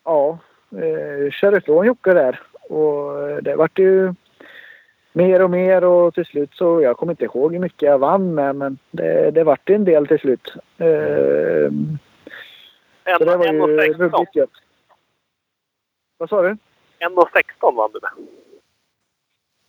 [0.06, 0.38] ja,
[0.72, 2.40] eh, köra ifrån Jocke där.
[2.72, 4.14] Och det vart ju
[5.14, 8.36] mer och mer och till slut så, jag kommer inte ihåg hur mycket jag vann
[8.36, 10.54] med men det, det vart en del till slut.
[10.78, 11.72] Eh,
[13.18, 14.50] så det var ju 1,16 ruggigt gött.
[16.18, 16.58] Vad sa du?
[17.00, 18.28] 1,16 vann du med.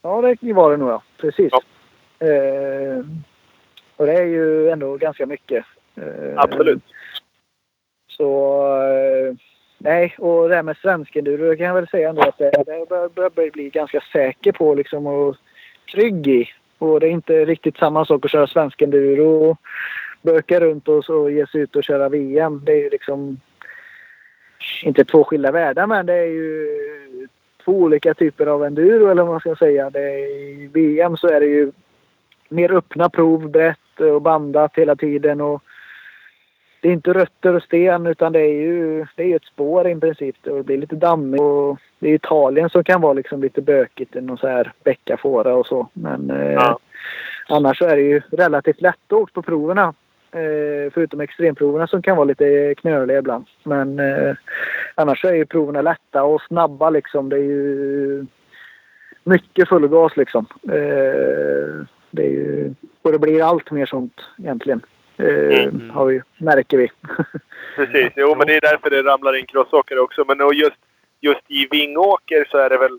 [0.03, 1.03] Ja, det var det nog ja.
[1.17, 1.53] Precis.
[1.53, 2.27] Ja.
[2.27, 3.05] Eh,
[3.97, 5.65] och det är ju ändå ganska mycket.
[5.95, 6.83] Eh, Absolut.
[8.07, 9.35] Så eh,
[9.83, 13.09] nej, och det här med svenskenduro kan jag väl säga ändå att det, det börjar,
[13.09, 15.37] börjar bli ganska säker på liksom och
[15.93, 16.49] trygg i.
[16.79, 19.59] Och det är inte riktigt samma sak att köra svenskenduro och
[20.23, 22.63] böka runt och så ge sig ut och köra VM.
[22.65, 23.41] Det är ju liksom
[24.83, 26.69] inte två skilda världar men det är ju
[27.65, 29.91] två olika typer av enduro eller vad man ska säga.
[29.91, 31.73] Det är, I VM så är det ju
[32.49, 35.63] mer öppna prov, brett och bandat hela tiden och
[36.83, 39.89] det är inte rötter och sten utan det är ju det är ju ett spår
[39.89, 40.37] i princip.
[40.43, 44.15] Det blir lite dammigt och det är Italien som kan vara liksom lite bökigt.
[44.15, 45.89] Någon så här bäckafåra och så.
[45.93, 46.79] Men eh, Ja.
[47.49, 49.95] annars så är det ju relativt lättåkt på proverna.
[50.33, 53.45] Eh, förutom extremproverna som kan vara lite knöliga ibland.
[53.65, 54.35] Men eh,
[54.95, 57.29] annars är ju proverna lätta och snabba liksom.
[57.29, 58.27] Det är ju
[59.25, 60.47] mycket full gas liksom.
[60.63, 64.81] Eh, det är ju, och det blir allt mer sånt egentligen.
[65.17, 65.91] Eh, Mm.
[65.91, 66.91] har vi, märker vi.
[67.77, 68.13] Precis.
[68.17, 70.25] Jo, men det är därför det ramlar in crossåkare också.
[70.29, 70.77] Men och just,
[71.21, 72.99] just i Vingåker så är det väl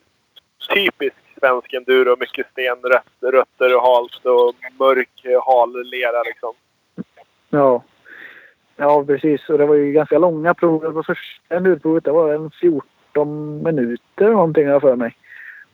[0.73, 2.15] typiskt svensk enduro.
[2.19, 2.77] Mycket sten,
[3.31, 6.53] rötter, och halt och mörk hal lera liksom.
[7.49, 7.83] Ja.
[8.75, 9.49] Ja, precis.
[9.49, 10.93] Och det var ju ganska långa prov.
[10.93, 15.15] På första endurprovet det var en 14 minuter någonting jag för mig.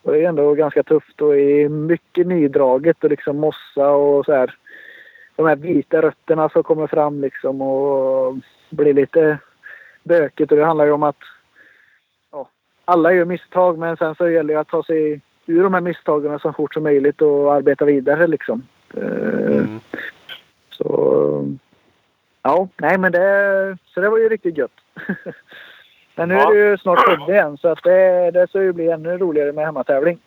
[0.01, 4.33] Och det är ändå ganska tufft och är mycket nydraget och liksom mossa och så
[4.33, 4.55] här.
[5.39, 8.35] De här vita rötterna som kommer fram liksom och
[8.69, 9.37] blir lite
[10.03, 10.51] bökigt.
[10.51, 11.17] Och det handlar ju om att
[12.31, 12.49] ja,
[12.85, 16.39] alla gör misstag men sen så gäller det att ta sig ur de här misstagen
[16.39, 18.63] så fort som möjligt och arbeta vidare liksom.
[18.93, 19.79] Eh, Mm.
[20.69, 21.55] Så
[22.43, 24.71] ja, nej men det, så det var ju riktigt gött.
[26.15, 28.89] men nu är det ju snart Skövde igen så att det, det ska ju bli
[28.89, 30.19] ännu roligare med hemmatävling.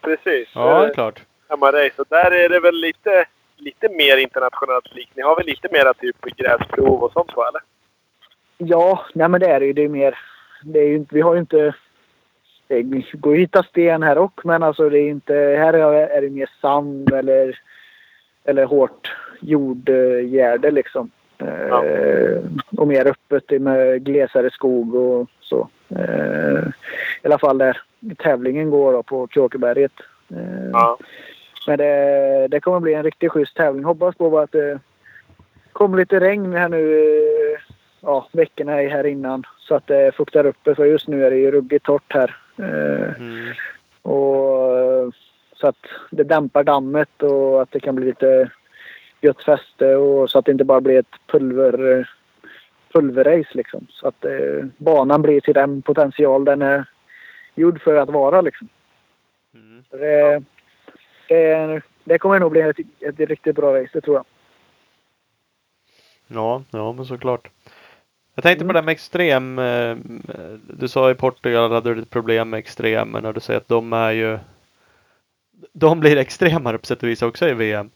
[0.00, 0.48] Precis.
[0.54, 1.22] Ja, det är klart.
[1.48, 2.02] hemmarace.
[2.02, 3.24] Och där är det väl lite,
[3.64, 5.16] lite mer internationellt likt.
[5.16, 7.62] Ni har väl lite mera typ gräsprov och sånt va, eller?
[8.58, 9.72] Ja, nej men det är det ju.
[9.72, 10.18] Det är mer,
[10.62, 11.74] det är ju vi har ju inte...
[12.68, 12.82] Det
[13.12, 15.34] går ju att hitta sten här också men alltså det är inte...
[15.34, 17.58] Här är är det mer sand eller,
[18.44, 21.10] eller hårt jordgärde liksom.
[21.38, 21.84] Ja.
[21.84, 22.42] Eh,
[22.76, 25.68] och mer öppet med glesare skog och så.
[25.88, 26.62] Eh,
[27.22, 27.82] I alla fall där
[28.18, 29.92] tävlingen går då på Kråkeberget.
[30.30, 30.98] Eh, Ja.
[31.66, 33.84] Men det, det kommer bli en riktigt schysst tävling.
[33.84, 34.80] Hoppas på att det
[35.72, 37.60] kommer lite regn här nu eh,
[38.00, 39.44] ja, veckorna här innan.
[39.58, 40.74] Så att det fuktar upp det.
[40.74, 42.36] För just nu är det ju ruggigt torrt här.
[42.58, 43.52] Eh, Mm.
[44.02, 45.08] och, eh,
[45.52, 48.50] så att det dämpar dammet och att det kan bli lite
[49.20, 49.96] gött fäste.
[49.96, 52.08] Och så att det inte bara blir ett pulver,
[52.92, 53.86] pulverrace liksom.
[53.90, 56.84] Så att eh, banan blir till den potential den är
[57.54, 58.68] gjord för att vara liksom.
[59.54, 59.84] Mm.
[59.90, 60.42] Det,
[61.32, 64.24] det, det kommer nog bli ett, ett riktigt bra race, det tror jag.
[66.26, 67.48] Ja, ja men såklart.
[68.34, 68.74] Jag tänkte på Mm.
[68.74, 69.58] det här med extrem.
[69.58, 69.96] eh,
[70.78, 73.92] Du sa i Portugal hade du ett problem med extremen och du säger att de
[73.92, 74.38] är ju
[75.72, 77.90] de blir extremare på sätt och vis också i VM.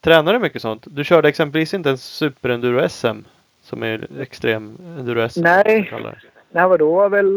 [0.00, 0.86] Tränar du mycket sånt?
[0.90, 3.18] Du körde exempelvis inte en superenduro SM
[3.62, 5.40] som är extrem enduro SM.
[5.42, 5.90] Nej.
[6.50, 7.32] Nej, men då var väl,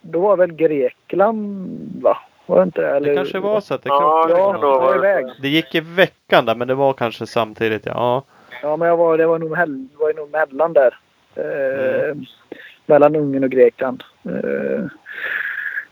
[0.00, 1.68] då var väl Grekland,
[2.02, 2.18] va?
[2.48, 2.88] Var det inte det?
[2.96, 4.34] Eller, Det kanske var så att det, krockade.
[4.34, 5.26] det Ja, nog var iväg.
[5.42, 8.22] det gick i veckan där men det var kanske samtidigt ja.
[8.62, 8.76] ja.
[8.76, 10.98] Men jag var, det var nog, hel, var nog mellan där.
[11.34, 12.24] Eh, Mm.
[12.86, 14.02] Mellan Ungern och Grekland.
[14.24, 14.84] Eh,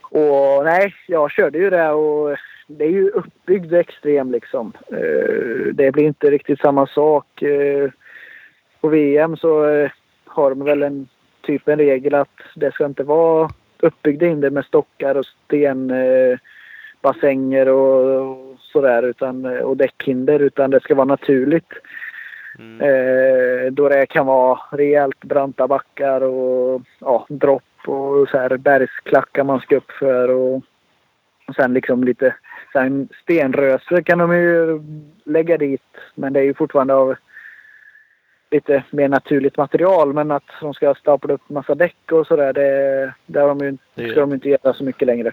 [0.02, 2.36] och nej, jag körde ju det och
[2.66, 4.72] det är ju uppbyggd extrem liksom.
[4.92, 7.42] Eh, det blir inte riktigt samma sak.
[7.42, 7.90] Eh,
[8.80, 9.90] på VM så eh,
[10.26, 11.08] har de väl en
[11.42, 16.38] typ en regel att det ska inte vara uppbyggda hinder med stockar och sten, eh,
[17.68, 21.72] och, och sådär utan, och däckhinder utan det ska vara naturligt.
[22.58, 22.80] Mm.
[22.80, 29.44] Eh, då det kan vara rejält branta backar och ja, dropp och så här bergsklackar
[29.44, 30.54] man ska upp för och,
[31.48, 32.34] och sen liksom lite
[32.72, 34.80] sen stenröser kan de ju
[35.24, 35.82] lägga dit
[36.14, 37.14] men det är ju fortfarande av
[38.50, 43.12] lite mer naturligt material men att de ska stapla upp massa däck och sådär det,
[43.26, 45.32] det har de ju, Det- ska de inte göra så mycket längre.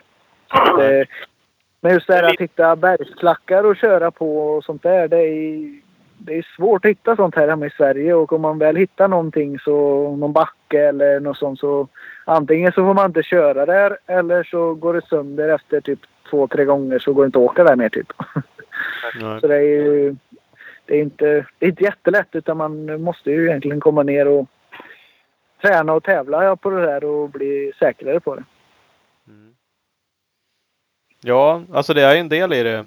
[0.51, 1.07] Så att, eh,
[1.81, 5.83] men just det här att hitta bergsklackar och köra på och sånt där det är
[6.17, 9.07] det är svårt att hitta sånt här hemma i Sverige och om man väl hittar
[9.07, 9.71] någonting så
[10.15, 11.87] någon backe eller något sånt så
[12.25, 15.99] antingen så får man inte köra där eller så går det sönder efter typ
[16.29, 18.13] två, tre gånger så går det inte att åka där mer typ.
[19.21, 19.41] Nej.
[19.41, 20.15] Så det är ju
[20.93, 24.47] det är inte, det är inte jättelätt utan man måste ju egentligen komma ner och
[25.61, 28.43] träna och tävla på det där och bli säkrare på det.
[29.27, 29.53] Mm.
[31.21, 32.85] Ja, alltså det är en del i det.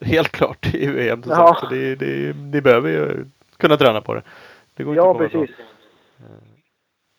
[0.00, 1.22] Helt klart i VM.
[1.26, 1.56] Ja.
[1.60, 3.24] Så det, det, ni behöver ju
[3.56, 4.22] kunna träna på det.
[4.74, 5.56] Det går Ja, inte precis.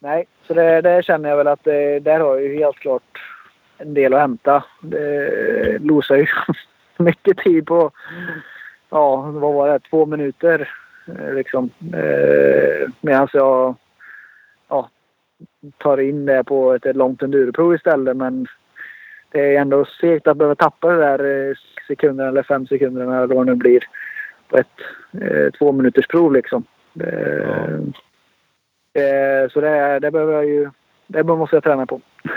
[0.02, 3.22] Nej, så det, det känner jag väl att det, där har jag ju helt klart
[3.78, 4.64] en del att hämta.
[4.82, 6.28] Det losar ju
[6.98, 7.92] mycket tid på,
[8.90, 10.72] ja, vad var det, två minuter
[11.08, 11.70] eh, liksom.
[11.94, 13.76] Eh, Medan jag
[14.70, 14.90] ja,
[15.78, 18.18] tar in det på ett, ett långt enduroprov istället.
[18.18, 18.48] Men
[19.32, 21.56] det är ändå segt att behöva tappa det där eh,
[21.88, 23.84] sekunderna eller fem sekunderna eller vad det nu blir
[24.48, 24.68] på ett
[25.22, 26.64] eh, två minuters prov liksom.
[26.94, 27.80] Det,
[28.94, 30.70] Eh, så det, det behöver jag ju...
[31.08, 32.02] Det måste jag träna på.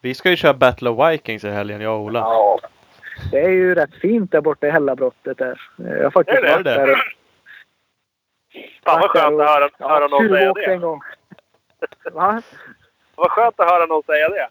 [0.00, 2.18] Vi ska ju köra Battle of Vikings i helgen, jag och Ola.
[2.18, 2.60] Ja.
[3.30, 5.60] Det är ju rätt fint där borta i Hällabrottet där.
[5.76, 6.70] Jag har faktiskt Är det varit det?
[6.74, 6.96] där.
[8.84, 10.86] Fan vad skönt att höra, Ja, höra någon säga tjuvåkt en det.
[10.86, 11.00] gång.
[12.12, 12.42] Va?
[13.16, 14.48] Vad skönt att höra någon säga det.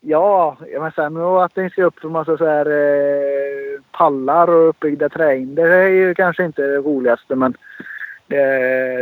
[0.00, 5.08] Ja, men sen att det ska upp en massa så här eh, pallar och uppbyggda
[5.08, 7.56] trähinder det är ju kanske inte det roligaste men
[8.26, 8.36] det,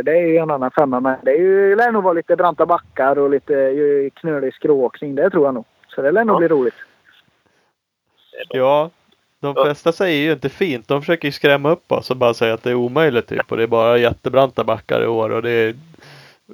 [0.01, 0.99] det är ju en annan femma.
[0.99, 5.15] Men det är ju, det lär nog vara lite branta backar och lite knölig skrååkning.
[5.15, 5.65] Det tror jag nog.
[5.87, 6.39] Så det lär nog Ja.
[6.39, 6.75] bli roligt.
[8.49, 8.89] Ja,
[9.39, 10.87] de flesta säger ju inte fint.
[10.87, 13.51] De försöker ju skrämma upp oss och bara säga att det är omöjligt typ.
[13.51, 15.75] Och det är bara jättebranta backar i år och det är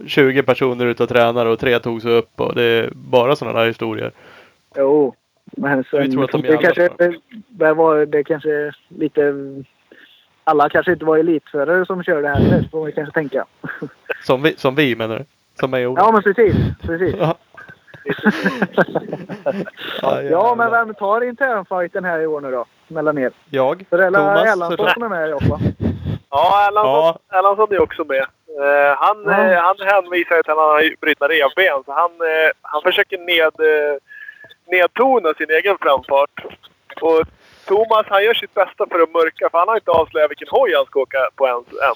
[0.06, 3.60] 20 personer ute och tränar och tre tog sig upp och det är bara sådana
[3.60, 4.12] där historier.
[4.76, 5.14] Jo,
[5.46, 6.90] men sen, Vi tror att de är det, kanske,
[7.48, 9.34] det, var, det kanske lite...
[10.44, 13.46] Alla kanske inte var elitförare som körde heller, får man kanske tänka.
[14.24, 15.26] Som vi, som vi menar du?
[15.60, 16.00] Som mig och?
[16.00, 16.56] Ja, men precis.
[16.82, 17.16] precis.
[17.20, 17.38] Ja.
[20.02, 22.66] Ja, Ja, men vem tar internfighten här i år nu då?
[22.88, 23.32] Mellan er?
[23.50, 23.86] Jag?
[23.90, 25.60] För Thomas, Erlandsson som är med också.
[26.30, 27.18] Ja, Erlandsson,
[27.70, 27.76] Ja.
[27.76, 28.18] Är också med.
[28.22, 29.32] Eh, han, Ja.
[29.52, 33.54] eh, han hänvisar till att han har brutna revben, så han, eh, han försöker ned,
[33.72, 33.98] eh,
[34.72, 36.46] nedtona sin egen framfart.
[37.02, 37.22] Och
[37.66, 40.74] Thomas han gör sitt bästa för att mörka, för han har inte avslöjat vilken hoj
[40.76, 41.96] han ska åka på ens än.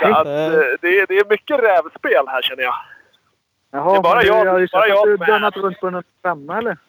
[0.00, 2.74] Så att, eh, det, är- det är mycket rävspel här känner jag.
[3.70, 5.62] Jaha, det är bara jag- jag har bara jag du som är dömat här.
[5.62, 6.76] runt på en femma eller?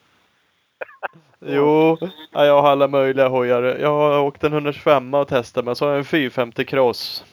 [1.46, 1.98] Jo,
[2.32, 3.64] ja, jag har alla möjliga hojar.
[3.64, 7.26] Jag har åkt en 125 och testat men så har jag en 450 cross.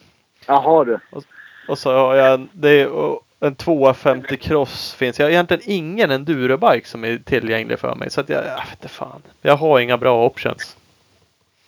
[0.47, 0.99] Jaha du.
[1.67, 5.19] Och så har jag en, det är, och en 250 cross finns.
[5.19, 8.09] Jag har egentligen ingen endurobike som är tillgänglig för mig.
[8.09, 9.21] Så att jag, jag vet inte fan.
[9.41, 10.77] Jag har inga bra options.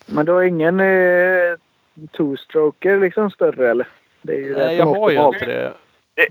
[0.06, 1.56] Men du har ingen eh,
[2.18, 3.88] two-stroker liksom större eller?
[4.22, 5.74] Det är ju Nej, jag har ju inte det.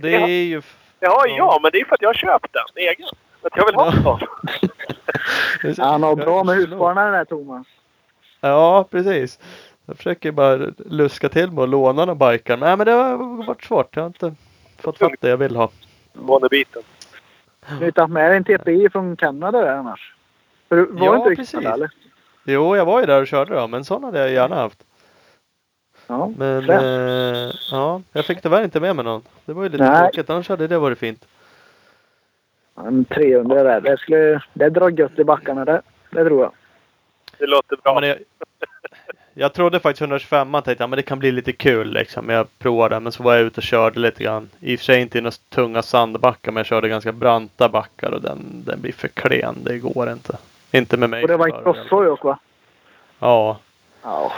[0.00, 0.62] Det, har- är ju...
[1.00, 1.36] det har ja.
[1.36, 3.08] jag, men det är för att jag har köpt den egen.
[3.42, 4.20] Att jag vill ha en sån.
[5.84, 7.66] Han har bra med husqvarna den där Thomas.
[8.40, 9.38] Ja, precis.
[9.86, 12.56] Jag försöker bara luska till mig och låna några bikar.
[12.56, 13.96] Nej, men det har varit svårt.
[13.96, 14.34] Jag har inte
[14.78, 15.70] fått fatt det jag vill ha.
[16.12, 16.82] Månebiten.
[17.78, 20.14] Du har tagit med en TPI från Kanada där annars?
[20.68, 21.50] För du var Ja, inte precis.
[21.50, 21.90] Kanada, eller?
[22.44, 24.78] Jo, jag var ju där och körde då, men sån hade jag gärna haft.
[26.10, 29.22] Ja, Men eh, ja, jag fick tyvärr inte med mig någon.
[29.44, 30.00] Det var ju lite Nej.
[30.00, 30.30] tråkigt.
[30.30, 31.24] Annars hade det varit fint.
[32.76, 33.80] En 300 där.
[33.80, 35.82] Det, skulle, det drar gött i backarna det.
[36.10, 36.52] Det tror jag.
[37.38, 38.00] Det låter Ja, bra.
[38.00, 38.18] men jag,
[39.34, 42.28] jag trodde faktiskt 125 tänkte jag, men det kan bli lite kul liksom.
[42.28, 44.50] Jag provade men så var jag ute och körde lite grann.
[44.60, 48.10] I och för sig inte i några tunga sandbackar men jag körde ganska branta backar
[48.14, 49.58] och den, den blir för klen.
[49.64, 50.36] Det går inte.
[50.72, 51.22] Inte med mig.
[51.22, 52.38] Och det var en crosshoj också va?
[53.18, 53.58] Ja.
[54.02, 54.32] Ja.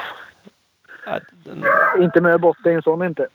[1.98, 3.26] Inte med botten en sån inte.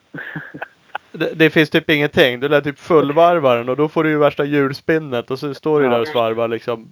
[1.11, 2.39] det, det finns typ ingenting.
[2.39, 5.81] Du lär typ fullvarva den och då får du ju värsta hjulspinnet och så står
[5.81, 6.91] du där och svarvar liksom.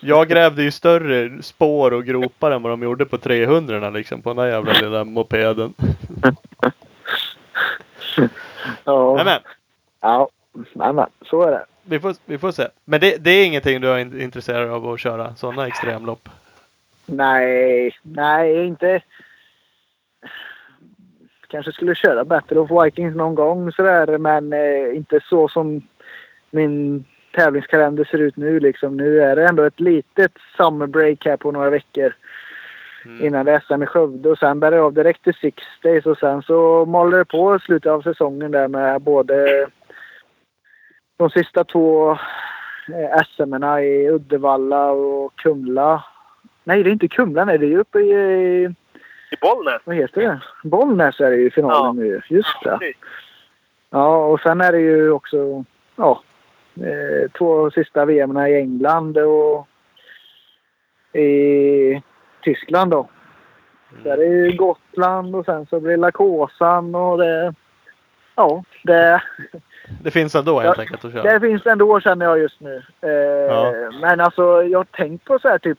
[0.00, 4.30] Jag grävde ju större spår och gropar än vad de gjorde på 300 liksom på
[4.30, 5.74] den där jävla lilla mopeden.
[8.84, 9.14] Ja.
[9.16, 9.40] Nej, men
[10.00, 10.28] Ja.
[10.72, 11.64] Nej, men så är det.
[11.84, 12.68] vi får, vi får se.
[12.84, 16.28] Men det, det är ingenting du är in- intresserad av att köra sådana extremlopp?
[17.06, 19.00] Nej, nej inte.
[21.52, 25.82] Kanske skulle köra Battle of Vikings någon gång sådär men eh, inte så som
[26.50, 27.04] min
[27.34, 28.96] tävlingskalender ser ut nu liksom.
[28.96, 32.12] Nu är det ändå ett litet summer break här på några veckor
[33.04, 33.26] Mm.
[33.26, 36.06] innan det är SM i Skövde och sen bär det av direkt till Six Days
[36.06, 39.66] och sen så maler det på slutet av säsongen där med både
[41.16, 42.10] de sista två
[42.88, 46.04] eh, SM i Uddevalla och Kumla.
[46.64, 47.44] Nej, det är inte Kumla.
[47.44, 48.74] Nej, det är uppe i...
[49.32, 49.82] i Bollnäs.
[49.84, 50.40] vad heter det?
[50.68, 52.20] Bollnäs är det ju i finalen nu.
[52.28, 52.78] Just det.
[53.90, 55.64] Ja, och sen är det ju också
[55.96, 56.22] ja,
[56.76, 59.66] eh, två sista VM i England och
[61.18, 62.02] i
[62.42, 63.08] Tyskland då.
[64.04, 67.54] Där är ju Gotland och sen så blir Lakåsan och det...
[68.34, 69.22] Ja, det,
[70.02, 71.32] Det finns ändå helt Ja, enkelt att köra.
[71.32, 72.82] det finns ändå känner jag just nu.
[73.00, 73.10] Eh,
[73.54, 73.72] Ja.
[74.00, 75.78] Men alltså jag har tänkt på så här typ...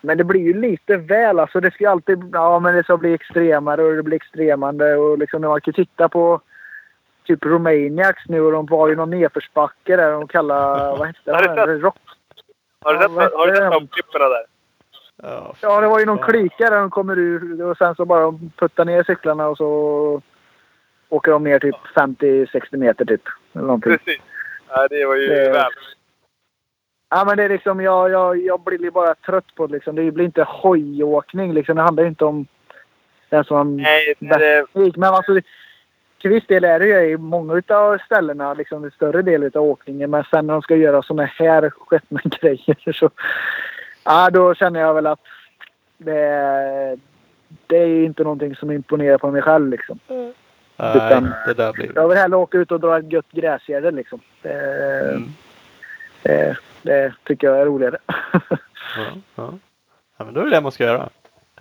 [0.00, 1.60] Men det blir ju lite väl alltså.
[1.60, 2.30] Det ska ju alltid...
[2.32, 5.74] Ja men det ska bli extremare och det blir extremande och liksom när man kan
[5.74, 6.40] titta på
[7.26, 10.96] typ Romaniacs nu och de var ju någon nedförsbacke där de kallar...
[10.96, 11.78] Vad hette det?
[11.78, 11.96] Rock.
[12.84, 14.44] Har du Ja, sett, vad har du sett de klippen där?
[15.22, 18.38] Ja, Ja, det var ju någon klyka där de kommer ur och sen så bara
[18.56, 20.22] puttar ner cyklarna och så
[21.08, 23.22] åker de ner typ 50-60 meter typ.
[23.54, 23.92] Eller någonting.
[23.98, 24.22] Precis.
[24.68, 25.70] Ja, det var ju Det- väl.
[27.10, 29.96] Ja, men det är liksom, jag, jag, jag blir bara trött på det liksom.
[29.96, 31.76] Det blir inte hojåkning liksom.
[31.76, 32.46] Det handlar inte om
[33.28, 34.96] den som Nej, det.
[34.96, 35.40] Men alltså,
[36.20, 39.62] till viss del är det ju i många av ställena liksom en större del av
[39.62, 40.10] åkningen.
[40.10, 41.72] Men sen när de ska göra såna här
[42.40, 43.10] grejer så...
[44.04, 45.20] Ja, då känner jag väl att
[45.98, 46.96] det,
[47.66, 49.98] det är ju inte någonting som imponerar på mig själv liksom.
[50.08, 50.32] Nej,
[50.96, 51.92] Utan- det där blir...
[51.94, 54.20] Jag vill hellre åka ut och dra ett gött gräsgärde liksom.
[54.42, 54.52] Det,
[55.08, 55.28] Mm.
[56.22, 56.56] det,
[56.88, 57.98] det tycker jag är roligare.
[58.96, 59.04] Ja,
[59.34, 59.52] ja.
[60.16, 61.08] ja, men då är det det man ska göra.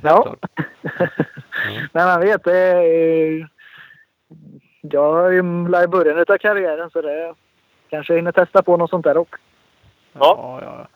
[0.01, 0.35] Ja.
[1.93, 3.49] Men man vet, det är,
[4.81, 5.39] jag är ju
[5.83, 7.33] i början av karriären så det
[7.89, 9.37] kanske jag hinner testa på något sånt där också.
[10.13, 10.87] Ja, ja.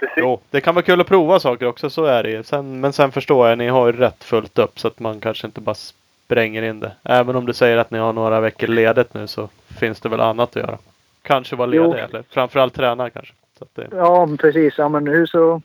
[0.00, 0.14] precis.
[0.16, 2.42] Jo, det kan vara kul att prova saker också, så är det ju.
[2.42, 5.46] Sen, men sen förstår jag, ni har ju rätt fullt upp så att man kanske
[5.46, 6.92] inte bara spränger in det.
[7.02, 9.48] Även om du säger att ni har några veckor ledigt nu så
[9.78, 10.78] finns det väl annat att göra.
[11.26, 13.34] Kanske vara ledig eller framförallt träna kanske.
[13.58, 14.78] Så att det, Ja, precis.
[14.78, 15.62] Ja, men nu så...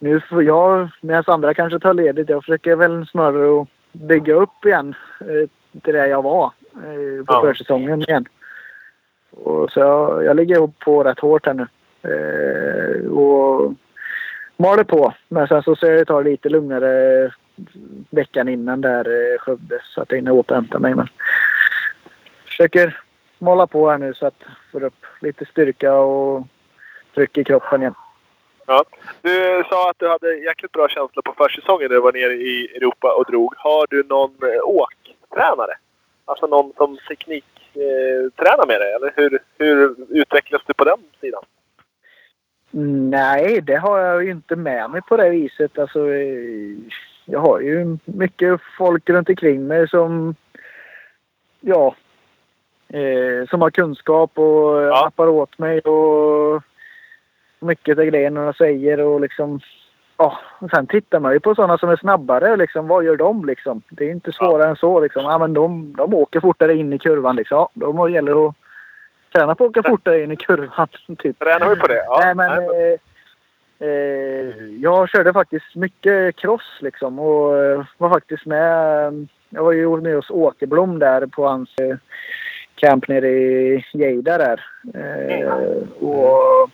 [0.00, 4.64] Nu får jag, medan andra kanske tar ledigt, jag försöker väl snarare att bygga upp
[4.64, 5.48] igen eh,
[5.82, 7.40] till det jag var eh, på Ja.
[7.40, 8.24] försäsongen igen.
[9.30, 11.66] Och så jag, jag ligger på rätt hårt här nu.
[12.02, 13.72] Eh, och
[14.56, 15.14] maler på.
[15.28, 17.32] Men sen så ska jag ta det lite lugnare
[18.10, 20.94] veckan innan där eh, Skövde så att jag hinner återhämta mig.
[20.94, 21.08] Men
[22.46, 23.00] försöker
[23.40, 24.42] mala på här nu så att
[24.72, 26.46] får upp lite styrka och
[27.14, 27.94] tryck i kroppen igen.
[28.66, 28.84] Ja.
[29.22, 32.76] Du sa att du hade jäkligt bra känsla på försäsongen när du var nere i
[32.76, 33.54] Europa och drog.
[33.56, 35.72] Har du någon eh, åktränare?
[36.24, 38.92] Alltså någon som tekniktränar eh, tränar med dig?
[38.92, 41.42] Eller hur, hur utvecklas du på den sidan?
[43.10, 45.78] Nej, det har jag ju inte med mig på det viset.
[45.78, 46.76] Alltså, eh,
[47.24, 50.34] jag har ju mycket folk runt omkring mig som...
[51.60, 51.94] Ja.
[52.92, 55.00] Eh, som har kunskap och Ja.
[55.04, 56.62] nappar åt mig och
[57.60, 59.60] mycket av grejerna jag säger och liksom...
[60.16, 62.56] Ja, och sen tittar man ju på sådana som är snabbare.
[62.56, 63.82] Liksom, vad gör de liksom?
[63.90, 65.00] Det är inte svårare än så.
[65.00, 65.22] Liksom.
[65.22, 67.36] Ja, men de, de åker fortare in i kurvan.
[67.36, 67.56] Liksom.
[67.56, 68.54] Ja, då gäller att
[69.32, 70.88] träna på att åka fortare in i kurvan.
[71.18, 71.38] Typ.
[71.38, 72.04] Tränar vi på det?
[72.06, 72.20] Ja.
[72.24, 72.98] Nej, men, eh,
[73.88, 79.28] eh, jag körde faktiskt mycket cross liksom och eh, var faktiskt med.
[79.50, 81.96] Jag var ju med hos Åkerblom där på hans eh,
[82.78, 84.64] camp nere i Geida där.
[84.94, 85.52] Eh,
[86.00, 86.70] och,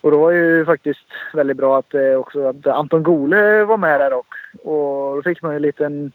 [0.00, 4.00] och då var ju faktiskt väldigt bra att eh, också att Anton Gole var med
[4.00, 6.12] där och, och då fick man ju en liten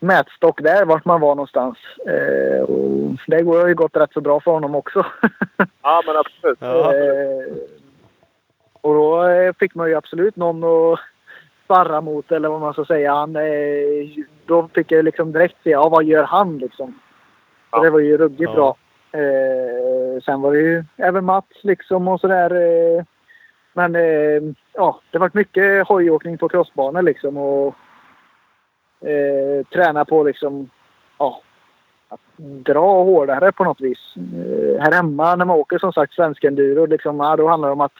[0.00, 1.78] mätstock där vart man var någonstans.
[2.06, 5.06] Eh, och det går ju gått rätt så bra för honom också.
[5.82, 6.58] Ja, men absolut.
[6.60, 6.94] Ja.
[6.94, 7.54] Eh,
[8.80, 10.98] och då eh, fick man ju absolut någon att
[11.64, 13.14] sparra mot eller vad man ska säga.
[13.14, 16.98] Han, eh, då fick jag liksom direkt se, ja vad gör han liksom?
[17.76, 17.82] Ja.
[17.82, 18.54] Det var ju ruggigt Ja.
[18.54, 18.76] bra.
[19.20, 22.50] Eh, sen var det ju även Mats liksom och sådär.
[22.50, 23.04] Eh,
[23.72, 24.42] men eh,
[24.72, 27.74] ja, det var mycket hojåkning på crossbanor liksom och
[29.08, 30.70] eh, träna på liksom,
[31.18, 31.40] ja,
[32.08, 34.14] att dra hårdare på något vis.
[34.16, 37.72] Eh, här hemma när man åker som sagt svensk enduro, liksom, ja, då handlar det
[37.72, 37.92] om att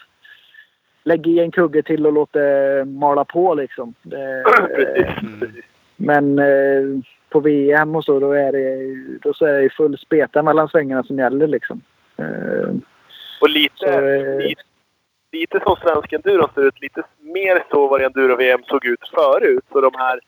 [1.05, 2.39] lägga i en kugge till och låta
[2.87, 3.95] mala på liksom.
[4.03, 4.45] Det,
[4.77, 5.65] precis.
[5.97, 6.83] men eh,
[7.31, 11.03] på VM och så, då är det, då så är det full speta mellan svängarna
[11.03, 11.83] som gäller liksom.
[12.19, 12.75] Eh,
[13.41, 14.63] Och lite, så, eh, lite,
[15.33, 16.81] lite som svensk enduro ser ut.
[16.81, 19.65] Lite mer så vad enduro-VM såg ut förut.
[19.73, 20.21] Så de här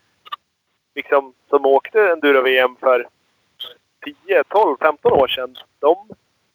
[0.95, 3.07] liksom, som åkte enduro-VM för
[4.25, 5.55] 10, 12, 15 år sedan.
[5.79, 5.95] De,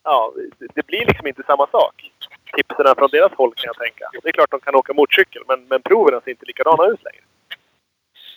[0.04, 2.10] ja, det- det blir liksom inte samma sak.
[2.56, 4.04] Tipsen från deras håll kan jag tänka.
[4.22, 7.24] Det är klart de kan åka motorcykel, men, men proven ser inte likadana ut längre.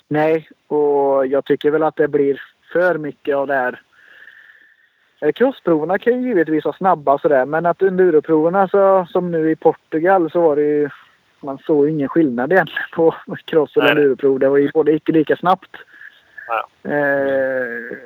[0.08, 2.42] Nej, och jag tycker väl att det blir
[2.74, 3.82] för mycket av det här.
[5.22, 9.52] Eh, Crossproverna kan ju givetvis vara snabba och sådär, men att enduroproverna så, som nu
[9.52, 10.90] i Portugal så var det ju...
[11.40, 13.16] Man såg ju ingen skillnad egentligen på
[13.46, 14.40] cross och enduroprov.
[14.40, 15.76] Det var ju både icke lika snabbt.
[16.84, 17.98] Eh,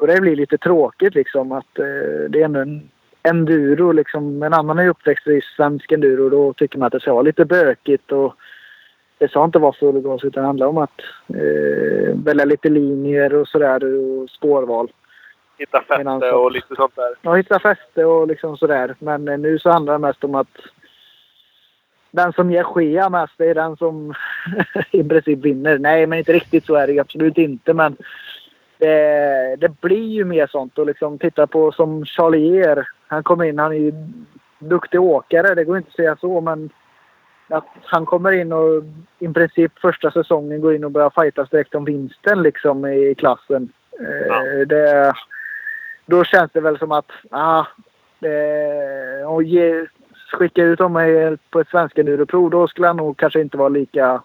[0.00, 1.84] och det blir lite tråkigt liksom att eh,
[2.28, 2.88] det är ändå en
[3.22, 4.42] enduro liksom.
[4.42, 6.28] En annan är ju uppväxt i svensk enduro.
[6.28, 8.34] Då tycker man att det ska vara lite bökigt och
[9.18, 13.34] det ska inte vara full gas utan det handlar om att eh, välja lite linjer
[13.34, 14.92] och sådär och spårval.
[15.58, 17.14] Hitta fäste Medan så- och lite sånt där.
[17.22, 18.94] Ja, hitta fäste och liksom sådär.
[18.98, 20.58] Men eh, nu så handlar det mest om att
[22.10, 24.14] den som ger skea mest, det är den som
[24.90, 25.78] i princip vinner.
[25.78, 27.74] Nej, men inte riktigt så är det absolut inte.
[27.74, 27.96] Men
[28.78, 30.78] det, det blir ju mer sånt.
[30.78, 32.88] Och liksom titta på som Charlier.
[33.06, 33.92] Han kommer in, han är ju
[34.58, 35.54] duktig åkare.
[35.54, 36.70] Det går inte att säga så, men
[37.48, 38.82] att han kommer in och
[39.18, 43.72] i princip första säsongen går in och börjar fightas direkt om vinsten liksom i klassen.
[44.00, 44.64] Eh, Ja.
[44.64, 45.12] det,
[46.06, 47.64] då känns det väl som att ah,
[48.18, 49.86] det, och ge,
[50.32, 54.22] skicka ut honom på ett svenska enduroprov då skulle han nog kanske inte vara lika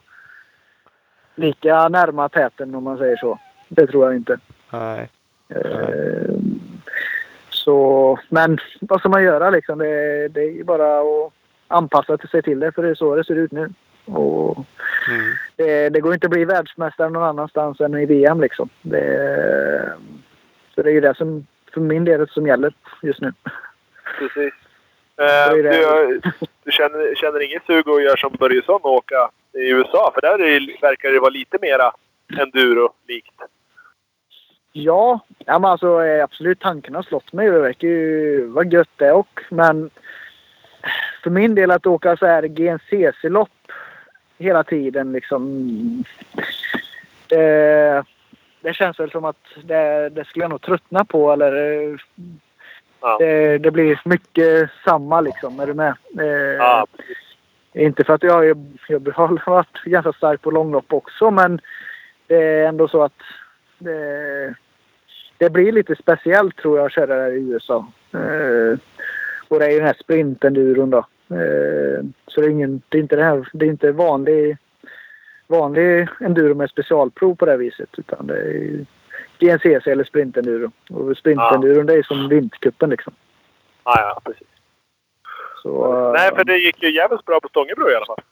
[1.36, 3.40] lika närma täten om man säger så.
[3.68, 4.38] Det tror jag inte.
[4.74, 5.10] Nej.
[5.50, 6.36] Eh,
[7.50, 9.80] så, men vad ska man göra liksom?
[9.80, 11.34] Det, det är bara att
[11.72, 13.70] anpassa sig till det för det är så det ser ut nu.
[14.06, 14.66] Och
[15.10, 15.34] Mm.
[15.56, 18.70] det, det går inte att bli världsmästare någon annanstans än i VM liksom.
[18.82, 19.94] Det,
[20.76, 23.34] så det är ju det som för min del som gäller just nu.
[24.20, 24.54] Precis.
[25.18, 26.22] Eh, du
[26.64, 30.12] du känner, känner inget sug att göra som Börjesson och åka i USA?
[30.14, 31.92] För där det- verkar det vara lite mera
[32.40, 33.36] enduro-likt.
[34.74, 37.50] Ja, ja men alltså eh, absolut tanken har slått mig.
[37.52, 39.90] Det verkar ju vara gött det och men
[41.24, 43.50] för min del att åka så här GNCC-lopp
[44.38, 46.04] hela tiden liksom.
[47.28, 48.04] Det,
[48.62, 52.02] det känns väl som att det, det skulle jag nog tröttna på eller
[53.04, 53.18] Ja.
[53.20, 55.60] det, det blir mycket samma liksom.
[55.60, 55.94] Är du med?
[56.20, 56.86] Eh, Ja,
[57.74, 58.58] Inte för att jag, jag,
[58.88, 61.62] jag har varit ganska stark på långlopp också men
[62.28, 63.22] det är ändå så att
[63.78, 64.54] det,
[65.38, 67.88] det blir lite speciellt tror jag att köra där i USA.
[68.14, 68.80] Eh,
[69.48, 71.06] och det är ju den här sprintenduron då.
[71.32, 74.58] Eh, så det är, ingen, det är inte det här, det är inte vanlig,
[75.48, 78.86] vanlig enduro med specialprov på det här viset utan det är
[79.40, 80.72] GNCC eller sprintenduro.
[80.90, 83.14] Och sprintenduron det är som vintercupen liksom.
[83.84, 84.48] ja, ja precis.
[85.62, 88.24] Så, Nej, för det gick ju jävligt bra på Stångebro i alla fall.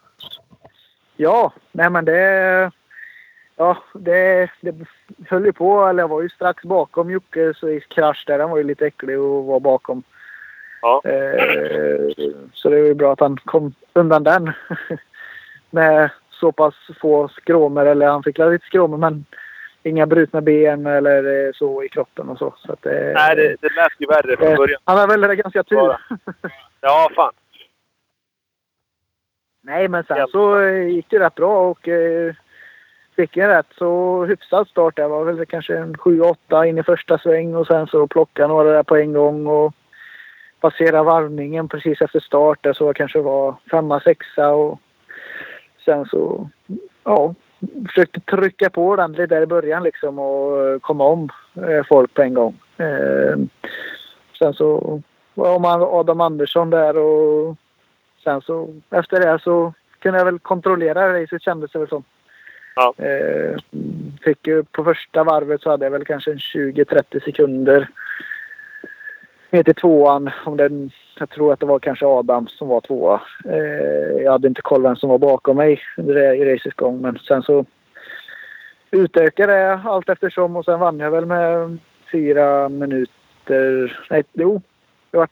[1.18, 2.72] Ja, nej men det...
[3.56, 4.76] Ja, det, det
[5.28, 5.86] höll ju på.
[5.86, 8.40] Eller jag var ju strax bakom Jocke så i krasch där.
[8.40, 10.04] Han var ju lite äcklig och var bakom.
[10.82, 11.02] Ja.
[11.06, 14.52] Eh, så det var ju bra att han kom undan den.
[15.70, 17.86] Med så pass få skråmor.
[17.86, 19.26] Eller han fick lite skråmor men
[19.84, 22.56] inga brutna ben eller eh, så i kroppen och så.
[22.58, 24.82] så att, eh, Nej, det, det lät ju värre från början.
[24.84, 25.98] Han har väl ganska tur.
[26.82, 27.32] Ja, fan.
[29.62, 32.34] Nej, men sen så gick det rätt bra och eh,
[33.16, 34.96] fick en rätt så hyfsad start.
[34.96, 38.72] Det var väl kanske en 7-8 in i första sväng och sen så plocka några
[38.72, 39.74] där på en gång och
[40.60, 42.60] passera varvningen precis efter start.
[42.61, 44.80] Där så jag kanske var femma, sexa och
[45.86, 46.49] sen så
[47.03, 47.34] ja,
[47.88, 52.22] försökte trycka på ordentligt där i början liksom och eh, komma om eh, folk på
[52.22, 52.60] en gång.
[52.77, 53.38] Eh,
[54.40, 55.02] sen så
[55.34, 57.56] var man Adam Andersson där och
[58.23, 62.03] sen så efter det så kunde jag väl kontrollera racet kändes det väl som.
[62.76, 62.94] Ja.
[64.22, 67.90] Fick ju på första varvet så hade jag väl kanske en 20-30 sekunder
[69.50, 70.30] ner till tvåan.
[70.46, 73.22] Om den, jag tror att det var kanske Adam som var tvåa.
[73.46, 77.44] Eh, jag hade inte koll vem som var bakom mig i racets gång men sen
[77.44, 77.66] så
[78.92, 81.78] utökade jag allt eftersom och sen vann jag väl med
[82.12, 84.00] fyra minuter.
[84.10, 84.62] Nej, jo.
[85.12, 85.28] Det var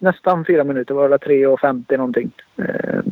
[0.00, 0.94] nästan fyra minuter.
[0.94, 2.30] Det var väl 3.50 någonting.
[2.56, 3.02] Eh,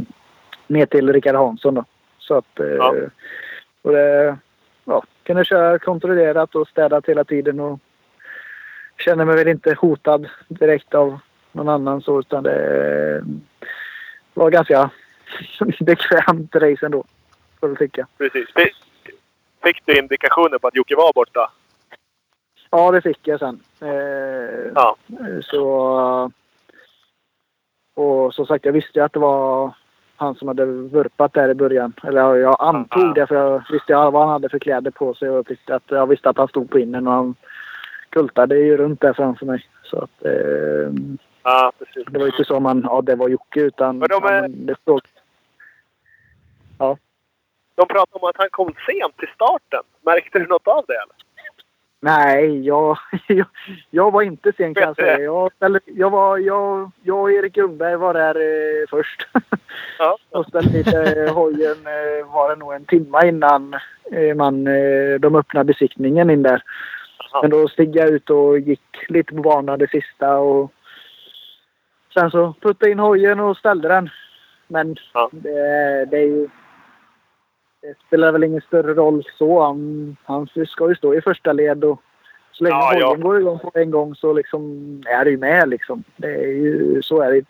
[0.67, 1.85] ner till Rickard Hansson då.
[2.19, 2.61] Så att...
[2.61, 2.95] Eh, Ja.
[3.83, 4.37] Och det...
[4.85, 7.81] Ja, kunde köra kontrollerat och städat hela tiden och
[8.99, 11.19] känner mig väl inte hotad direkt av
[11.53, 13.25] någon annan så utan det
[14.35, 14.91] var ganska
[15.81, 17.05] bekvämt race ändå.
[17.61, 18.07] Får jag tycka.
[18.19, 18.49] Precis.
[19.63, 21.51] Fick, du indikationer på att Jocke var borta?
[22.71, 23.61] Ja, det fick jag sen.
[23.81, 24.97] Eh, Ja.
[25.43, 26.31] Så...
[27.95, 29.75] Och som sagt, jag visste ju att det var
[30.17, 31.93] han som hade vurpat där i början.
[32.03, 35.31] Eller jag antog det för jag visste vad han hade för kläder på sig.
[35.31, 37.35] Och jag visste att, jag visste att han stod på innen och han
[38.17, 39.67] kultade ju runt där framför mig.
[39.83, 40.25] Så att...
[40.25, 40.93] Eh,
[41.43, 42.05] Ja, precis.
[42.11, 42.81] det var ju inte så man...
[42.85, 43.99] Ja, det var Jocke utan...
[43.99, 45.01] Men de är- ja, det stod,
[47.75, 49.83] De pratade om att han kom sent till starten.
[50.03, 51.17] Märkte du något av det eller?
[52.01, 53.47] Nej, jag, jag,
[53.91, 55.19] jag var inte sen kan jag säga.
[55.19, 59.29] Jag, ställde, jag, var, jag, jag och Erik Ljungberg var där eh, först.
[59.99, 60.19] Ja.
[60.31, 63.75] och ställde lite eh, hojen eh, var det nog en timme innan
[64.13, 64.65] eh, man,
[65.21, 66.63] de öppnade besiktningen in där.
[67.43, 70.73] Men då steg jag ut och gick lite på banan det sista och
[72.15, 74.11] sen så puttade in hojen och ställde den.
[74.69, 75.29] Men Ja.
[75.33, 76.49] det, det är ju...
[77.81, 79.63] Det spelar väl ingen större roll så.
[79.63, 82.03] Han, han ska ju stå i första led och
[82.53, 83.07] så länge Ja, ja.
[83.07, 84.63] hojen går igång på en gång så liksom
[85.07, 86.05] är det ju med liksom.
[86.17, 87.45] Det är ju, så är det.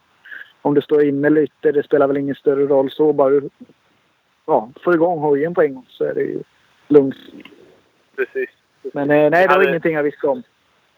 [0.62, 3.12] Om du står inne lite, det spelar väl ingen större roll så.
[3.12, 3.50] Bara du
[4.46, 6.42] ja, får igång hojen på en gång så är det ju
[6.88, 7.16] lugnt.
[8.16, 8.50] Precis.
[8.96, 10.42] Men eh, nej, det var Ja, ingenting jag visste om.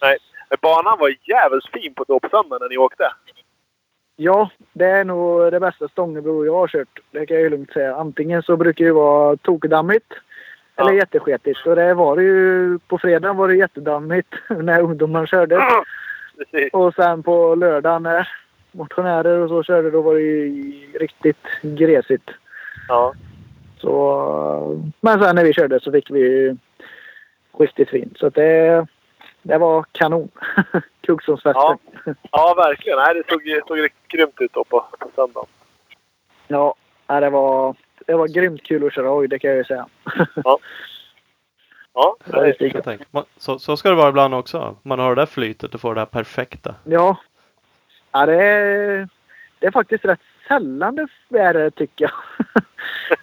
[0.00, 3.12] Men banan var jävligt fin på dåpsöndagen när ni åkte.
[4.16, 7.00] Ja, det är nog det bästa Stångebro jag har kört.
[7.10, 7.96] Det kan jag ju lugnt säga.
[7.96, 10.12] Antingen så brukar det vara tokdammigt
[10.76, 10.96] eller Ja.
[10.98, 11.66] jättesketigt.
[11.66, 12.78] Och det var det ju...
[12.78, 15.62] På fredagen var det jättedammigt när ungdomarna körde.
[16.38, 16.72] Precis.
[16.72, 18.28] Och sen på lördagen när
[18.72, 22.30] motionärer och så körde då var det ju riktigt gresigt.
[22.88, 23.12] Ja.
[23.78, 26.56] Så, men sen när vi körde så fick vi ju
[27.62, 28.18] riktigt fint.
[28.18, 28.86] Så det,
[29.42, 30.28] det var kanon.
[31.00, 31.78] Kuggsångsfesten.
[32.04, 32.14] Ja.
[32.32, 32.98] ja, verkligen.
[32.98, 35.48] Nej, det såg, såg grymt ut då på, på söndagen.
[36.46, 36.74] Ja,
[37.06, 37.76] ja, det var,
[38.06, 39.86] det var grymt kul att köra hoj, det kan jag ju säga.
[40.44, 40.58] Ja,
[42.00, 42.98] Ja, det
[43.36, 44.76] så, så ska det vara ibland också.
[44.82, 46.74] Man har det där flytet och får det där perfekta.
[46.84, 47.16] Ja,
[48.12, 49.08] ja det, är,
[49.58, 52.12] det är faktiskt rätt sällan det är det tycker jag.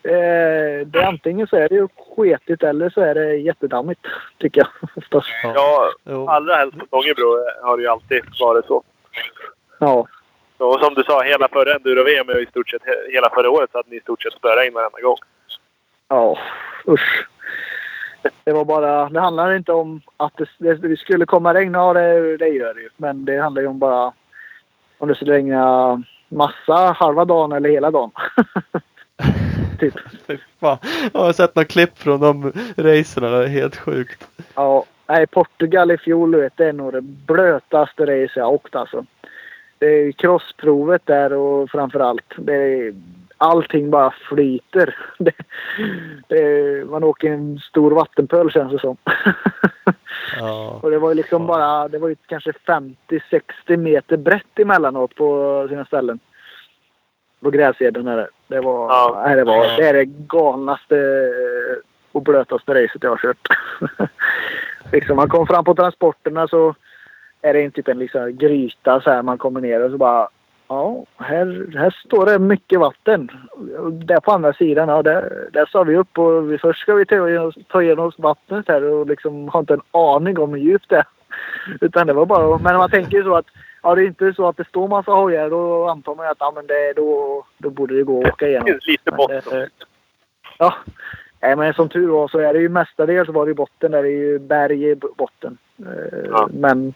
[0.04, 4.02] Eh, det är antingen så är det ju sketigt eller så är det jättedammigt
[4.38, 4.90] tycker jag.
[4.96, 5.28] Oftast.
[5.44, 5.92] ja,
[6.28, 8.84] allra helst på Stångebro har det ju alltid varit så.
[9.80, 10.08] Ja.
[10.58, 13.70] Och som du sa, hela förra enduro-VM och i stort sett he- hela förra året
[13.72, 15.18] så hade ni i stort sett spöregn varenda gång.
[16.08, 16.38] Ja,
[16.88, 17.28] usch.
[18.44, 19.10] Det var bara...
[19.10, 21.74] Det handlar inte om att det, det, det skulle komma regn.
[21.74, 22.90] Ja, det, det gör det ju.
[22.98, 24.14] Men det handlar ju om bara
[24.98, 28.12] om det skulle regna massa halva dagen eller hela dagen.
[29.80, 29.94] typ.
[30.60, 30.78] Fan.
[31.14, 33.30] Jag har sett några klipp från de racerna.
[33.30, 34.28] Det är helt sjukt.
[34.56, 39.06] Ja, nej, Portugal i fjol, vet, det är nog det blötaste race jag åkt alltså.
[39.78, 42.34] Det är crossprovet där och framför allt.
[42.38, 42.94] Det är,
[43.38, 44.96] allting bara flyter.
[45.20, 45.32] Det,
[46.28, 48.98] det man åker i en stor vattenpöl känns det som.
[50.40, 50.80] Ja.
[50.84, 51.48] och det var ju liksom Ja.
[51.48, 56.20] bara, det var ju kanske 50-60 meter brett emellanåt på sina ställen.
[57.44, 58.28] På gräseden är det.
[58.48, 59.22] Det var, Ja.
[59.26, 60.96] nej, det var, det är det galnaste
[62.12, 63.48] och blötaste racet jag har kört.
[64.92, 66.76] liksom man kom fram på transporterna så
[67.42, 70.30] är det en typ en liksom gryta så här man kommer ner och så bara
[70.68, 73.32] Ja, här, här står det mycket vatten.
[73.92, 77.06] Där på andra sidan, ja, där, där sa vi upp och vi, först ska vi
[77.06, 80.90] ta igenom, ta igenom vattnet här och liksom har inte en aning om hur djupt
[80.90, 81.06] det är.
[81.82, 83.46] Utan det var bara, men man tänker ju så att
[83.84, 86.52] ja, det är inte så att det står massa hojar då antar man att ja,
[86.56, 88.80] men det, då, då borde det gå att åka igenom.
[88.88, 89.70] lite botten.
[90.58, 90.74] Ja,
[91.42, 94.04] nej, men som tur var så är det ju mestadels var det i botten där.
[94.04, 95.58] Det är ju berg i botten.
[95.80, 96.50] Eh, Ja.
[96.54, 96.94] Men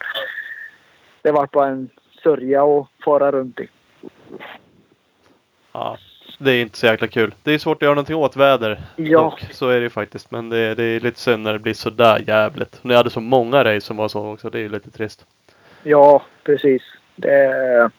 [1.22, 1.90] det var bara en
[2.24, 3.68] sörja att fara runt i.
[5.72, 5.98] ja.
[6.42, 7.34] Det är inte så jäkla kul.
[7.44, 8.82] Det är svårt att göra någonting åt väder.
[8.96, 9.20] Ja.
[9.22, 9.46] dock.
[9.52, 10.32] Så är det ju faktiskt.
[10.32, 12.80] Men det, det är lite synd när det blir sådär jävligt.
[12.84, 14.50] Ni hade så många race som var så också.
[14.50, 15.26] Det är ju lite trist.
[15.84, 16.82] Ja, precis.
[17.16, 17.90] Det,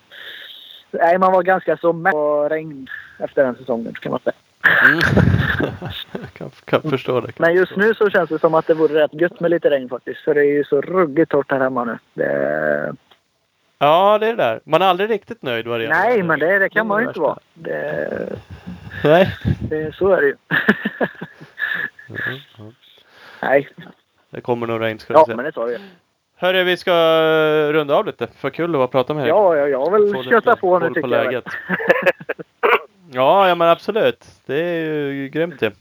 [0.90, 2.88] nej, man var ganska så mätt på regn
[3.18, 4.34] efter den säsongen kan man säga.
[4.88, 5.00] Mm.
[6.32, 7.38] Kan, kan förstå det.
[7.38, 9.88] Men just nu så känns det som att det vore rätt gött med lite regn
[9.88, 10.20] faktiskt.
[10.20, 11.98] För det är ju så ruggigt torrt här hemma nu.
[12.14, 12.94] Det,
[13.82, 14.60] Ja, det är det där.
[14.64, 17.08] Man är aldrig riktigt nöjd vad det gäller nej, men det, det kan man ju
[17.08, 17.38] inte vara.
[17.54, 18.28] Det,
[19.04, 19.34] Nej.
[19.60, 20.36] det, så är det ju.
[22.08, 22.64] Mm, ja.
[23.42, 23.68] nej,
[24.30, 25.34] Det kommer nog regn ska ja se.
[25.36, 25.78] men det du ju.
[26.36, 26.92] Hörru, vi ska
[27.72, 28.26] runda av lite.
[28.36, 29.28] För kul att vara prata med dig.
[29.28, 31.08] Ja, ja, jag lite köttat på nu tycker jag.
[31.08, 31.24] väl.
[31.24, 31.44] läget.
[33.12, 34.24] Ja, ja men absolut.
[34.46, 35.72] Det är ju grymt det.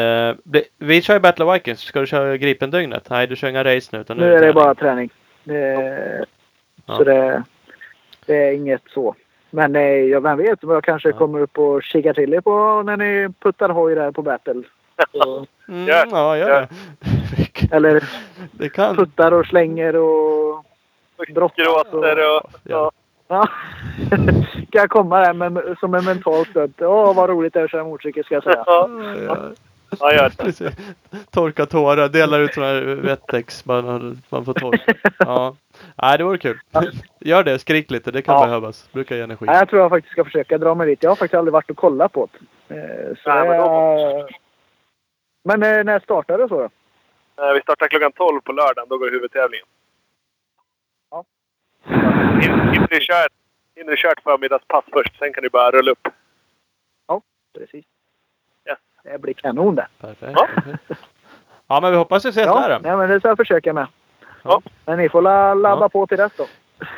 [0.00, 1.80] Eh, bli- vi kör ju Battle of Vikings.
[1.80, 3.10] Ska du köra Gripen-dygnet?
[3.10, 4.00] Nej, du kör inga race nu.
[4.00, 5.10] Utan Nu är det bara träning.
[5.44, 6.24] Det,
[6.88, 6.96] Ja.
[6.96, 7.42] Så det,
[8.26, 9.14] det är inget så.
[9.50, 11.16] Men eh, ja, vem vet, jag kanske Ja.
[11.16, 14.62] kommer upp och kikar till er på när ni puttar hoj där på Battle.
[15.12, 16.68] Så, Mm, ja, gör det.
[17.76, 18.04] eller
[18.52, 18.96] det kan.
[18.96, 20.64] puttar och slänger och
[21.34, 21.56] brottas.
[21.56, 22.42] Gråter och...
[22.64, 22.90] Ja.
[23.28, 23.48] Ja.
[24.10, 26.72] kan jag komma där med, som en mental stöd.
[26.80, 28.62] Åh, vad roligt det är att köra motorcykel ska jag säga.
[28.66, 28.88] Ja,
[29.26, 29.52] Ja,
[30.00, 30.72] ja, gör det.
[31.30, 33.66] Torka tårar, delar ut sådana här Wettex.
[33.66, 34.94] Man, man får torka.
[35.18, 35.54] Ja.
[36.02, 36.60] Nej, det vore kul.
[37.20, 38.10] Gör det, skrik lite.
[38.10, 38.46] Det kan Ja.
[38.46, 38.92] behövas.
[38.92, 39.44] Brukar ge energi.
[39.44, 41.02] Nej, jag tror jag faktiskt ska försöka dra mig dit.
[41.02, 42.28] Jag har faktiskt aldrig varit och kollat på
[42.68, 42.74] det.
[42.74, 44.28] Eh, Så Nej, men då-
[45.44, 47.44] men eh, när startar det så då?
[47.44, 48.86] Eh, Vi startar klockan 12 på lördagen.
[48.88, 49.66] Då går huvudtävlingen.
[51.10, 51.24] Ja.
[51.84, 53.32] Hinner du kört,
[53.76, 55.18] hinner du kört förmiddagspass först.
[55.18, 56.08] Sen kan du bara rulla upp.
[57.58, 57.84] Precis.
[58.68, 58.78] Yes.
[59.02, 59.86] Det blir kanon det.
[60.00, 60.32] Perfekt.
[60.36, 60.48] Ja.
[61.66, 62.78] Ja, men vi hoppas vi ses Ja, där.
[62.80, 62.88] då.
[62.88, 63.86] nej, men det ska jag försöka med.
[64.42, 64.62] Ja.
[64.86, 65.88] Men ni får la, ladda Ja.
[65.88, 66.46] på till dess då.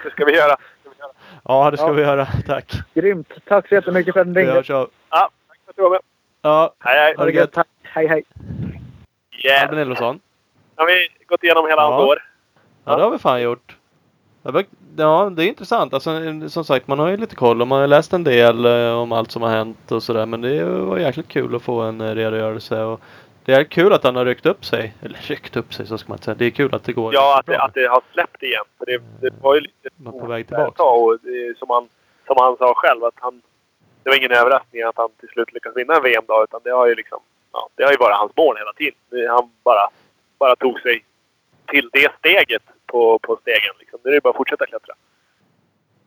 [0.05, 0.57] Det ska vi göra.
[0.57, 1.13] Det ska vi göra.
[1.45, 1.93] Ja, det ska Ja.
[1.93, 2.27] vi göra.
[2.47, 2.73] Tack.
[2.95, 3.33] Grymt.
[3.49, 4.63] Tack så jättemycket för att ni Vi ringde.
[4.69, 6.01] Ja, tack för att du var med.
[6.43, 7.15] Ja, Hej, hej.
[7.17, 7.53] Ha det gött.
[7.53, 7.67] Tack.
[7.83, 8.23] Hej, hej.
[9.45, 9.63] Yeah.
[9.63, 10.21] Albin Elofsson.
[10.77, 11.91] Har vi gått igenom hela Ja.
[11.91, 12.19] hans år?
[12.85, 13.77] Ja, det har vi fan gjort.
[14.97, 15.95] Ja, det är intressant.
[15.95, 16.11] Alltså,
[16.49, 19.13] som sagt, man har ju lite koll och man har läst en del eh, om
[19.13, 20.27] allt som har hänt och sådär.
[20.27, 22.83] Men det var jäkligt kul att få en eh, redogörelse.
[22.83, 23.01] Och
[23.51, 24.95] det är kul att han har ryckt upp sig.
[25.03, 26.35] Eller ryckt upp sig, så ska man inte säga.
[26.35, 28.65] Det är kul att det går Ja, att det, att det har släppt igen.
[28.79, 30.83] För det, det var ju lite Man på väg tillbaka.
[30.83, 31.89] och det, som, han,
[32.27, 33.43] som han sa själv att han...
[34.03, 36.45] Det var ingen överraskning att han till slut lyckades vinna en VM då.
[36.45, 37.19] Utan det har ju liksom...
[37.53, 39.31] Ja, det har ju varit hans mål hela tiden.
[39.31, 39.89] Han bara,
[40.39, 41.05] bara tog sig
[41.67, 43.75] till det steget på, på stegen.
[43.79, 43.99] Liksom.
[44.05, 44.95] Nu är det bara att fortsätta klättra.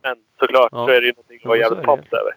[0.02, 0.86] Men såklart Ja.
[0.86, 2.36] så är det ju någonting att vara jävligt stolt över.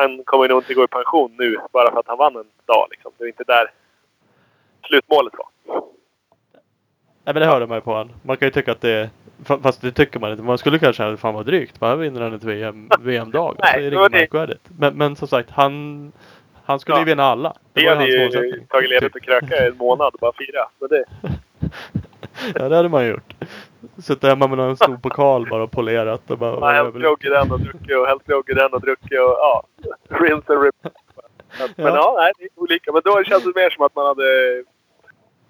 [0.00, 2.44] Men han kommer nog inte gå i pension nu bara för att han vann en
[2.66, 2.86] dag.
[2.90, 3.12] Liksom.
[3.18, 3.70] Det är inte där
[4.86, 5.48] slutmålet var.
[7.24, 8.10] Nej, men det hörde man ju på han.
[8.22, 9.10] Man kan ju tycka att det är...
[9.62, 10.42] Fast det tycker man inte.
[10.42, 11.80] Man skulle kanske säga fan vad drygt.
[11.80, 13.56] Man vinner han ett VM, VM-dag.
[13.58, 14.60] Nej, det är inget märkvärdigt.
[14.78, 16.12] Men, men som sagt, han...
[16.64, 17.00] Han skulle Ja.
[17.00, 17.54] ju vinna alla.
[17.72, 20.68] Det Vi hade ju tagit ledigt och kröka i en månad och bara fira.
[20.78, 21.04] Så det,
[22.54, 23.34] Ja, det hade man gjort.
[24.02, 26.60] Suttit hemma med någon stor pokal bara och polerat och bara...
[26.60, 29.36] har hällt grogg i den och druckit och hällt grogg i den och druckit och
[29.38, 29.62] ja.
[30.08, 30.74] Rinse and rip.
[30.82, 31.96] Men Ja.
[31.96, 32.92] ja, nej, det är olika.
[32.92, 34.24] Men då känns det mer som att man hade...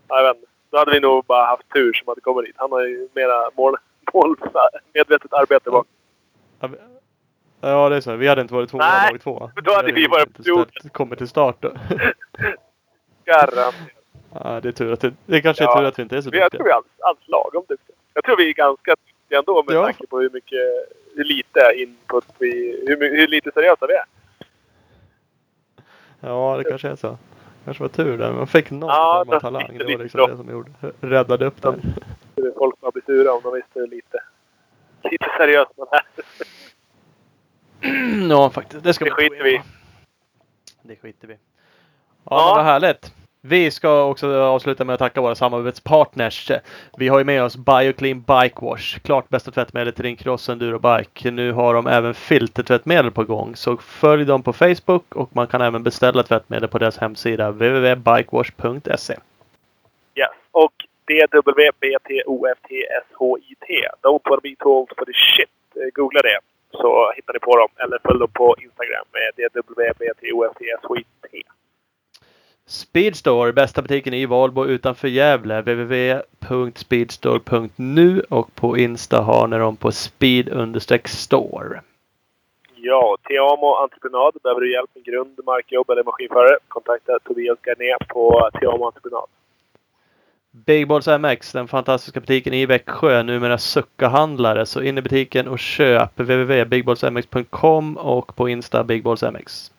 [0.08, 0.48] Ja, jag vet inte.
[0.70, 2.54] Då hade vi nog bara haft tur som hade kommit dit.
[2.58, 3.76] Han har ju mera mål,
[4.14, 5.86] målmedvetet arbete bak.
[7.60, 8.16] Ja, det är så.
[8.16, 9.50] Vi hade inte varit tvåa Nej, dag två.
[9.64, 11.70] då hade vi varit på kommit till start då.
[13.24, 13.74] Garanterat.
[14.44, 15.78] ja, det är tur att det, det kanske är Ja.
[15.78, 16.64] tur att vi inte är så Vi- Jag tror duktiga.
[16.64, 16.86] vi är alls,
[17.18, 17.89] alls lagom duktiga.
[18.20, 19.84] Jag tror vi är ganska duktiga ändå med Ja.
[19.84, 20.58] tanke på hur mycket,
[21.16, 24.04] hur lite input vi, hur, hur lite seriösa vi är.
[26.20, 27.18] Ja, det kanske är så.
[27.64, 28.32] kanske var tur där.
[28.32, 29.68] Man fick någon Ja, form av det talang.
[29.68, 30.26] fick Det lite var liksom bra.
[30.26, 30.70] det som gjorde,
[31.00, 31.74] räddade upp det.
[32.36, 34.22] Så Folk bara blir sura om de visste hur lite,
[35.10, 36.02] lite seriös man är.
[38.30, 38.84] Ja, faktiskt.
[38.84, 39.62] Det ska Det skiter vi.
[40.82, 41.34] Det skiter vi.
[41.34, 41.38] Ja,
[42.24, 42.54] Ja.
[42.56, 43.14] vad härligt.
[43.42, 46.50] Vi ska också avsluta med att tacka våra samarbetspartners.
[46.98, 48.98] Vi har ju med oss Bioclean Bike Wash.
[48.98, 51.30] Klart bästa tvättmedel till din cross enduro bike.
[51.30, 53.56] Nu har de även filtertvättmedel på gång.
[53.56, 59.14] Så följ dem på Facebook och man kan även beställa tvättmedel på deras hemsida www.bikewash.se.
[60.14, 60.30] Yes.
[60.50, 60.72] Och
[61.06, 62.00] DWBTOFTSHIT.
[64.02, 65.50] Don't wanna be told for the shit.
[65.94, 66.38] Googla det
[66.70, 67.68] så hittar ni på dem.
[67.76, 71.06] Eller följ dem på Instagram med DWBTOFTSHIT.
[72.70, 75.60] Speedstore, bästa butiken i Valbo utanför Gävle.
[75.60, 81.80] www.speedstore.nu och på Insta har ni dem på speed-store.
[82.76, 84.34] Ja, Teamo Entreprenad.
[84.42, 86.58] Behöver du hjälp med grund, markjobb eller maskinförare?
[86.68, 89.26] Kontakta Tobias Garné på Teamo Entreprenad.
[90.50, 94.66] Big Balls MX, den fantastiska butiken i Växjö, numera Succa-handlare.
[94.66, 99.72] Så in i butiken och köp www.bigballsmx.com och på Insta bigballsmx.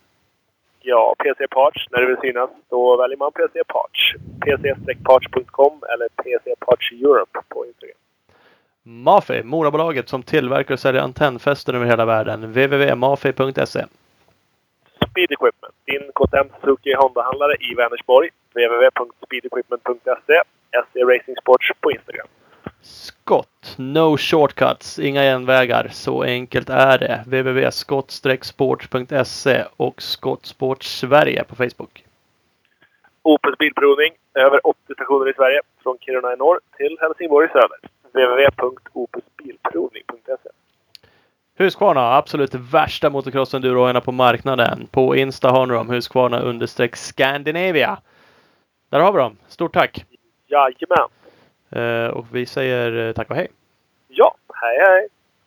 [0.81, 1.87] Ja, PC Parts.
[1.91, 4.15] När du vill synas, då väljer man PC Parts.
[4.45, 7.97] pc-parts.com eller PC Parts Europe på Instagram.
[8.83, 12.41] Mafi, Morabolaget som tillverkar och säljer antennfästen över hela världen.
[12.41, 13.85] www.mafi.se.
[15.09, 15.75] Speed Equipment.
[15.85, 18.29] Din KTM Suzuki Honda-handlare i Vänersborg.
[18.53, 20.41] www.speedequipment.se.
[20.83, 22.27] SC Racing Sports på Instagram.
[22.81, 25.87] Skott, no shortcuts, inga genvägar.
[25.91, 27.23] Så enkelt är det.
[27.25, 32.05] www.skott-sports.se och Skottsport Sverige på Facebook.
[33.23, 34.13] Opus Bilprovning.
[34.33, 35.61] Över 80 stationer i Sverige.
[35.83, 37.77] Från Kiruna i norr till Helsingborg i söder.
[38.13, 40.49] www.opusbilprovning.se
[41.57, 44.87] Husqvarna, absolut värsta motocross-endurohojarna på marknaden.
[44.91, 47.97] På Insta har ni dem, Husqvarna understreck Scandinavia.
[48.89, 49.37] Där har vi dem.
[49.47, 50.05] Stort tack!
[50.47, 51.07] Jajamän.
[51.71, 53.47] Eh, och vi säger eh, tack och hej!
[54.07, 55.07] Ja, hej hej.